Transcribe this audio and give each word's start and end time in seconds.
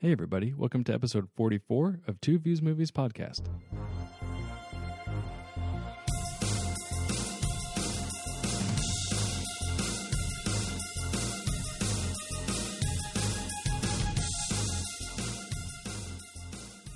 Hey, 0.00 0.12
everybody. 0.12 0.54
Welcome 0.54 0.84
to 0.84 0.94
episode 0.94 1.28
44 1.36 2.02
of 2.06 2.20
Two 2.20 2.38
Views 2.38 2.62
Movies 2.62 2.92
Podcast. 2.92 3.40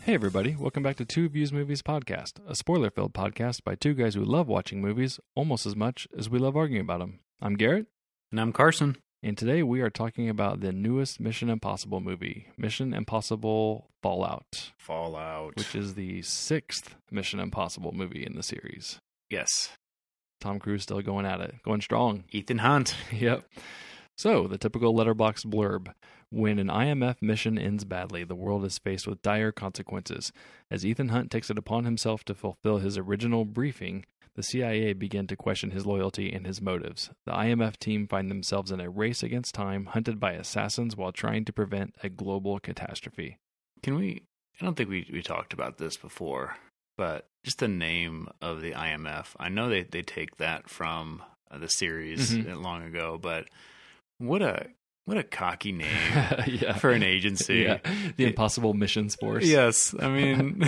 Hey, 0.03 0.15
everybody. 0.15 0.55
Welcome 0.55 0.85
back 0.85 0.95
to 0.99 1.05
Two 1.05 1.29
Views 1.29 1.53
Movies 1.53 1.83
Podcast, 1.83 2.35
a 2.49 2.55
spoiler 2.55 2.91
filled 2.91 3.15
podcast 3.15 3.65
by 3.65 3.75
two 3.75 3.95
guys 3.95 4.15
who 4.15 4.25
love 4.25 4.47
watching 4.47 4.81
movies 4.81 5.19
almost 5.35 5.67
as 5.67 5.75
much 5.75 6.07
as 6.17 6.31
we 6.31 6.39
love 6.39 6.57
arguing 6.57 6.83
about 6.83 7.01
them. 7.01 7.19
I'm 7.41 7.55
Garrett. 7.55 7.87
And 8.31 8.41
I'm 8.41 8.53
Carson. 8.53 8.97
And 9.23 9.39
today 9.39 9.63
we 9.63 9.81
are 9.81 9.91
talking 9.91 10.29
about 10.29 10.61
the 10.61 10.73
newest 10.73 11.21
Mission 11.21 11.49
Impossible 11.49 12.01
movie, 12.01 12.49
Mission 12.57 12.93
Impossible 12.93 13.89
Fallout, 14.03 14.73
Fallout. 14.79 15.55
which 15.57 15.77
is 15.77 15.95
the 15.95 16.23
sixth 16.23 16.97
Mission 17.11 17.39
Impossible 17.39 17.93
movie 17.93 18.25
in 18.27 18.35
the 18.35 18.43
series. 18.43 18.99
yes. 19.31 19.71
Tom 20.41 20.59
Cruise 20.59 20.83
still 20.83 21.01
going 21.03 21.25
at 21.25 21.41
it, 21.41 21.55
going 21.63 21.81
strong. 21.81 22.25
Ethan 22.33 22.59
Hunt. 22.59 22.97
yep. 23.13 23.45
So, 24.19 24.49
the 24.49 24.59
typical 24.59 24.93
Letterboxd 24.93 25.47
blurb. 25.47 25.93
When 26.31 26.59
an 26.59 26.67
IMF 26.67 27.23
mission 27.23 27.57
ends 27.61 27.85
badly, 27.85 28.25
the 28.25 28.35
world 28.35 28.65
is 28.65 28.77
faced 28.79 29.07
with 29.07 29.23
dire 29.23 29.53
consequences. 29.53 30.33
As 30.69 30.85
Ethan 30.85 31.11
Hunt 31.11 31.31
takes 31.31 31.49
it 31.49 31.59
upon 31.59 31.85
himself 31.85 32.25
to 32.25 32.35
fulfill 32.35 32.79
his 32.79 32.99
original 32.99 33.45
briefing, 33.45 34.05
the 34.35 34.43
CIA 34.43 34.93
begin 34.95 35.27
to 35.27 35.37
question 35.37 35.71
his 35.73 35.85
loyalty 35.87 36.33
and 36.33 36.47
his 36.47 36.61
motives. 36.61 37.11
The 37.27 37.33
IMF 37.33 37.77
team 37.77 38.07
find 38.09 38.31
themselves 38.31 38.71
in 38.71 38.81
a 38.81 38.89
race 38.91 39.23
against 39.23 39.55
time, 39.55 39.87
hunted 39.87 40.19
by 40.19 40.33
assassins 40.33 40.97
while 40.97 41.13
trying 41.13 41.45
to 41.45 41.53
prevent 41.53 41.95
a 42.03 42.09
global 42.09 42.59
catastrophe. 42.59 43.39
Can 43.83 43.95
we? 43.97 44.23
I 44.61 44.65
don't 44.65 44.75
think 44.77 44.89
we 44.89 45.09
we 45.13 45.23
talked 45.23 45.53
about 45.53 45.79
this 45.79 45.97
before, 45.97 46.57
but 46.97 47.27
just 47.45 47.59
the 47.59 47.69
name 47.69 48.29
of 48.41 48.61
the 48.61 48.73
IMF. 48.73 49.29
I 49.39 49.49
know 49.49 49.69
they 49.69 49.83
they 49.83 50.03
take 50.03 50.37
that 50.37 50.69
from 50.71 51.23
uh, 51.51 51.59
the 51.59 51.69
series 51.69 52.33
Mhm. 52.37 52.63
long 52.63 52.83
ago, 52.85 53.19
but 53.21 53.49
what 54.19 54.41
a 54.43 54.69
what 55.05 55.17
a 55.19 55.23
cocky 55.25 55.73
name 55.73 55.89
yeah. 56.47 56.75
for 56.75 56.91
an 56.91 57.03
agency. 57.03 57.61
Yeah. 57.61 57.79
The 58.17 58.25
Impossible 58.27 58.73
Missions 58.75 59.15
Force. 59.17 59.45
Yes, 59.45 59.95
I 59.99 60.09
mean, 60.11 60.63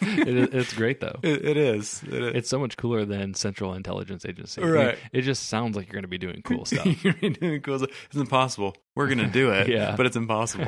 It, 0.00 0.54
it's 0.54 0.72
great, 0.72 1.00
though. 1.00 1.18
it, 1.22 1.44
it 1.44 1.56
is. 1.56 2.02
It 2.06 2.14
is. 2.22 2.34
It's 2.34 2.48
so 2.48 2.58
much 2.58 2.76
cooler 2.76 3.04
than 3.04 3.34
Central 3.34 3.74
Intelligence 3.74 4.24
Agency. 4.24 4.62
I 4.62 4.64
mean, 4.64 4.74
Right. 4.74 4.98
it 5.12 5.22
just 5.22 5.48
sounds 5.48 5.76
like 5.76 5.86
you're 5.86 5.94
going 5.94 6.02
to 6.02 6.08
be 6.08 6.18
doing 6.18 6.40
cool 6.42 6.64
stuff. 6.64 6.86
You're 7.04 7.12
doing 7.14 7.60
cool 7.60 7.78
stuff. 7.78 7.90
It's 8.06 8.16
impossible. 8.16 8.74
We're 8.96 9.08
gonna 9.08 9.26
do 9.28 9.50
it. 9.50 9.66
Yeah. 9.68 9.96
but 9.96 10.06
it's 10.06 10.14
impossible. 10.14 10.66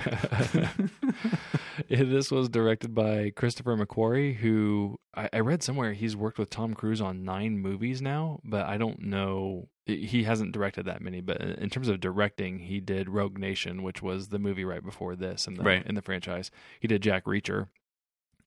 This 1.88 2.30
was 2.32 2.48
directed 2.48 2.92
by 2.94 3.30
Christopher 3.30 3.76
McQuarrie, 3.76 4.34
who 4.34 4.98
I, 5.14 5.28
I 5.32 5.40
read 5.40 5.62
somewhere 5.62 5.92
he's 5.92 6.16
worked 6.16 6.38
with 6.38 6.50
Tom 6.50 6.74
Cruise 6.74 7.00
on 7.00 7.24
nine 7.24 7.58
movies 7.58 8.02
now, 8.02 8.40
but 8.44 8.66
I 8.66 8.78
don't 8.78 9.00
know. 9.02 9.68
He 9.86 10.24
hasn't 10.24 10.50
directed 10.52 10.84
that 10.86 11.00
many, 11.00 11.20
but 11.20 11.40
in 11.40 11.70
terms 11.70 11.86
of 11.88 12.00
directing, 12.00 12.58
he 12.58 12.80
did 12.80 13.08
Rogue 13.08 13.38
Nation, 13.38 13.82
which 13.84 14.02
was 14.02 14.28
the 14.28 14.38
movie 14.40 14.64
right 14.64 14.84
before 14.84 15.14
this 15.14 15.46
in 15.46 15.54
the 15.54 15.62
Right. 15.62 15.86
in 15.86 15.94
the 15.94 16.02
franchise. 16.02 16.50
He 16.80 16.88
did 16.88 17.02
Jack 17.02 17.24
Reacher, 17.24 17.68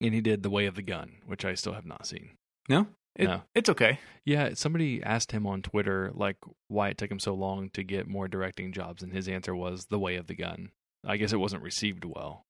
and 0.02 0.14
he 0.14 0.20
did 0.22 0.44
The 0.44 0.50
Way 0.50 0.66
of 0.66 0.76
the 0.76 0.82
Gun, 0.82 1.22
which 1.26 1.46
I 1.46 1.54
still 1.54 1.74
have 1.74 1.86
not 1.86 2.06
seen. 2.06 2.32
no, 2.68 2.88
it, 3.16 3.24
No. 3.26 3.44
it's 3.56 3.70
okay. 3.70 4.00
Yeah, 4.26 4.54
somebody 4.54 5.02
asked 5.02 5.32
him 5.32 5.48
on 5.48 5.62
Twitter 5.62 6.12
like 6.14 6.38
why 6.68 6.90
it 6.90 6.98
took 6.98 7.10
him 7.10 7.20
so 7.20 7.34
long 7.34 7.70
to 7.72 7.84
get 7.84 8.06
more 8.08 8.28
directing 8.28 8.72
jobs, 8.74 9.02
and 9.02 9.12
his 9.14 9.28
answer 9.30 9.56
was 9.56 9.86
The 9.86 9.98
Way 10.00 10.16
of 10.18 10.28
the 10.28 10.36
Gun. 10.36 10.72
I 11.06 11.16
guess 11.18 11.32
it 11.34 11.38
wasn't 11.38 11.64
received 11.64 12.04
well. 12.04 12.46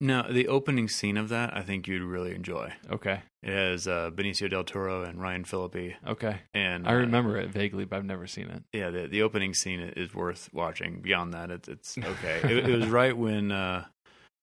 No, 0.00 0.26
the 0.30 0.48
opening 0.48 0.88
scene 0.88 1.16
of 1.16 1.30
that 1.30 1.56
I 1.56 1.62
think 1.62 1.88
you'd 1.88 2.02
really 2.02 2.34
enjoy. 2.34 2.72
Okay, 2.90 3.22
It 3.42 3.52
has 3.52 3.88
uh, 3.88 4.10
Benicio 4.14 4.50
del 4.50 4.64
Toro 4.64 5.02
and 5.04 5.20
Ryan 5.20 5.44
Phillippe, 5.44 5.94
okay. 6.06 6.40
and 6.52 6.86
I 6.86 6.92
uh, 6.92 6.96
remember 6.96 7.38
it 7.38 7.48
vaguely, 7.50 7.84
but 7.86 7.96
I've 7.96 8.04
never 8.04 8.26
seen 8.26 8.48
it. 8.48 8.62
yeah, 8.72 8.90
the 8.90 9.06
the 9.06 9.22
opening 9.22 9.54
scene 9.54 9.80
is 9.80 10.14
worth 10.14 10.50
watching. 10.52 11.00
Beyond 11.00 11.32
that, 11.34 11.50
it's 11.50 11.68
it's 11.68 11.96
okay. 12.04 12.40
it, 12.44 12.68
it 12.68 12.76
was 12.78 12.88
right 12.88 13.16
when 13.16 13.50
uh, 13.50 13.86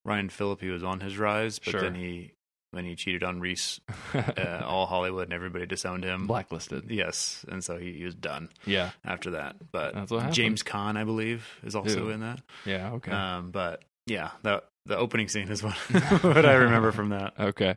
Ryan 0.05 0.29
Phillippe 0.29 0.63
was 0.63 0.83
on 0.83 1.01
his 1.01 1.17
rise, 1.17 1.59
but 1.59 1.71
Sure. 1.71 1.81
then 1.81 1.95
he 1.95 2.33
when 2.71 2.85
he 2.85 2.95
cheated 2.95 3.23
on 3.23 3.39
Reese, 3.39 3.79
uh, 4.15 4.61
all 4.65 4.87
Hollywood 4.87 5.25
and 5.25 5.33
everybody 5.33 5.67
disowned 5.67 6.03
him. 6.03 6.25
Blacklisted. 6.25 6.89
Yes, 6.89 7.45
and 7.47 7.63
so 7.63 7.77
he, 7.77 7.93
he 7.93 8.03
was 8.05 8.15
done 8.15 8.49
Yeah, 8.65 8.89
after 9.05 9.29
that. 9.31 9.57
But 9.71 9.93
That's 9.93 10.09
what. 10.09 10.31
James 10.31 10.63
Caan, 10.63 10.97
I 10.97 11.03
believe, 11.03 11.47
is 11.63 11.75
also 11.75 12.05
Ew. 12.05 12.09
in 12.09 12.21
that. 12.21 12.41
yeah, 12.65 12.93
okay. 12.93 13.11
Um, 13.11 13.51
but 13.51 13.83
yeah, 14.07 14.31
the 14.41 14.63
the 14.85 14.97
opening 14.97 15.27
scene 15.27 15.49
is 15.49 15.63
what 15.63 15.73
what 16.21 16.45
I 16.45 16.53
remember 16.53 16.91
from 16.91 17.09
that. 17.09 17.33
Okay. 17.39 17.75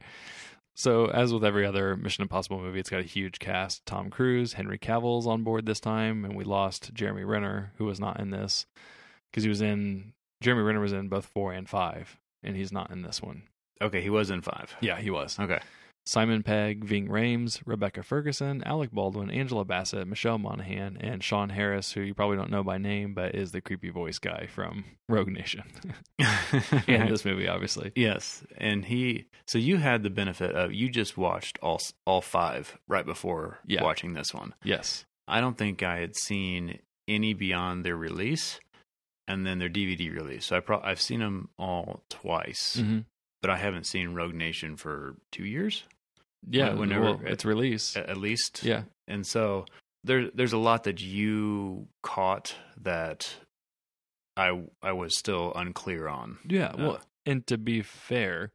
So, 0.78 1.06
as 1.06 1.32
with 1.32 1.42
every 1.44 1.64
other 1.64 1.96
Mission 1.96 2.20
Impossible 2.20 2.60
movie, 2.60 2.78
it's 2.78 2.90
got 2.90 3.00
a 3.00 3.04
huge 3.04 3.38
cast. 3.38 3.86
Tom 3.86 4.10
Cruise, 4.10 4.52
Henry 4.52 4.76
Cavill's 4.76 5.26
on 5.26 5.42
board 5.42 5.64
this 5.64 5.80
time, 5.80 6.22
and 6.26 6.36
we 6.36 6.44
lost 6.44 6.92
Jeremy 6.92 7.24
Renner, 7.24 7.72
who 7.78 7.86
was 7.86 7.98
not 7.98 8.20
in 8.20 8.30
this 8.30 8.66
because 9.30 9.42
he 9.42 9.48
was 9.48 9.62
in. 9.62 10.12
Jeremy 10.42 10.62
Renner 10.62 10.80
was 10.80 10.92
in 10.92 11.08
both 11.08 11.24
four 11.24 11.52
and 11.52 11.66
five, 11.66 12.18
and 12.42 12.56
he's 12.56 12.72
not 12.72 12.90
in 12.90 13.00
this 13.00 13.22
one. 13.22 13.44
Okay, 13.80 14.02
he 14.02 14.10
was 14.10 14.30
in 14.30 14.42
five. 14.42 14.76
Yeah, 14.80 14.98
he 14.98 15.10
was. 15.10 15.38
Okay. 15.38 15.60
Simon 16.08 16.44
Pegg, 16.44 16.84
Ving 16.84 17.08
Rhames, 17.08 17.60
Rebecca 17.66 18.02
Ferguson, 18.04 18.62
Alec 18.64 18.92
Baldwin, 18.92 19.28
Angela 19.28 19.64
Bassett, 19.64 20.06
Michelle 20.06 20.38
Monaghan, 20.38 20.96
and 21.00 21.22
Sean 21.22 21.48
Harris, 21.48 21.92
who 21.92 22.00
you 22.00 22.14
probably 22.14 22.36
don't 22.36 22.50
know 22.50 22.62
by 22.62 22.78
name, 22.78 23.12
but 23.12 23.34
is 23.34 23.50
the 23.50 23.60
creepy 23.60 23.90
voice 23.90 24.18
guy 24.20 24.46
from 24.46 24.84
Rogue 25.08 25.28
Nation 25.28 25.64
and 26.86 27.10
this 27.10 27.24
movie, 27.24 27.48
obviously. 27.48 27.92
Yes, 27.96 28.44
and 28.56 28.84
he. 28.84 29.26
So 29.46 29.58
you 29.58 29.78
had 29.78 30.02
the 30.02 30.10
benefit 30.10 30.54
of 30.54 30.72
you 30.72 30.88
just 30.90 31.16
watched 31.18 31.58
all 31.60 31.80
all 32.06 32.20
five 32.22 32.78
right 32.88 33.04
before 33.04 33.58
Yeah. 33.66 33.82
watching 33.82 34.14
this 34.14 34.32
one. 34.32 34.54
Yes. 34.62 35.04
I 35.28 35.40
don't 35.40 35.58
think 35.58 35.82
I 35.82 35.98
had 35.98 36.14
seen 36.16 36.78
any 37.08 37.34
beyond 37.34 37.84
their 37.84 37.96
release, 37.96 38.60
and 39.26 39.44
then 39.44 39.58
their 39.58 39.68
DVD 39.68 40.14
release. 40.14 40.46
So 40.46 40.56
I 40.56 40.60
pro- 40.60 40.80
I've 40.82 41.00
seen 41.00 41.18
them 41.20 41.48
all 41.58 42.02
twice, 42.08 42.76
hmm 42.78 42.98
but 43.42 43.50
I 43.50 43.58
haven't 43.58 43.86
seen 43.86 44.14
Rogue 44.14 44.34
Nation 44.34 44.76
for 44.76 45.14
two 45.30 45.44
years 45.44 45.84
Yeah. 46.48 46.72
Wh- 46.74 46.78
whenever- 46.80 47.02
well, 47.04 47.20
it's 47.24 47.44
release. 47.44 47.96
at, 47.96 48.08
at 48.08 48.16
least. 48.16 48.62
Yeah. 48.62 48.82
and 49.08 49.26
so 49.26 49.64
there 50.04 50.30
there's 50.32 50.52
a 50.52 50.58
lot 50.58 50.84
that 50.84 51.00
you 51.00 51.88
caught 52.02 52.54
that 52.80 53.36
I 54.36 54.64
I 54.82 54.92
was 54.92 55.16
still 55.18 55.52
unclear 55.54 56.08
on. 56.08 56.38
Yeah. 56.48 56.74
Well, 56.76 56.96
Uh, 56.96 57.00
and 57.24 57.46
to 57.48 57.58
be 57.58 57.82
fair, 57.82 58.52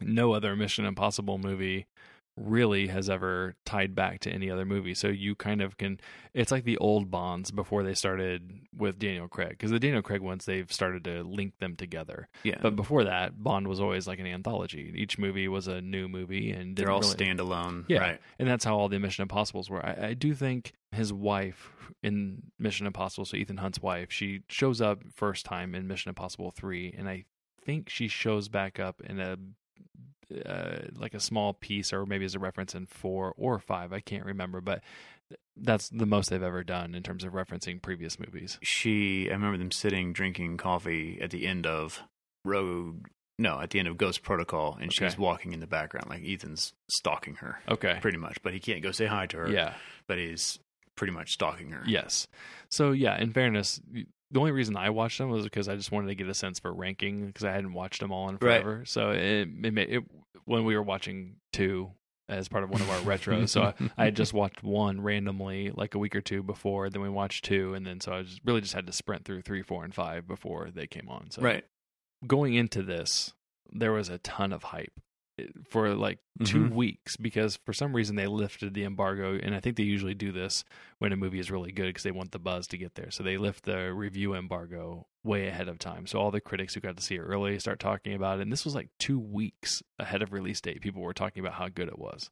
no 0.00 0.32
other 0.34 0.54
Mission 0.56 0.84
Impossible 0.84 1.38
movie 1.38 1.86
really 2.36 2.88
has 2.88 3.08
ever 3.08 3.54
tied 3.64 3.94
back 3.94 4.20
to 4.20 4.30
any 4.30 4.50
other 4.50 4.64
movie. 4.66 4.92
So 4.94 5.08
you 5.08 5.34
kind 5.34 5.62
of 5.62 5.76
can. 5.78 5.98
It's 6.34 6.52
like 6.52 6.64
the 6.64 6.76
old 6.78 7.10
Bonds 7.10 7.50
before 7.50 7.82
they 7.82 7.94
started 7.94 8.60
with 8.76 8.98
Daniel 8.98 9.26
Craig, 9.26 9.50
because 9.50 9.70
the 9.70 9.80
Daniel 9.80 10.02
Craig 10.02 10.20
ones 10.20 10.44
they've 10.44 10.70
started 10.70 11.04
to 11.04 11.22
link 11.22 11.54
them 11.60 11.76
together. 11.76 12.28
Yeah, 12.42 12.58
But 12.60 12.76
before 12.76 13.04
that, 13.04 13.42
Bond 13.42 13.68
was 13.68 13.80
always 13.80 14.06
like 14.06 14.18
an 14.18 14.26
anthology. 14.26 14.92
Each 14.94 15.18
movie 15.18 15.48
was 15.48 15.66
a 15.66 15.80
new 15.80 16.08
movie, 16.08 16.50
and 16.50 16.76
they're 16.76 16.90
all 16.90 17.00
really- 17.00 17.14
standalone. 17.14 17.84
Yeah. 17.88 17.98
Right. 18.00 18.20
and 18.38 18.46
that's 18.48 18.64
how 18.64 18.76
all 18.78 18.88
the 18.88 18.98
Mission 18.98 19.22
Impossibles 19.22 19.70
were. 19.70 19.84
I, 19.84 20.08
I 20.08 20.14
do 20.14 20.34
think 20.34 20.72
his 20.92 21.12
wife 21.12 21.70
in 22.02 22.42
Mission 22.58 22.86
Impossible, 22.86 23.24
so 23.24 23.36
Ethan 23.36 23.56
Hunt's 23.56 23.80
wife, 23.80 24.12
she 24.12 24.42
shows 24.48 24.80
up 24.82 25.02
first 25.14 25.46
time 25.46 25.74
in 25.74 25.88
Mission 25.88 26.10
Impossible 26.10 26.50
three, 26.50 26.94
and 26.96 27.08
I 27.08 27.24
think 27.64 27.88
she 27.88 28.08
shows 28.08 28.48
back 28.48 28.78
up 28.78 29.00
in 29.00 29.18
a 29.18 29.36
uh, 30.44 30.78
like 30.96 31.14
a 31.14 31.20
small 31.20 31.52
piece, 31.52 31.92
or 31.92 32.06
maybe 32.06 32.24
as 32.24 32.34
a 32.34 32.38
reference 32.38 32.74
in 32.74 32.86
four 32.86 33.32
or 33.36 33.58
five. 33.58 33.92
I 33.92 34.00
can't 34.00 34.24
remember, 34.24 34.60
but 34.60 34.82
that's 35.56 35.88
the 35.88 36.06
most 36.06 36.30
they've 36.30 36.42
ever 36.42 36.62
done 36.62 36.94
in 36.94 37.02
terms 37.02 37.24
of 37.24 37.32
referencing 37.32 37.80
previous 37.82 38.18
movies. 38.18 38.58
she 38.62 39.28
I 39.28 39.32
remember 39.32 39.58
them 39.58 39.72
sitting 39.72 40.12
drinking 40.12 40.56
coffee 40.58 41.18
at 41.20 41.30
the 41.30 41.46
end 41.46 41.66
of 41.66 42.00
Rogue 42.44 43.06
no, 43.38 43.60
at 43.60 43.70
the 43.70 43.78
end 43.78 43.88
of 43.88 43.98
Ghost 43.98 44.22
Protocol 44.22 44.78
and 44.80 44.90
she's 44.92 45.18
walking 45.18 45.52
in 45.52 45.60
the 45.60 45.66
background 45.66 46.08
like 46.08 46.22
Ethan's 46.24 46.72
stalking 46.88 47.34
her 47.36 47.60
Okay. 47.68 47.98
pretty 48.00 48.18
much, 48.18 48.40
but 48.42 48.52
he 48.54 48.60
can't 48.60 48.82
go 48.82 48.92
say 48.92 49.06
hi 49.06 49.26
to 49.26 49.36
her. 49.38 49.50
Yeah. 49.50 49.74
But 50.06 50.18
he's 50.18 50.58
pretty 50.96 51.12
much 51.12 51.32
stalking 51.32 51.70
her. 51.72 51.82
Yes. 51.86 52.26
So 52.70 52.92
yeah, 52.92 53.20
in 53.20 53.32
fairness, 53.32 53.80
the 54.30 54.40
only 54.40 54.52
reason 54.52 54.76
I 54.76 54.90
watched 54.90 55.18
them 55.18 55.30
was 55.30 55.44
because 55.44 55.68
I 55.68 55.76
just 55.76 55.92
wanted 55.92 56.08
to 56.08 56.14
get 56.14 56.28
a 56.28 56.34
sense 56.34 56.58
for 56.58 56.72
ranking 56.72 57.26
because 57.26 57.44
I 57.44 57.52
hadn't 57.52 57.72
watched 57.72 58.00
them 58.00 58.10
all 58.12 58.28
in 58.28 58.34
Right. 58.34 58.40
forever. 58.62 58.84
So 58.84 59.10
it, 59.10 59.48
it, 59.62 59.72
made, 59.72 59.88
it 59.88 60.02
when 60.44 60.64
we 60.64 60.74
were 60.76 60.82
watching 60.82 61.36
two 61.52 61.92
as 62.28 62.48
part 62.48 62.64
of 62.64 62.70
one 62.70 62.80
of 62.80 62.90
our 62.90 62.98
retros, 63.02 63.50
so 63.50 63.62
I, 63.62 63.74
I 63.96 64.04
had 64.06 64.16
just 64.16 64.32
watched 64.32 64.62
one 64.64 65.00
randomly 65.00 65.70
like 65.70 65.94
a 65.94 65.98
week 65.98 66.16
or 66.16 66.20
two 66.20 66.42
before. 66.42 66.90
Then 66.90 67.02
we 67.02 67.08
watched 67.08 67.44
two, 67.44 67.74
and 67.74 67.86
then 67.86 68.00
so 68.00 68.12
I 68.12 68.22
just 68.22 68.40
really 68.44 68.60
just 68.60 68.74
had 68.74 68.86
to 68.88 68.92
sprint 68.92 69.24
through 69.24 69.42
three, 69.42 69.62
four, 69.62 69.84
and 69.84 69.94
five 69.94 70.26
before 70.26 70.70
they 70.74 70.86
came 70.88 71.08
on. 71.08 71.30
So 71.30 71.42
Right. 71.42 71.64
going 72.26 72.54
into 72.54 72.82
this, 72.82 73.32
there 73.72 73.92
was 73.92 74.08
a 74.08 74.18
ton 74.18 74.52
of 74.52 74.64
hype. 74.64 75.00
For 75.68 75.94
like 75.94 76.18
2 76.44 76.64
Mhm. 76.64 76.70
weeks 76.70 77.16
because 77.16 77.56
for 77.56 77.72
some 77.74 77.94
reason 77.94 78.16
they 78.16 78.26
lifted 78.26 78.72
the 78.72 78.84
embargo 78.84 79.38
and 79.38 79.54
I 79.54 79.60
think 79.60 79.76
they 79.76 79.82
usually 79.82 80.14
do 80.14 80.32
this 80.32 80.64
when 80.98 81.12
a 81.12 81.16
movie 81.16 81.38
is 81.38 81.50
really 81.50 81.72
good 81.72 81.88
because 81.88 82.02
they 82.04 82.10
want 82.10 82.32
the 82.32 82.38
buzz 82.38 82.66
to 82.68 82.78
get 82.78 82.94
there. 82.94 83.10
So 83.10 83.22
they 83.22 83.36
lift 83.36 83.64
the 83.64 83.92
review 83.92 84.34
embargo 84.34 85.06
way 85.22 85.46
ahead 85.48 85.68
of 85.68 85.78
time. 85.78 86.06
So 86.06 86.18
all 86.18 86.30
the 86.30 86.40
critics 86.40 86.72
who 86.74 86.80
got 86.80 86.96
to 86.96 87.02
see 87.02 87.16
it 87.16 87.20
early 87.20 87.58
start 87.58 87.80
talking 87.80 88.14
about 88.14 88.38
it 88.38 88.42
and 88.42 88.52
this 88.52 88.64
was 88.64 88.74
like 88.74 88.88
2 88.98 89.18
weeks 89.18 89.82
ahead 89.98 90.22
of 90.22 90.32
release 90.32 90.60
date 90.60 90.80
people 90.80 91.02
were 91.02 91.12
talking 91.14 91.40
about 91.40 91.54
how 91.54 91.68
good 91.68 91.88
it 91.88 91.98
was. 91.98 92.30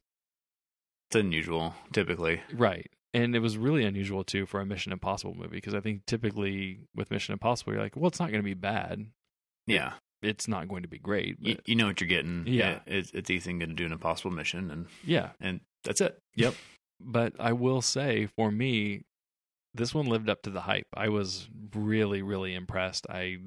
It's 1.09 1.15
unusual, 1.15 1.75
typically. 1.93 2.41
Right. 2.53 2.89
And 3.13 3.35
it 3.35 3.39
was 3.39 3.57
really 3.57 3.85
unusual 3.85 4.23
too 4.23 4.45
for 4.45 4.59
a 4.59 4.65
Mission 4.65 4.91
Impossible 4.91 5.35
movie 5.35 5.49
because 5.57 5.73
I 5.75 5.79
think 5.79 6.05
typically 6.05 6.79
with 6.95 7.11
Mission 7.11 7.33
Impossible 7.33 7.73
you're 7.73 7.81
like, 7.81 7.95
well 7.95 8.07
it's 8.07 8.19
not 8.19 8.29
going 8.31 8.41
to 8.41 8.45
be 8.45 8.55
bad. 8.55 9.05
Yeah, 9.67 9.93
It's 10.25 10.47
not 10.47 10.67
going 10.67 10.83
to 10.83 10.87
be 10.89 10.99
great. 10.99 11.37
you, 11.39 11.57
you 11.65 11.75
know 11.75 11.87
what 11.87 12.01
you're 12.01 12.07
getting. 12.07 12.43
Yeah. 12.47 12.79
it's, 12.85 13.11
it's 13.11 13.29
Ethan 13.29 13.59
going 13.59 13.69
to 13.69 13.75
do 13.75 13.85
an 13.85 13.91
impossible 13.91 14.31
mission, 14.31 14.71
and 14.71 14.87
yeah. 15.03 15.29
and 15.39 15.61
that's 15.83 16.01
it. 16.01 16.19
Yep. 16.35 16.55
But 16.97 17.33
I 17.41 17.51
will 17.51 17.81
say, 17.81 18.29
for 18.37 18.49
me, 18.49 19.01
this 19.73 19.93
one 19.93 20.05
lived 20.05 20.29
up 20.29 20.43
to 20.43 20.49
the 20.49 20.61
hype. 20.61 20.87
I 20.93 21.09
was 21.09 21.49
really, 21.73 22.21
really 22.21 22.55
impressed. 22.55 23.05
I, 23.09 23.37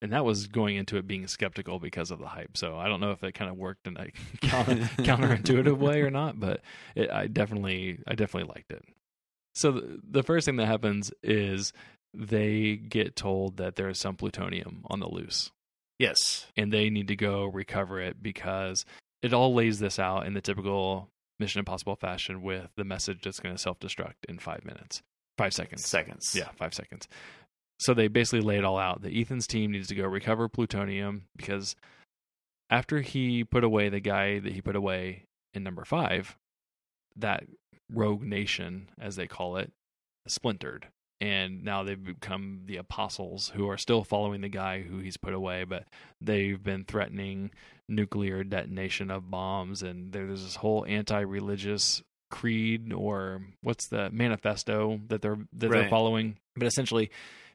and 0.00 0.12
that 0.12 0.24
was 0.24 0.46
going 0.46 0.76
into 0.76 0.96
it 0.96 1.06
being 1.06 1.26
skeptical 1.26 1.78
because 1.78 2.10
of 2.10 2.18
the 2.18 2.28
hype. 2.28 2.56
So 2.56 2.78
I 2.78 2.88
don't 2.88 3.00
know 3.00 3.10
if 3.10 3.22
it 3.22 3.34
kind 3.34 3.50
of 3.50 3.58
worked 3.58 3.86
in 3.86 3.98
a 3.98 4.06
counter, 4.40 4.74
counterintuitive 5.02 5.76
way 5.76 6.00
or 6.00 6.10
not, 6.10 6.40
but 6.40 6.62
it, 6.94 7.10
I 7.10 7.26
definitely, 7.26 7.98
I 8.06 8.14
definitely 8.14 8.50
liked 8.54 8.72
it. 8.72 8.84
So 9.54 9.72
the, 9.72 10.00
the 10.10 10.22
first 10.22 10.46
thing 10.46 10.56
that 10.56 10.66
happens 10.66 11.12
is 11.22 11.74
they 12.14 12.76
get 12.76 13.16
told 13.16 13.58
that 13.58 13.76
there 13.76 13.90
is 13.90 13.98
some 13.98 14.16
plutonium 14.16 14.82
on 14.86 15.00
the 15.00 15.08
loose 15.08 15.50
Yes, 15.98 16.46
and 16.56 16.72
they 16.72 16.90
need 16.90 17.08
to 17.08 17.16
go 17.16 17.46
recover 17.46 18.00
it 18.00 18.22
because 18.22 18.84
it 19.22 19.32
all 19.32 19.54
lays 19.54 19.80
this 19.80 19.98
out 19.98 20.26
in 20.26 20.34
the 20.34 20.40
typical 20.40 21.08
Mission 21.40 21.58
Impossible 21.60 21.96
fashion 21.96 22.42
with 22.42 22.70
the 22.76 22.84
message 22.84 23.22
that's 23.22 23.40
going 23.40 23.54
to 23.54 23.60
self 23.60 23.78
destruct 23.80 24.14
in 24.28 24.38
five 24.38 24.64
minutes, 24.64 25.02
five 25.36 25.52
seconds. 25.52 25.86
seconds. 25.86 26.34
Yeah, 26.34 26.48
five 26.56 26.74
seconds. 26.74 27.08
So 27.80 27.94
they 27.94 28.08
basically 28.08 28.40
lay 28.40 28.58
it 28.58 28.64
all 28.64 28.78
out. 28.78 29.02
that 29.02 29.14
Ethan's 29.14 29.46
team 29.46 29.70
needs 29.70 29.88
to 29.88 29.94
go 29.94 30.04
recover 30.04 30.48
plutonium 30.48 31.24
because 31.36 31.76
after 32.70 33.00
he 33.00 33.44
put 33.44 33.64
away 33.64 33.88
the 33.88 34.00
guy 34.00 34.40
that 34.40 34.52
he 34.52 34.60
put 34.60 34.76
away 34.76 35.24
in 35.54 35.62
number 35.62 35.84
five, 35.84 36.36
that 37.16 37.44
rogue 37.92 38.22
nation, 38.22 38.90
as 39.00 39.16
they 39.16 39.26
call 39.26 39.56
it, 39.56 39.72
splintered. 40.26 40.88
And 41.20 41.64
now 41.64 41.82
they've 41.82 42.02
become 42.02 42.60
the 42.66 42.76
apostles 42.76 43.50
who 43.54 43.68
are 43.68 43.76
still 43.76 44.04
following 44.04 44.40
the 44.40 44.48
guy 44.48 44.82
who 44.82 44.98
he's 44.98 45.16
put 45.16 45.34
away, 45.34 45.64
but 45.64 45.84
they've 46.20 46.62
been 46.62 46.84
threatening 46.84 47.50
nuclear 47.88 48.44
detonation 48.44 49.10
of 49.10 49.30
bombs. 49.30 49.82
And 49.82 50.12
there's 50.12 50.44
this 50.44 50.56
whole 50.56 50.84
anti 50.86 51.20
religious 51.20 52.02
creed 52.30 52.92
or 52.92 53.42
what's 53.62 53.88
the 53.88 54.10
manifesto 54.10 55.00
that 55.08 55.22
they're 55.22 55.38
that 55.54 55.70
they're 55.70 55.88
following. 55.88 56.36
But 56.56 56.66
essentially, 56.66 57.10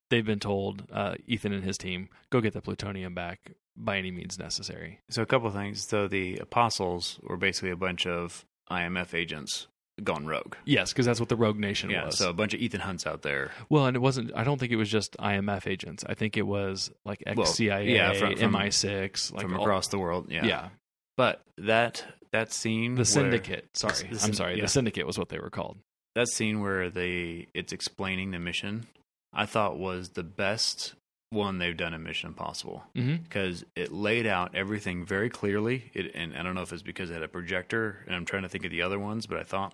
they've 0.10 0.25
been 0.25 0.39
told 0.39 0.83
uh, 0.92 1.15
Ethan 1.25 1.54
and 1.54 1.63
his 1.63 1.77
team 1.77 2.10
go 2.30 2.42
get 2.42 2.54
the 2.54 2.62
plutonium 2.62 3.13
back 3.13 3.51
by 3.75 3.98
any 3.98 4.12
means 4.12 4.38
necessary. 4.38 5.00
So 5.10 5.21
a 5.21 5.25
couple 5.25 5.48
of 5.48 5.54
things. 5.54 5.88
So 5.88 6.07
the 6.07 6.38
apostles 6.38 7.19
were 7.24 7.38
basically 7.38 7.71
a 7.71 7.75
bunch 7.75 8.06
of 8.06 8.45
IMF 8.69 9.13
agents 9.13 9.68
gone 10.04 10.25
rogue. 10.25 10.56
Yes, 10.66 10.92
because 10.92 11.06
that's 11.06 11.19
what 11.19 11.30
the 11.30 11.36
Rogue 11.36 11.57
Nation 11.60 11.90
Yeah, 11.90 12.06
was. 12.06 12.18
so 12.18 12.30
a 12.30 12.34
bunch 12.34 12.54
of 12.54 12.60
Ethan 12.62 12.80
Hunts 12.81 13.06
out 13.06 13.22
there. 13.22 13.51
well, 13.69 13.86
and 13.86 13.95
it 13.95 14.00
wasn't. 14.00 14.31
I 14.36 14.44
don't 14.44 14.60
think 14.60 14.72
it 14.72 14.75
was 14.78 14.90
just 14.90 15.16
IMF 15.18 15.68
agents. 15.68 16.04
I 16.07 16.13
think 16.13 16.38
it 16.38 16.44
was 16.48 16.92
like 17.06 17.22
ex 17.28 17.38
Well, 17.38 17.45
CIA, 17.45 17.94
yeah, 17.94 18.13
from- 18.13 18.36
from- 18.38 18.54
MI6, 18.54 19.31
like 19.34 19.42
from 19.44 19.56
all- 19.56 19.62
across 19.62 19.88
the 19.90 20.00
world. 20.00 20.28
Yeah. 20.31 20.45
Yeah, 20.45 20.69
But 21.18 21.42
that 21.57 22.06
that 22.31 22.51
scene 22.51 22.95
the 22.95 23.00
where- 23.00 23.06
Syndicate. 23.06 23.68
Sorry, 23.74 23.94
The 24.10 24.22
I'm 24.24 24.34
sorry. 24.34 24.56
yeah. 24.56 24.62
The 24.63 24.68
Syndicate 24.69 25.06
was 25.06 25.19
what 25.19 25.30
they 25.30 25.38
were 25.40 25.50
called. 25.51 25.78
that 26.16 26.28
scene 26.28 26.62
where 26.62 26.89
they 26.89 27.48
it's 27.54 27.72
explaining 27.74 28.31
the 28.31 28.39
mission, 28.39 28.88
I 29.34 29.46
thought 29.46 29.78
was 29.78 30.10
the 30.10 30.24
best 30.24 30.94
one 31.31 31.57
they've 31.57 31.75
done 31.75 31.96
in 31.96 32.04
Mission 32.04 32.28
Impossible 32.30 32.84
mm-hmm. 32.96 33.24
because 33.24 33.66
it 33.75 33.92
laid 33.92 34.28
out 34.28 34.54
everything 34.54 35.04
very 35.04 35.31
clearly. 35.31 35.89
It, 35.96 36.12
and 36.13 36.36
I 36.38 36.44
don't 36.44 36.54
know 36.54 36.62
if 36.62 36.72
it's 36.72 36.84
because 36.84 37.10
it 37.10 37.13
had 37.13 37.24
a 37.24 37.28
projector, 37.28 38.04
and 38.06 38.16
I'm 38.16 38.25
trying 38.25 38.44
to 38.44 38.50
think 38.50 38.63
of 38.66 38.69
the 38.72 38.84
other 38.84 39.00
ones, 39.00 39.25
but 39.25 39.39
I 39.39 39.44
thought 39.44 39.74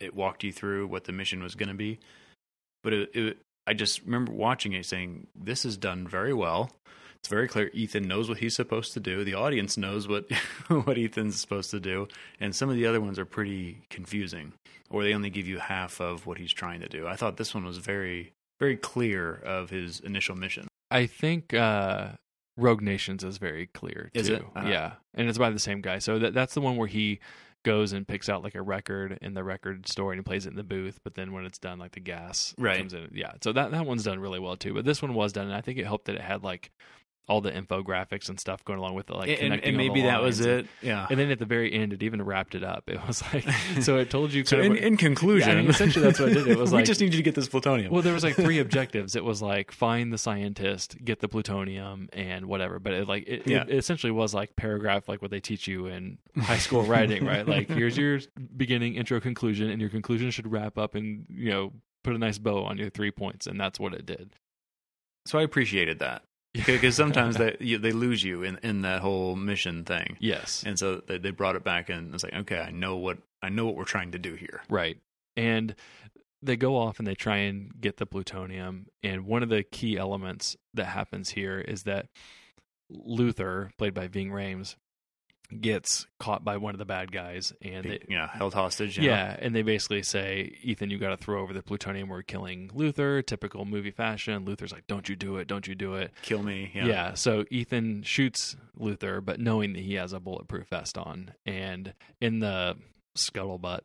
it 0.00 0.14
walked 0.14 0.44
you 0.44 0.52
through 0.52 0.86
what 0.86 1.04
the 1.04 1.12
mission 1.12 1.42
was 1.42 1.54
going 1.54 1.68
to 1.68 1.74
be. 1.74 1.98
But 2.82 2.92
it, 2.92 3.10
it, 3.14 3.38
I 3.66 3.74
just 3.74 4.02
remember 4.04 4.32
watching 4.32 4.72
it 4.72 4.86
saying, 4.86 5.26
"This 5.34 5.64
is 5.64 5.76
done 5.76 6.06
very 6.06 6.32
well." 6.32 6.70
It's 7.18 7.28
very 7.28 7.48
clear. 7.48 7.70
Ethan 7.72 8.06
knows 8.06 8.28
what 8.28 8.38
he's 8.38 8.54
supposed 8.54 8.92
to 8.92 9.00
do. 9.00 9.24
The 9.24 9.34
audience 9.34 9.76
knows 9.76 10.06
what 10.06 10.30
what 10.68 10.96
Ethan's 10.96 11.40
supposed 11.40 11.70
to 11.72 11.80
do, 11.80 12.08
and 12.40 12.54
some 12.54 12.68
of 12.70 12.76
the 12.76 12.86
other 12.86 13.00
ones 13.00 13.18
are 13.18 13.24
pretty 13.24 13.82
confusing, 13.90 14.52
or 14.90 15.02
they 15.02 15.14
only 15.14 15.30
give 15.30 15.48
you 15.48 15.58
half 15.58 16.00
of 16.00 16.26
what 16.26 16.38
he's 16.38 16.52
trying 16.52 16.80
to 16.80 16.88
do. 16.88 17.06
I 17.06 17.16
thought 17.16 17.36
this 17.36 17.54
one 17.54 17.64
was 17.64 17.78
very 17.78 18.32
very 18.60 18.76
clear 18.76 19.34
of 19.44 19.70
his 19.70 20.00
initial 20.00 20.36
mission. 20.36 20.68
I 20.90 21.06
think 21.06 21.52
uh, 21.52 22.10
Rogue 22.56 22.80
Nations 22.80 23.24
is 23.24 23.38
very 23.38 23.66
clear 23.66 24.10
too. 24.14 24.20
Is 24.20 24.28
it? 24.28 24.42
Uh-huh. 24.54 24.68
Yeah, 24.68 24.92
and 25.14 25.28
it's 25.28 25.38
by 25.38 25.50
the 25.50 25.58
same 25.58 25.80
guy. 25.80 25.98
So 25.98 26.18
that 26.18 26.34
that's 26.34 26.54
the 26.54 26.60
one 26.60 26.76
where 26.76 26.88
he 26.88 27.20
goes 27.66 27.92
and 27.92 28.06
picks 28.06 28.28
out 28.28 28.44
like 28.44 28.54
a 28.54 28.62
record 28.62 29.18
in 29.20 29.34
the 29.34 29.42
record 29.42 29.88
store 29.88 30.12
and 30.12 30.20
he 30.20 30.22
plays 30.22 30.46
it 30.46 30.50
in 30.50 30.56
the 30.56 30.62
booth. 30.62 31.00
But 31.02 31.16
then 31.16 31.32
when 31.32 31.44
it's 31.44 31.58
done, 31.58 31.80
like 31.80 31.92
the 31.92 32.00
gas 32.00 32.54
Right. 32.56 32.78
comes 32.78 32.94
in. 32.94 33.10
Yeah, 33.12 33.32
so 33.42 33.52
that 33.52 33.72
that 33.72 33.84
one's 33.84 34.04
done 34.04 34.20
really 34.20 34.38
well 34.38 34.56
too. 34.56 34.72
But 34.72 34.84
this 34.84 35.02
one 35.02 35.12
was 35.14 35.32
done, 35.32 35.46
and 35.46 35.54
I 35.54 35.60
think 35.60 35.76
it 35.78 35.84
helped 35.84 36.04
that 36.06 36.14
it 36.14 36.20
had 36.22 36.44
like 36.44 36.70
all 37.28 37.40
the 37.40 37.50
infographics 37.50 38.28
and 38.28 38.38
stuff 38.38 38.64
going 38.64 38.78
along 38.78 38.94
with 38.94 39.10
it, 39.10 39.14
like 39.16 39.28
and, 39.28 39.38
connecting 39.38 39.68
and 39.70 39.76
maybe 39.76 40.02
that 40.02 40.22
was 40.22 40.38
it. 40.40 40.66
Yeah. 40.80 41.08
And 41.10 41.18
then 41.18 41.30
at 41.32 41.40
the 41.40 41.44
very 41.44 41.72
end, 41.72 41.92
it 41.92 42.02
even 42.04 42.22
wrapped 42.22 42.54
it 42.54 42.62
up. 42.62 42.88
It 42.88 43.04
was 43.04 43.20
like, 43.34 43.44
so 43.80 43.96
it 43.98 44.10
told 44.10 44.32
you 44.32 44.44
so 44.44 44.60
in, 44.60 44.72
of. 44.72 44.78
in 44.78 44.96
conclusion, 44.96 45.48
Yeah, 45.48 45.54
I 45.56 45.60
mean, 45.62 45.70
essentially 45.70 46.04
that's 46.04 46.20
what 46.20 46.28
it 46.28 46.34
did. 46.34 46.46
It 46.46 46.56
was 46.58 46.70
we 46.72 46.76
like- 46.78 46.84
just 46.86 47.00
need 47.00 47.12
you 47.12 47.16
to 47.18 47.22
get 47.24 47.34
this 47.34 47.48
plutonium. 47.48 47.90
well, 47.92 48.02
there 48.02 48.14
was 48.14 48.22
like 48.22 48.36
three 48.36 48.58
objectives. 48.60 49.16
It 49.16 49.24
was 49.24 49.42
like 49.42 49.72
find 49.72 50.12
the 50.12 50.18
scientist, 50.18 50.96
get 51.04 51.18
the 51.18 51.26
plutonium, 51.28 52.08
and 52.12 52.46
whatever. 52.46 52.78
But 52.78 52.92
it 52.92 53.08
like 53.08 53.26
it, 53.26 53.42
Yeah. 53.46 53.62
it 53.62 53.74
essentially 53.74 54.12
was 54.12 54.32
like 54.32 54.54
paragraph, 54.54 55.08
like 55.08 55.20
what 55.20 55.32
they 55.32 55.40
teach 55.40 55.66
you 55.66 55.86
in 55.86 56.18
high 56.38 56.58
school 56.58 56.82
writing, 56.84 57.24
right? 57.26 57.46
Like 57.46 57.68
here's 57.68 57.96
your 57.96 58.20
beginning, 58.56 58.94
intro, 58.94 59.18
conclusion, 59.20 59.68
and 59.68 59.80
your 59.80 59.90
conclusion 59.90 60.30
should 60.30 60.50
wrap 60.52 60.78
up 60.78 60.94
and 60.94 61.26
you 61.28 61.50
know 61.50 61.72
put 62.04 62.14
a 62.14 62.18
nice 62.18 62.38
bow 62.38 62.62
on 62.62 62.78
your 62.78 62.88
three 62.88 63.10
points, 63.10 63.48
and 63.48 63.58
that's 63.60 63.80
what 63.80 63.92
it 63.92 64.06
did. 64.06 64.30
so 65.26 65.40
I 65.40 65.42
appreciated 65.42 65.98
that 65.98 66.22
because 66.66 66.94
sometimes 66.94 67.36
they 67.36 67.56
you, 67.60 67.78
they 67.78 67.92
lose 67.92 68.22
you 68.22 68.42
in 68.42 68.58
in 68.62 68.82
that 68.82 69.00
whole 69.00 69.36
mission 69.36 69.84
thing, 69.84 70.16
yes, 70.20 70.62
and 70.66 70.78
so 70.78 70.96
they, 71.06 71.18
they 71.18 71.30
brought 71.30 71.56
it 71.56 71.64
back 71.64 71.88
and 71.88 72.14
it's 72.14 72.24
like, 72.24 72.34
okay, 72.34 72.60
I 72.60 72.70
know 72.70 72.96
what 72.96 73.18
I 73.42 73.48
know 73.48 73.66
what 73.66 73.76
we're 73.76 73.84
trying 73.84 74.12
to 74.12 74.18
do 74.18 74.34
here. 74.34 74.62
Right. 74.68 74.98
And 75.36 75.74
they 76.42 76.56
go 76.56 76.76
off 76.76 76.98
and 76.98 77.06
they 77.06 77.14
try 77.14 77.38
and 77.38 77.72
get 77.80 77.96
the 77.96 78.06
plutonium. 78.06 78.86
And 79.02 79.26
one 79.26 79.42
of 79.42 79.48
the 79.48 79.62
key 79.62 79.96
elements 79.96 80.56
that 80.74 80.86
happens 80.86 81.30
here 81.30 81.60
is 81.60 81.84
that 81.84 82.08
Luther, 82.88 83.70
played 83.78 83.94
by 83.94 84.08
Ving 84.08 84.30
Rhames, 84.30 84.76
gets 85.60 86.06
caught 86.18 86.44
by 86.44 86.56
one 86.56 86.74
of 86.74 86.78
the 86.78 86.84
bad 86.84 87.12
guys. 87.12 87.52
And 87.62 87.84
they, 87.84 88.00
know, 88.08 88.26
held 88.26 88.54
hostage. 88.54 88.96
you 88.98 89.04
yeah, 89.04 89.36
and 89.38 89.54
they 89.54 89.62
basically 89.62 90.02
say, 90.02 90.56
Ethan, 90.62 90.90
you 90.90 90.98
got 90.98 91.10
to 91.10 91.16
throw 91.16 91.42
over 91.42 91.52
the 91.52 91.62
plutonium. 91.62 92.08
We're 92.08 92.22
killing 92.22 92.70
Luther. 92.74 93.22
Typical 93.22 93.64
movie 93.64 93.90
fashion. 93.90 94.44
Luther's 94.44 94.72
like, 94.72 94.86
don't 94.86 95.08
you 95.08 95.16
do 95.16 95.36
it. 95.36 95.48
Don't 95.48 95.66
you 95.66 95.74
do 95.74 95.94
it. 95.94 96.12
kill 96.22 96.42
me. 96.42 96.70
Yeah. 96.74 96.86
Yeah. 96.86 97.14
So 97.14 97.44
Ethan 97.50 98.02
shoots 98.02 98.56
Luther, 98.76 99.20
but 99.20 99.40
knowing 99.40 99.72
that 99.74 99.82
he 99.82 99.94
has 99.94 100.12
a 100.12 100.20
bulletproof 100.20 100.68
vest 100.68 100.98
on. 100.98 101.32
And 101.44 101.94
in 102.20 102.40
the 102.40 102.76
scuttlebutt, 103.16 103.80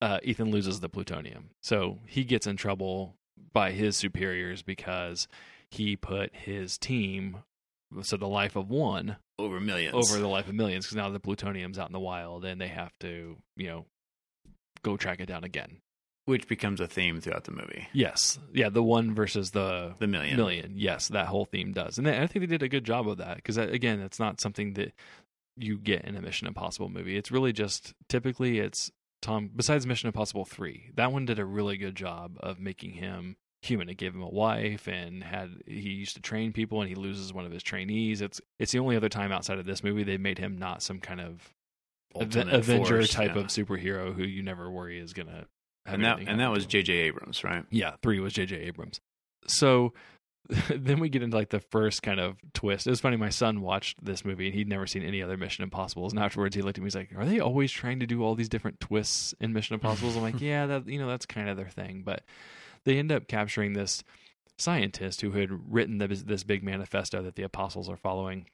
uh, 0.00 0.18
Ethan 0.22 0.50
loses 0.50 0.80
the 0.80 0.88
plutonium. 0.88 1.50
So 1.60 1.98
he 2.06 2.24
gets 2.24 2.46
in 2.46 2.56
trouble 2.56 3.16
by 3.52 3.72
his 3.72 3.96
superiors 3.96 4.62
because 4.62 5.26
he 5.70 5.96
put 5.96 6.34
his 6.34 6.78
team, 6.78 7.38
so 8.02 8.16
the 8.16 8.28
life 8.28 8.56
of 8.56 8.68
one, 8.70 9.16
over 9.38 9.60
millions. 9.60 9.94
over 9.94 10.20
the 10.20 10.28
life 10.28 10.48
of 10.48 10.54
millions 10.54 10.84
because 10.86 10.96
now 10.96 11.08
the 11.10 11.20
plutonium's 11.20 11.78
out 11.78 11.88
in 11.88 11.92
the 11.92 12.00
wild 12.00 12.44
and 12.44 12.60
they 12.60 12.68
have 12.68 12.92
to, 13.00 13.36
you 13.56 13.66
know, 13.66 13.86
go 14.82 14.96
track 14.96 15.20
it 15.20 15.26
down 15.26 15.44
again. 15.44 15.78
which 16.26 16.46
becomes 16.46 16.78
a 16.80 16.86
theme 16.86 17.20
throughout 17.20 17.44
the 17.44 17.52
movie. 17.52 17.88
Yes. 17.94 18.38
Yeah. 18.52 18.68
The 18.68 18.82
one 18.82 19.14
versus 19.14 19.52
the 19.52 19.94
The 19.98 20.06
million. 20.06 20.36
million. 20.36 20.72
Yes, 20.76 21.08
that 21.08 21.26
whole 21.28 21.46
theme 21.46 21.72
does, 21.72 21.96
and 21.98 22.06
I 22.06 22.26
think 22.26 22.42
they 22.42 22.46
did 22.46 22.62
a 22.62 22.68
good 22.68 22.84
job 22.84 23.08
of 23.08 23.16
that 23.18 23.36
because 23.36 23.56
again, 23.56 24.00
it's 24.00 24.18
not 24.20 24.40
something 24.40 24.74
that 24.74 24.92
you 25.56 25.78
get 25.78 26.04
in 26.04 26.14
a 26.16 26.20
Mission 26.22 26.46
Impossible 26.46 26.88
movie. 26.90 27.16
It's 27.16 27.30
really 27.32 27.52
just 27.52 27.94
typically 28.08 28.58
it's 28.58 28.90
Tom. 29.22 29.50
Besides 29.56 29.86
Mission 29.86 30.06
Impossible 30.08 30.44
three, 30.44 30.90
that 30.96 31.10
one 31.12 31.24
did 31.24 31.38
a 31.38 31.44
really 31.46 31.76
good 31.78 31.94
job 31.96 32.36
of 32.40 32.60
making 32.60 32.92
him 32.92 33.36
human. 33.62 33.88
It 33.88 33.96
gave 33.96 34.14
him 34.14 34.22
a 34.22 34.28
wife 34.28 34.86
and 34.86 35.22
had 35.22 35.50
he 35.66 35.90
used 35.90 36.16
to 36.16 36.22
train 36.22 36.52
people, 36.52 36.80
and 36.80 36.88
he 36.88 36.94
loses 36.94 37.32
one 37.32 37.44
of 37.44 37.52
his 37.52 37.62
trainees. 37.62 38.20
It's 38.20 38.40
it's 38.58 38.72
the 38.72 38.78
only 38.78 38.96
other 38.96 39.08
time 39.08 39.32
outside 39.32 39.58
of 39.58 39.66
this 39.66 39.82
movie 39.82 40.04
they 40.04 40.18
made 40.18 40.38
him 40.38 40.58
not 40.58 40.82
some 40.82 41.00
kind 41.00 41.20
of 41.20 41.54
Ultimate 42.14 42.52
Avenger 42.52 42.98
force, 42.98 43.10
type 43.10 43.34
yeah. 43.34 43.42
of 43.42 43.46
superhero 43.48 44.14
who 44.14 44.22
you 44.22 44.42
never 44.42 44.70
worry 44.70 44.98
is 44.98 45.12
gonna. 45.12 45.46
Have 45.86 45.94
And 45.94 46.04
that 46.04 46.20
and 46.20 46.40
that 46.40 46.50
was. 46.50 46.66
J.J. 46.66 46.92
Abrams, 46.92 47.44
right? 47.44 47.64
Yeah, 47.70 47.92
three 48.02 48.20
was 48.20 48.32
J.J. 48.32 48.56
Abrams. 48.56 49.00
So 49.46 49.94
then 50.70 50.98
we 50.98 51.08
get 51.08 51.22
into 51.22 51.36
like 51.36 51.50
the 51.50 51.60
first 51.60 52.02
kind 52.02 52.18
of 52.18 52.36
twist. 52.54 52.86
It 52.86 52.90
was 52.90 53.00
funny. 53.00 53.16
My 53.16 53.28
son 53.28 53.60
watched 53.60 54.02
this 54.02 54.24
movie 54.24 54.46
and 54.46 54.54
he'd 54.54 54.68
never 54.68 54.86
seen 54.86 55.02
any 55.02 55.22
other 55.22 55.36
Mission 55.36 55.62
Impossibles. 55.62 56.12
And 56.12 56.22
afterwards, 56.22 56.56
he 56.56 56.62
looked 56.62 56.78
at 56.78 56.82
me. 56.82 56.86
He's 56.86 56.94
like, 56.94 57.10
"Are 57.16 57.26
they 57.26 57.40
always 57.40 57.70
trying 57.70 58.00
to 58.00 58.06
do 58.06 58.22
all 58.22 58.34
these 58.34 58.48
different 58.48 58.80
twists 58.80 59.34
in 59.40 59.52
Mission 59.52 59.74
Impossibles?" 59.74 60.16
I'm 60.16 60.22
like, 60.22 60.40
"Yeah, 60.40 60.66
that 60.66 60.88
you 60.88 60.98
know 60.98 61.08
that's 61.08 61.26
kind 61.26 61.48
of 61.48 61.56
their 61.56 61.68
thing." 61.68 62.02
But 62.04 62.22
they 62.84 62.98
end 62.98 63.12
up 63.12 63.28
capturing 63.28 63.72
this 63.72 64.02
scientist 64.58 65.20
who 65.20 65.32
had 65.32 65.50
written 65.72 65.98
this, 65.98 66.22
this 66.22 66.44
big 66.44 66.62
manifesto 66.62 67.22
that 67.22 67.36
the 67.36 67.42
apostles 67.42 67.88
are 67.88 67.96
following. 67.96 68.46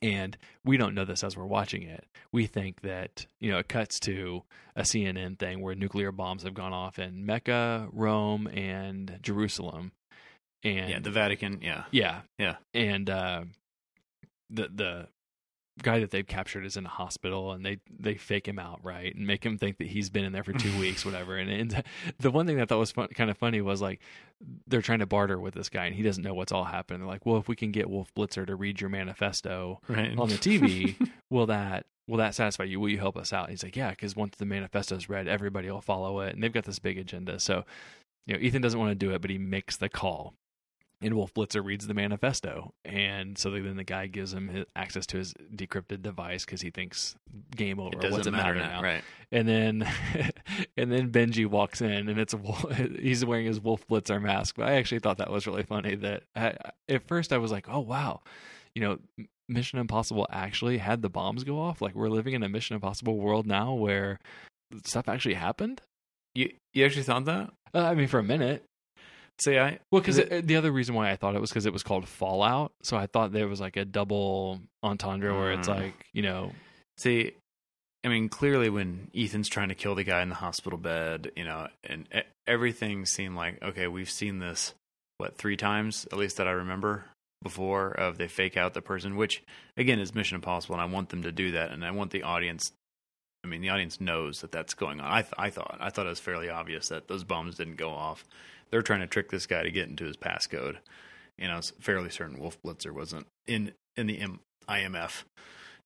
And 0.00 0.36
we 0.64 0.76
don't 0.76 0.94
know 0.94 1.04
this 1.04 1.22
as 1.22 1.36
we're 1.36 1.46
watching 1.46 1.82
it. 1.82 2.04
We 2.32 2.46
think 2.46 2.80
that, 2.80 3.26
you 3.38 3.52
know, 3.52 3.58
it 3.58 3.68
cuts 3.68 4.00
to 4.00 4.42
a 4.74 4.82
CNN 4.82 5.38
thing 5.38 5.60
where 5.60 5.76
nuclear 5.76 6.10
bombs 6.10 6.42
have 6.42 6.54
gone 6.54 6.72
off 6.72 6.98
in 6.98 7.24
Mecca, 7.24 7.88
Rome, 7.92 8.48
and 8.48 9.18
Jerusalem. 9.22 9.92
And 10.64 10.90
yeah, 10.90 10.98
the 11.00 11.10
Vatican. 11.10 11.60
Yeah, 11.62 11.84
yeah, 11.92 12.22
Yeah. 12.38 12.56
And 12.74 13.08
uh, 13.08 13.44
the 14.50 14.68
the 14.74 15.08
guy 15.82 15.98
that 16.00 16.10
they've 16.10 16.26
captured 16.26 16.64
is 16.64 16.76
in 16.76 16.86
a 16.86 16.90
hospital, 16.90 17.52
and 17.52 17.64
they 17.64 17.78
they 17.90 18.14
fake 18.14 18.46
him 18.46 18.58
out, 18.58 18.80
right, 18.82 19.14
and 19.14 19.26
make 19.26 19.44
him 19.44 19.58
think 19.58 19.78
that 19.78 19.88
he's 19.88 20.10
been 20.10 20.24
in 20.24 20.32
there 20.32 20.44
for 20.44 20.52
two 20.52 20.78
weeks, 20.80 21.04
whatever. 21.04 21.36
And, 21.36 21.50
and 21.50 21.84
the 22.18 22.30
one 22.30 22.46
thing 22.46 22.56
that 22.56 22.62
I 22.62 22.66
thought 22.66 22.78
was 22.78 22.92
fun, 22.92 23.08
kind 23.08 23.30
of 23.30 23.36
funny 23.36 23.60
was 23.60 23.82
like 23.82 24.00
they're 24.66 24.82
trying 24.82 25.00
to 25.00 25.06
barter 25.06 25.38
with 25.38 25.54
this 25.54 25.68
guy, 25.68 25.86
and 25.86 25.94
he 25.94 26.02
doesn't 26.02 26.22
know 26.22 26.34
what's 26.34 26.52
all 26.52 26.64
happened. 26.64 27.00
They're 27.00 27.08
like, 27.08 27.26
well, 27.26 27.38
if 27.38 27.48
we 27.48 27.56
can 27.56 27.72
get 27.72 27.90
Wolf 27.90 28.12
Blitzer 28.14 28.46
to 28.46 28.56
read 28.56 28.80
your 28.80 28.90
manifesto 28.90 29.80
right. 29.88 30.16
on 30.16 30.28
the 30.28 30.36
TV, 30.36 30.96
will 31.30 31.46
that 31.46 31.86
will 32.08 32.18
that 32.18 32.34
satisfy 32.34 32.64
you? 32.64 32.80
Will 32.80 32.88
you 32.88 32.98
help 32.98 33.16
us 33.16 33.32
out? 33.32 33.50
he's 33.50 33.62
like, 33.62 33.76
yeah, 33.76 33.90
because 33.90 34.16
once 34.16 34.36
the 34.36 34.46
manifesto 34.46 34.96
is 34.96 35.08
read, 35.08 35.28
everybody 35.28 35.70
will 35.70 35.80
follow 35.80 36.20
it, 36.20 36.34
and 36.34 36.42
they've 36.42 36.52
got 36.52 36.64
this 36.64 36.78
big 36.78 36.98
agenda. 36.98 37.38
So, 37.38 37.64
you 38.26 38.34
know, 38.34 38.40
Ethan 38.40 38.62
doesn't 38.62 38.78
want 38.78 38.90
to 38.90 38.94
do 38.94 39.12
it, 39.12 39.20
but 39.20 39.30
he 39.30 39.38
makes 39.38 39.76
the 39.76 39.88
call. 39.88 40.34
And 41.02 41.14
Wolf 41.14 41.34
Blitzer 41.34 41.64
reads 41.64 41.86
the 41.86 41.94
manifesto, 41.94 42.74
and 42.84 43.36
so 43.36 43.50
then 43.50 43.76
the 43.76 43.84
guy 43.84 44.06
gives 44.06 44.32
him 44.32 44.48
his, 44.48 44.66
access 44.76 45.04
to 45.06 45.18
his 45.18 45.34
decrypted 45.54 46.02
device 46.02 46.44
because 46.44 46.60
he 46.60 46.70
thinks 46.70 47.16
game 47.56 47.80
over. 47.80 47.90
it 47.92 48.00
doesn't 48.00 48.12
What's 48.12 48.26
it 48.28 48.30
matter, 48.30 48.54
matter 48.54 48.72
now, 48.72 48.82
right? 48.82 49.02
And 49.32 49.48
then, 49.48 49.88
and 50.76 50.92
then 50.92 51.10
Benji 51.10 51.46
walks 51.46 51.80
in, 51.80 52.08
and 52.08 52.18
it's 52.18 52.34
a 52.34 52.36
wolf, 52.36 52.64
he's 52.98 53.24
wearing 53.24 53.46
his 53.46 53.60
Wolf 53.60 53.86
Blitzer 53.88 54.22
mask. 54.22 54.54
But 54.56 54.68
I 54.68 54.74
actually 54.74 55.00
thought 55.00 55.18
that 55.18 55.30
was 55.30 55.46
really 55.46 55.64
funny. 55.64 55.96
That 55.96 56.22
I, 56.36 56.54
at 56.88 57.06
first 57.08 57.32
I 57.32 57.38
was 57.38 57.50
like, 57.50 57.68
oh 57.68 57.80
wow, 57.80 58.20
you 58.74 58.82
know, 58.82 59.26
Mission 59.48 59.78
Impossible 59.78 60.26
actually 60.30 60.78
had 60.78 61.02
the 61.02 61.10
bombs 61.10 61.44
go 61.44 61.58
off. 61.58 61.82
Like 61.82 61.94
we're 61.94 62.08
living 62.08 62.34
in 62.34 62.42
a 62.42 62.48
Mission 62.48 62.74
Impossible 62.74 63.16
world 63.16 63.46
now 63.46 63.74
where 63.74 64.18
stuff 64.84 65.08
actually 65.08 65.34
happened. 65.34 65.82
You 66.34 66.52
you 66.72 66.84
actually 66.84 67.02
thought 67.02 67.24
that? 67.26 67.52
Uh, 67.74 67.84
I 67.84 67.94
mean, 67.94 68.08
for 68.08 68.18
a 68.18 68.24
minute. 68.24 68.64
See, 69.42 69.58
I 69.58 69.78
Well, 69.90 70.00
because 70.00 70.16
The- 70.16 70.40
the 70.42 70.56
other 70.56 70.70
reason 70.70 70.94
why 70.94 71.10
I 71.10 71.16
thought 71.16 71.34
it 71.34 71.40
was 71.40 71.50
because 71.50 71.66
it 71.66 71.72
was 71.72 71.82
called 71.82 72.08
Fallout, 72.08 72.72
so 72.82 72.96
I 72.96 73.06
thought 73.06 73.32
there 73.32 73.48
was 73.48 73.60
like 73.60 73.76
a 73.76 73.84
double 73.84 74.60
entendre 74.82 75.34
where 75.36 75.52
it's 75.52 75.68
Mm. 75.68 75.76
like 75.76 76.06
you 76.12 76.22
know, 76.22 76.52
See, 76.98 77.32
I 78.04 78.08
mean, 78.08 78.28
clearly 78.28 78.68
when 78.68 79.10
Ethan's 79.14 79.48
trying 79.48 79.68
to 79.70 79.74
kill 79.74 79.94
the 79.94 80.04
guy 80.04 80.22
in 80.22 80.28
the 80.28 80.34
hospital 80.36 80.78
bed, 80.78 81.32
you 81.36 81.44
know, 81.44 81.68
and 81.84 82.06
e- 82.14 82.20
everything 82.46 83.06
seemed 83.06 83.34
like 83.36 83.60
okay, 83.62 83.86
we've 83.88 84.10
seen 84.10 84.38
this 84.38 84.74
what 85.18 85.36
three 85.36 85.56
times 85.56 86.06
at 86.12 86.18
least 86.18 86.36
that 86.36 86.46
I 86.46 86.52
remember 86.52 87.06
before 87.42 87.90
of 87.90 88.18
they 88.18 88.28
fake 88.28 88.56
out 88.56 88.74
the 88.74 88.82
person, 88.82 89.16
which 89.16 89.42
again 89.76 89.98
is 89.98 90.14
Mission 90.14 90.36
Impossible, 90.36 90.74
and 90.76 90.82
I 90.82 90.84
want 90.86 91.08
them 91.08 91.22
to 91.22 91.32
do 91.32 91.50
that, 91.52 91.70
and 91.72 91.84
I 91.84 91.90
want 91.90 92.10
the 92.12 92.22
audience. 92.22 92.72
I 93.44 93.48
mean, 93.48 93.60
the 93.60 93.70
audience 93.70 94.00
knows 94.00 94.40
that 94.42 94.52
that's 94.52 94.74
going 94.74 95.00
on. 95.00 95.10
I 95.10 95.22
th- 95.22 95.34
I 95.36 95.50
thought 95.50 95.76
I 95.80 95.90
thought 95.90 96.06
it 96.06 96.10
was 96.10 96.20
fairly 96.20 96.48
obvious 96.50 96.88
that 96.88 97.08
those 97.08 97.24
bombs 97.24 97.56
didn't 97.56 97.76
go 97.76 97.90
off. 97.90 98.24
They're 98.72 98.82
trying 98.82 99.00
to 99.00 99.06
trick 99.06 99.30
this 99.30 99.46
guy 99.46 99.62
to 99.62 99.70
get 99.70 99.88
into 99.88 100.04
his 100.06 100.16
passcode. 100.16 100.78
You 101.38 101.46
know, 101.46 101.58
it's 101.58 101.70
fairly 101.80 102.10
certain 102.10 102.40
Wolf 102.40 102.60
Blitzer 102.62 102.90
wasn't 102.92 103.26
in 103.46 103.72
in 103.96 104.08
the 104.08 104.18
M- 104.20 104.40
IMF. 104.68 105.22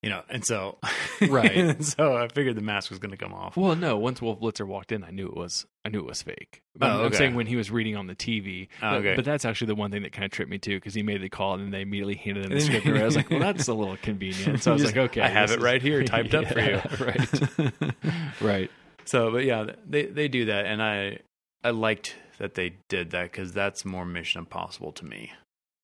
You 0.03 0.11
know, 0.11 0.21
and 0.29 0.45
so 0.45 0.77
Right. 1.27 1.51
and 1.57 1.83
so 1.83 2.15
I 2.15 2.27
figured 2.27 2.55
the 2.55 2.61
mask 2.61 2.91
was 2.91 2.99
going 2.99 3.09
to 3.11 3.17
come 3.17 3.33
off. 3.33 3.57
Well, 3.57 3.75
no. 3.75 3.97
Once 3.97 4.21
Wolf 4.21 4.39
Blitzer 4.39 4.65
walked 4.65 4.91
in, 4.91 5.03
I 5.03 5.09
knew 5.09 5.25
it 5.25 5.35
was 5.35 5.65
I 5.83 5.89
knew 5.89 5.99
it 5.99 6.05
was 6.05 6.21
fake. 6.21 6.61
But 6.75 6.91
Oh, 6.91 6.97
I'm- 6.97 7.05
I'm 7.07 7.13
saying 7.13 7.33
when 7.35 7.47
he 7.47 7.55
was 7.55 7.71
reading 7.71 7.95
on 7.95 8.05
the 8.07 8.13
TV. 8.15 8.67
Oh, 8.77 8.91
but, 8.91 8.93
okay. 8.97 9.15
but 9.15 9.25
that's 9.25 9.43
actually 9.43 9.67
the 9.67 9.75
one 9.75 9.89
thing 9.89 10.03
that 10.03 10.11
kind 10.11 10.25
of 10.25 10.31
tripped 10.31 10.51
me 10.51 10.59
too, 10.59 10.75
because 10.77 10.93
he 10.93 11.01
made 11.01 11.21
the 11.21 11.29
call 11.29 11.55
and 11.55 11.63
then 11.63 11.71
they 11.71 11.81
immediately 11.81 12.15
handed 12.15 12.45
him 12.45 12.51
the 12.51 12.61
script. 12.61 12.85
I 12.85 13.03
was 13.03 13.15
like, 13.15 13.29
well, 13.31 13.39
that's 13.39 13.67
a 13.67 13.73
little 13.73 13.97
convenient. 13.97 14.61
So 14.61 14.71
I 14.71 14.73
was 14.75 14.83
Just, 14.83 14.95
like, 14.95 15.09
okay, 15.11 15.21
I 15.21 15.29
have 15.29 15.49
it 15.49 15.57
is- 15.57 15.63
right 15.63 15.81
here, 15.81 16.03
typed 16.03 16.35
up 16.35 16.45
for 16.45 16.59
you. 16.61 16.79
Right, 17.05 17.93
right. 18.41 18.71
So, 19.05 19.31
but 19.31 19.45
yeah, 19.45 19.65
they 19.89 20.05
they 20.05 20.27
do 20.27 20.45
that, 20.45 20.65
and 20.67 20.81
I 20.81 21.19
I 21.63 21.71
liked 21.71 22.15
that 22.37 22.55
they 22.55 22.77
did 22.89 23.11
that 23.11 23.31
because 23.31 23.51
that's 23.53 23.85
more 23.85 24.05
Mission 24.05 24.39
Impossible 24.39 24.91
to 24.93 25.05
me. 25.05 25.31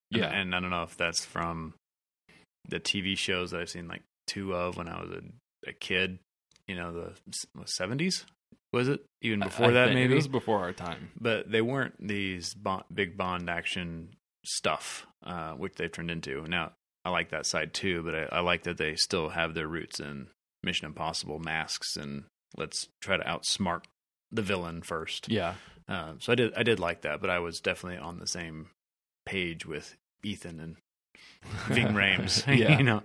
Yeah. 0.09 0.29
and, 0.29 0.53
I 0.53 0.59
don't 0.59 0.69
know 0.69 0.83
if 0.83 0.95
that's 0.95 1.25
from 1.25 1.73
the 2.69 2.79
TV 2.79 3.17
shows 3.17 3.51
that 3.51 3.61
I've 3.61 3.69
seen 3.69 3.87
like 3.87 4.03
two 4.27 4.53
of 4.53 4.77
when 4.77 4.87
I 4.87 5.01
was 5.01 5.09
a, 5.09 5.69
a 5.69 5.73
kid. 5.73 6.19
You 6.67 6.75
know, 6.75 6.93
the 6.93 7.65
seventies 7.65 8.25
was 8.73 8.89
it 8.89 9.05
even 9.21 9.39
before 9.39 9.67
I 9.67 9.71
that? 9.71 9.85
think 9.85 9.95
Maybe 9.95 10.13
it 10.13 10.17
was 10.17 10.27
before 10.27 10.59
our 10.59 10.73
time. 10.73 11.11
but 11.19 11.49
they 11.49 11.61
weren't 11.61 11.95
these 12.05 12.53
bond, 12.55 12.83
big 12.93 13.15
Bond 13.15 13.49
action 13.49 14.09
stuff, 14.45 15.05
uh, 15.25 15.51
which 15.53 15.75
they've 15.75 15.91
turned 15.91 16.09
into. 16.11 16.45
Now, 16.47 16.71
I 17.05 17.11
like 17.11 17.29
that 17.29 17.45
side 17.45 17.73
too, 17.73 18.01
but 18.03 18.15
I, 18.15 18.37
I 18.37 18.39
like 18.39 18.63
that 18.63 18.77
they 18.77 18.95
still 18.95 19.29
have 19.29 19.53
their 19.53 19.67
roots 19.67 19.99
in 19.99 20.27
Mission 20.63 20.87
Impossible 20.87 21.39
masks 21.39 21.95
and 21.95 22.23
let's 22.57 22.87
try 23.01 23.15
to 23.17 23.23
outsmart 23.23 23.83
the 24.31 24.41
villain 24.41 24.81
first. 24.81 25.29
Yeah, 25.29 25.53
Uh, 25.87 26.13
so 26.19 26.31
I 26.31 26.35
did, 26.35 26.53
I 26.55 26.63
did 26.63 26.79
like 26.79 27.01
that, 27.01 27.19
but 27.21 27.29
I 27.29 27.39
was 27.39 27.59
definitely 27.61 27.99
on 27.99 28.19
the 28.19 28.27
same 28.27 28.67
page 29.25 29.65
with 29.65 29.97
Ethan 30.23 30.59
and 30.59 30.75
Ving 31.67 31.87
Rhames. 31.93 32.45
yeah, 32.57 32.77
you 32.77 32.83
know, 32.83 33.03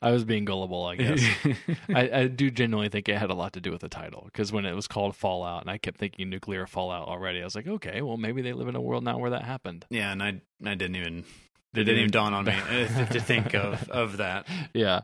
I 0.00 0.10
was 0.10 0.24
being 0.24 0.44
gullible, 0.44 0.84
I 0.84 0.96
guess. 0.96 1.22
I, 1.94 2.10
I 2.20 2.26
do 2.26 2.50
genuinely 2.50 2.88
think 2.88 3.08
it 3.08 3.16
had 3.18 3.30
a 3.30 3.34
lot 3.34 3.52
to 3.54 3.60
do 3.60 3.70
with 3.70 3.80
the 3.82 3.88
title 3.88 4.22
because 4.26 4.52
when 4.52 4.66
it 4.66 4.74
was 4.74 4.88
called 4.88 5.14
Fallout, 5.16 5.62
and 5.62 5.70
I 5.70 5.78
kept 5.78 5.98
thinking 5.98 6.28
nuclear 6.30 6.66
fallout 6.66 7.06
already, 7.08 7.40
I 7.40 7.44
was 7.44 7.54
like, 7.54 7.66
okay, 7.68 8.02
well, 8.02 8.16
maybe 8.16 8.42
they 8.42 8.52
live 8.52 8.68
in 8.68 8.76
a 8.76 8.80
world 8.80 9.04
now 9.04 9.18
where 9.18 9.30
that 9.30 9.44
happened. 9.44 9.84
yeah, 9.90 10.10
and 10.12 10.22
I, 10.22 10.40
I 10.64 10.74
didn't 10.74 10.96
even, 10.96 11.18
it 11.18 11.24
They 11.72 11.84
didn't 11.84 11.94
even 12.00 12.10
didn't- 12.10 12.12
dawn 12.12 12.34
on 12.34 12.44
me 12.46 12.52
uh, 12.54 13.06
to 13.06 13.20
think 13.20 13.54
of, 13.54 13.88
of 13.90 14.16
that. 14.18 14.46
yeah. 14.74 15.02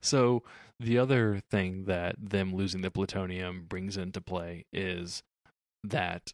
So 0.00 0.42
the 0.80 0.98
other 0.98 1.40
thing 1.50 1.84
that 1.84 2.16
them 2.18 2.54
losing 2.54 2.80
the 2.80 2.90
plutonium 2.90 3.66
brings 3.68 3.96
into 3.96 4.20
play 4.20 4.64
is 4.72 5.22
that 5.84 6.32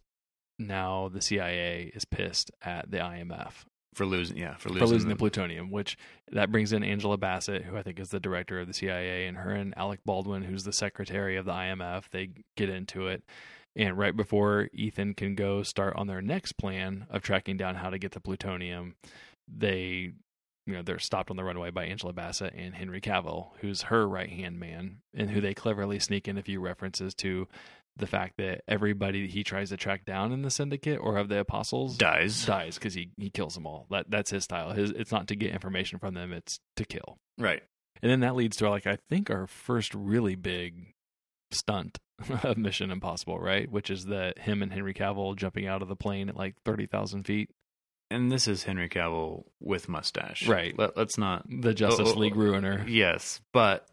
now 0.58 1.08
the 1.08 1.20
CIA 1.20 1.90
is 1.94 2.04
pissed 2.04 2.50
at 2.62 2.90
the 2.90 2.98
IMF 2.98 3.64
For 3.94 4.04
losing, 4.04 4.36
yeah, 4.36 4.54
for 4.56 4.68
for 4.68 4.74
losing, 4.74 4.88
losing 4.88 5.08
the 5.08 5.14
the- 5.14 5.18
plutonium, 5.18 5.70
which 5.70 5.96
that 6.32 6.50
brings 6.50 6.72
in 6.72 6.82
Angela 6.82 7.16
Bassett, 7.16 7.64
who 7.64 7.76
I 7.76 7.82
think 7.82 7.98
is 8.00 8.10
the 8.10 8.20
director 8.20 8.60
of 8.60 8.66
the 8.66 8.74
CIA, 8.74 9.26
and 9.26 9.36
her 9.38 9.50
and 9.52 9.72
Alec 9.76 10.00
Baldwin, 10.04 10.42
who's 10.42 10.64
the 10.64 10.72
secretary 10.72 11.36
of 11.36 11.44
the 11.44 11.52
IMF. 11.52 12.08
They 12.10 12.30
get 12.56 12.68
into 12.68 13.06
it. 13.06 13.22
And 13.76 13.96
right 13.96 14.16
before 14.16 14.68
Ethan 14.72 15.14
can 15.14 15.36
go 15.36 15.62
start 15.62 15.94
on 15.94 16.08
their 16.08 16.20
next 16.22 16.52
plan 16.58 17.06
of 17.10 17.22
tracking 17.22 17.56
down 17.56 17.76
how 17.76 17.90
to 17.90 17.98
get 17.98 18.10
the 18.12 18.20
plutonium, 18.20 18.96
they, 19.46 20.12
you 20.66 20.72
know, 20.74 20.82
they're 20.82 20.98
stopped 20.98 21.30
on 21.30 21.36
the 21.36 21.44
runway 21.44 21.70
by 21.70 21.84
Angela 21.84 22.12
Bassett 22.12 22.54
and 22.56 22.74
Henry 22.74 23.00
Cavill, 23.00 23.50
who's 23.60 23.82
her 23.82 24.08
right 24.08 24.30
hand 24.30 24.58
man, 24.58 24.98
and 25.14 25.30
who 25.30 25.40
they 25.40 25.54
cleverly 25.54 26.00
sneak 26.00 26.26
in 26.26 26.36
a 26.36 26.42
few 26.42 26.60
references 26.60 27.14
to 27.16 27.46
the 27.98 28.06
fact 28.06 28.36
that 28.38 28.62
everybody 28.68 29.22
that 29.22 29.30
he 29.30 29.44
tries 29.44 29.68
to 29.70 29.76
track 29.76 30.04
down 30.04 30.32
in 30.32 30.42
the 30.42 30.50
syndicate 30.50 30.98
or 31.02 31.16
of 31.18 31.28
the 31.28 31.38
apostles 31.40 31.96
dies. 31.96 32.46
dies 32.46 32.76
because 32.76 32.94
he, 32.94 33.10
he 33.16 33.30
kills 33.30 33.54
them 33.54 33.66
all. 33.66 33.86
That 33.90 34.10
that's 34.10 34.30
his 34.30 34.44
style. 34.44 34.70
His 34.72 34.90
it's 34.90 35.12
not 35.12 35.28
to 35.28 35.36
get 35.36 35.52
information 35.52 35.98
from 35.98 36.14
them; 36.14 36.32
it's 36.32 36.60
to 36.76 36.84
kill. 36.84 37.18
Right. 37.36 37.62
And 38.02 38.10
then 38.10 38.20
that 38.20 38.36
leads 38.36 38.56
to 38.58 38.70
like 38.70 38.86
I 38.86 38.98
think 39.10 39.30
our 39.30 39.46
first 39.46 39.92
really 39.94 40.36
big 40.36 40.94
stunt 41.50 41.98
of 42.42 42.56
Mission 42.56 42.90
Impossible, 42.90 43.38
right? 43.38 43.70
Which 43.70 43.90
is 43.90 44.06
that 44.06 44.38
him 44.38 44.62
and 44.62 44.72
Henry 44.72 44.94
Cavill 44.94 45.36
jumping 45.36 45.66
out 45.66 45.82
of 45.82 45.88
the 45.88 45.96
plane 45.96 46.28
at 46.28 46.36
like 46.36 46.54
thirty 46.64 46.86
thousand 46.86 47.24
feet. 47.24 47.50
And 48.10 48.32
this 48.32 48.48
is 48.48 48.62
Henry 48.62 48.88
Cavill 48.88 49.44
with 49.60 49.86
mustache. 49.86 50.48
Right. 50.48 50.74
Let, 50.78 50.96
us 50.96 51.18
not. 51.18 51.44
The 51.46 51.74
Justice 51.74 52.08
Oh, 52.08 52.14
oh, 52.16 52.18
League 52.18 52.32
oh. 52.36 52.40
ruiner. 52.40 52.86
Yes, 52.88 53.42
but 53.52 53.86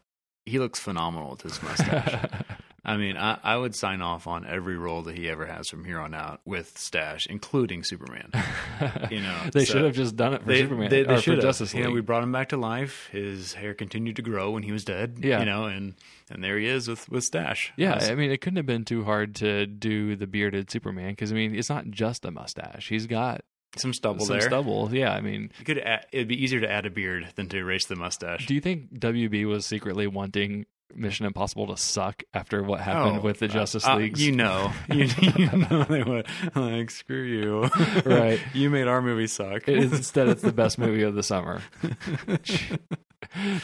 he 0.46 0.58
looks 0.58 0.78
phenomenal 0.78 1.32
with 1.32 1.42
his 1.42 1.62
mustache. 1.62 2.24
I 2.88 2.96
mean, 2.96 3.16
I, 3.16 3.36
I 3.42 3.56
would 3.56 3.74
sign 3.74 4.00
off 4.00 4.28
on 4.28 4.46
every 4.46 4.76
role 4.76 5.02
that 5.02 5.16
he 5.16 5.28
ever 5.28 5.44
has 5.44 5.68
from 5.68 5.84
here 5.84 5.98
on 5.98 6.14
out 6.14 6.40
with 6.44 6.78
stash, 6.78 7.26
including 7.26 7.82
Superman. 7.82 8.30
You 9.10 9.20
know, 9.22 9.36
they 9.52 9.64
so 9.64 9.72
should 9.72 9.84
have 9.84 9.94
just 9.94 10.16
done 10.16 10.34
it 10.34 10.42
for 10.42 10.48
They, 10.48 10.60
Superman 10.62 10.90
they, 10.90 11.02
they 11.02 11.20
should. 11.20 11.40
Justice 11.40 11.72
You 11.74 11.80
League. 11.80 11.88
know, 11.88 11.94
we 11.94 12.00
brought 12.02 12.22
him 12.22 12.30
back 12.32 12.50
to 12.50 12.56
life. 12.56 13.08
His 13.10 13.54
hair 13.54 13.72
continued 13.74 14.16
to 14.16 14.22
grow 14.22 14.50
when 14.52 14.62
he 14.62 14.70
was 14.72 14.84
dead. 14.84 15.18
Yeah. 15.22 15.40
You 15.40 15.46
know, 15.46 15.64
and 15.64 15.94
and 16.30 16.44
there 16.44 16.58
he 16.58 16.66
is 16.66 16.86
with 16.88 17.08
with 17.08 17.24
stash. 17.24 17.72
yeah, 17.76 17.92
That's- 17.92 18.10
I 18.10 18.14
mean, 18.14 18.30
it 18.30 18.40
couldn't 18.40 18.58
have 18.58 18.66
been 18.66 18.84
too 18.84 19.04
hard 19.04 19.34
to 19.36 19.66
do 19.66 20.14
the 20.16 20.26
bearded 20.26 20.70
Superman 20.70 21.10
because 21.10 21.32
I 21.32 21.34
mean, 21.34 21.54
it's 21.54 21.70
not 21.70 21.90
just 21.90 22.24
a 22.24 22.30
mustache. 22.30 22.88
He's 22.88 23.06
got 23.06 23.40
some 23.76 23.92
stubble 23.94 24.24
some 24.26 24.38
there. 24.38 24.48
stubble. 24.48 24.94
Yeah, 24.94 25.12
I 25.12 25.20
mean, 25.20 25.50
You 25.58 25.64
could 25.64 25.78
add, 25.78 26.06
it'd 26.12 26.28
be 26.28 26.42
easier 26.42 26.60
to 26.60 26.70
add 26.70 26.86
a 26.86 26.90
beard 26.90 27.28
than 27.34 27.48
to 27.48 27.56
erase 27.58 27.86
the 27.86 27.96
mustache. 27.96 28.46
Do 28.46 28.54
you 28.54 28.60
think 28.60 28.92
WB 29.00 29.46
was 29.46 29.66
secretly 29.66 30.06
wanting 30.06 30.66
Mission 30.94 31.26
Impossible 31.26 31.66
to 31.68 31.76
suck 31.76 32.22
after 32.32 32.62
what 32.62 32.80
happened 32.80 33.18
Oh, 33.18 33.22
with 33.22 33.38
the 33.40 33.46
uh, 33.46 33.48
Justice 33.48 33.86
uh, 33.86 33.96
League. 33.96 34.18
you 34.18 34.32
know, 34.32 34.72
you, 34.92 35.04
you 35.22 35.46
know 35.56 35.84
they 35.84 36.02
would 36.02 36.26
like 36.54 36.90
screw 36.90 37.22
you, 37.22 37.62
Right. 38.06 38.40
you 38.54 38.70
made 38.70 38.86
our 38.88 39.02
movie 39.02 39.26
suck. 39.26 39.68
It 39.68 39.78
is, 39.78 39.92
instead, 39.92 40.28
it's 40.28 40.42
the 40.42 40.52
best 40.52 40.78
movie 40.78 41.02
of 41.02 41.14
the 41.14 41.22
summer. 41.22 41.60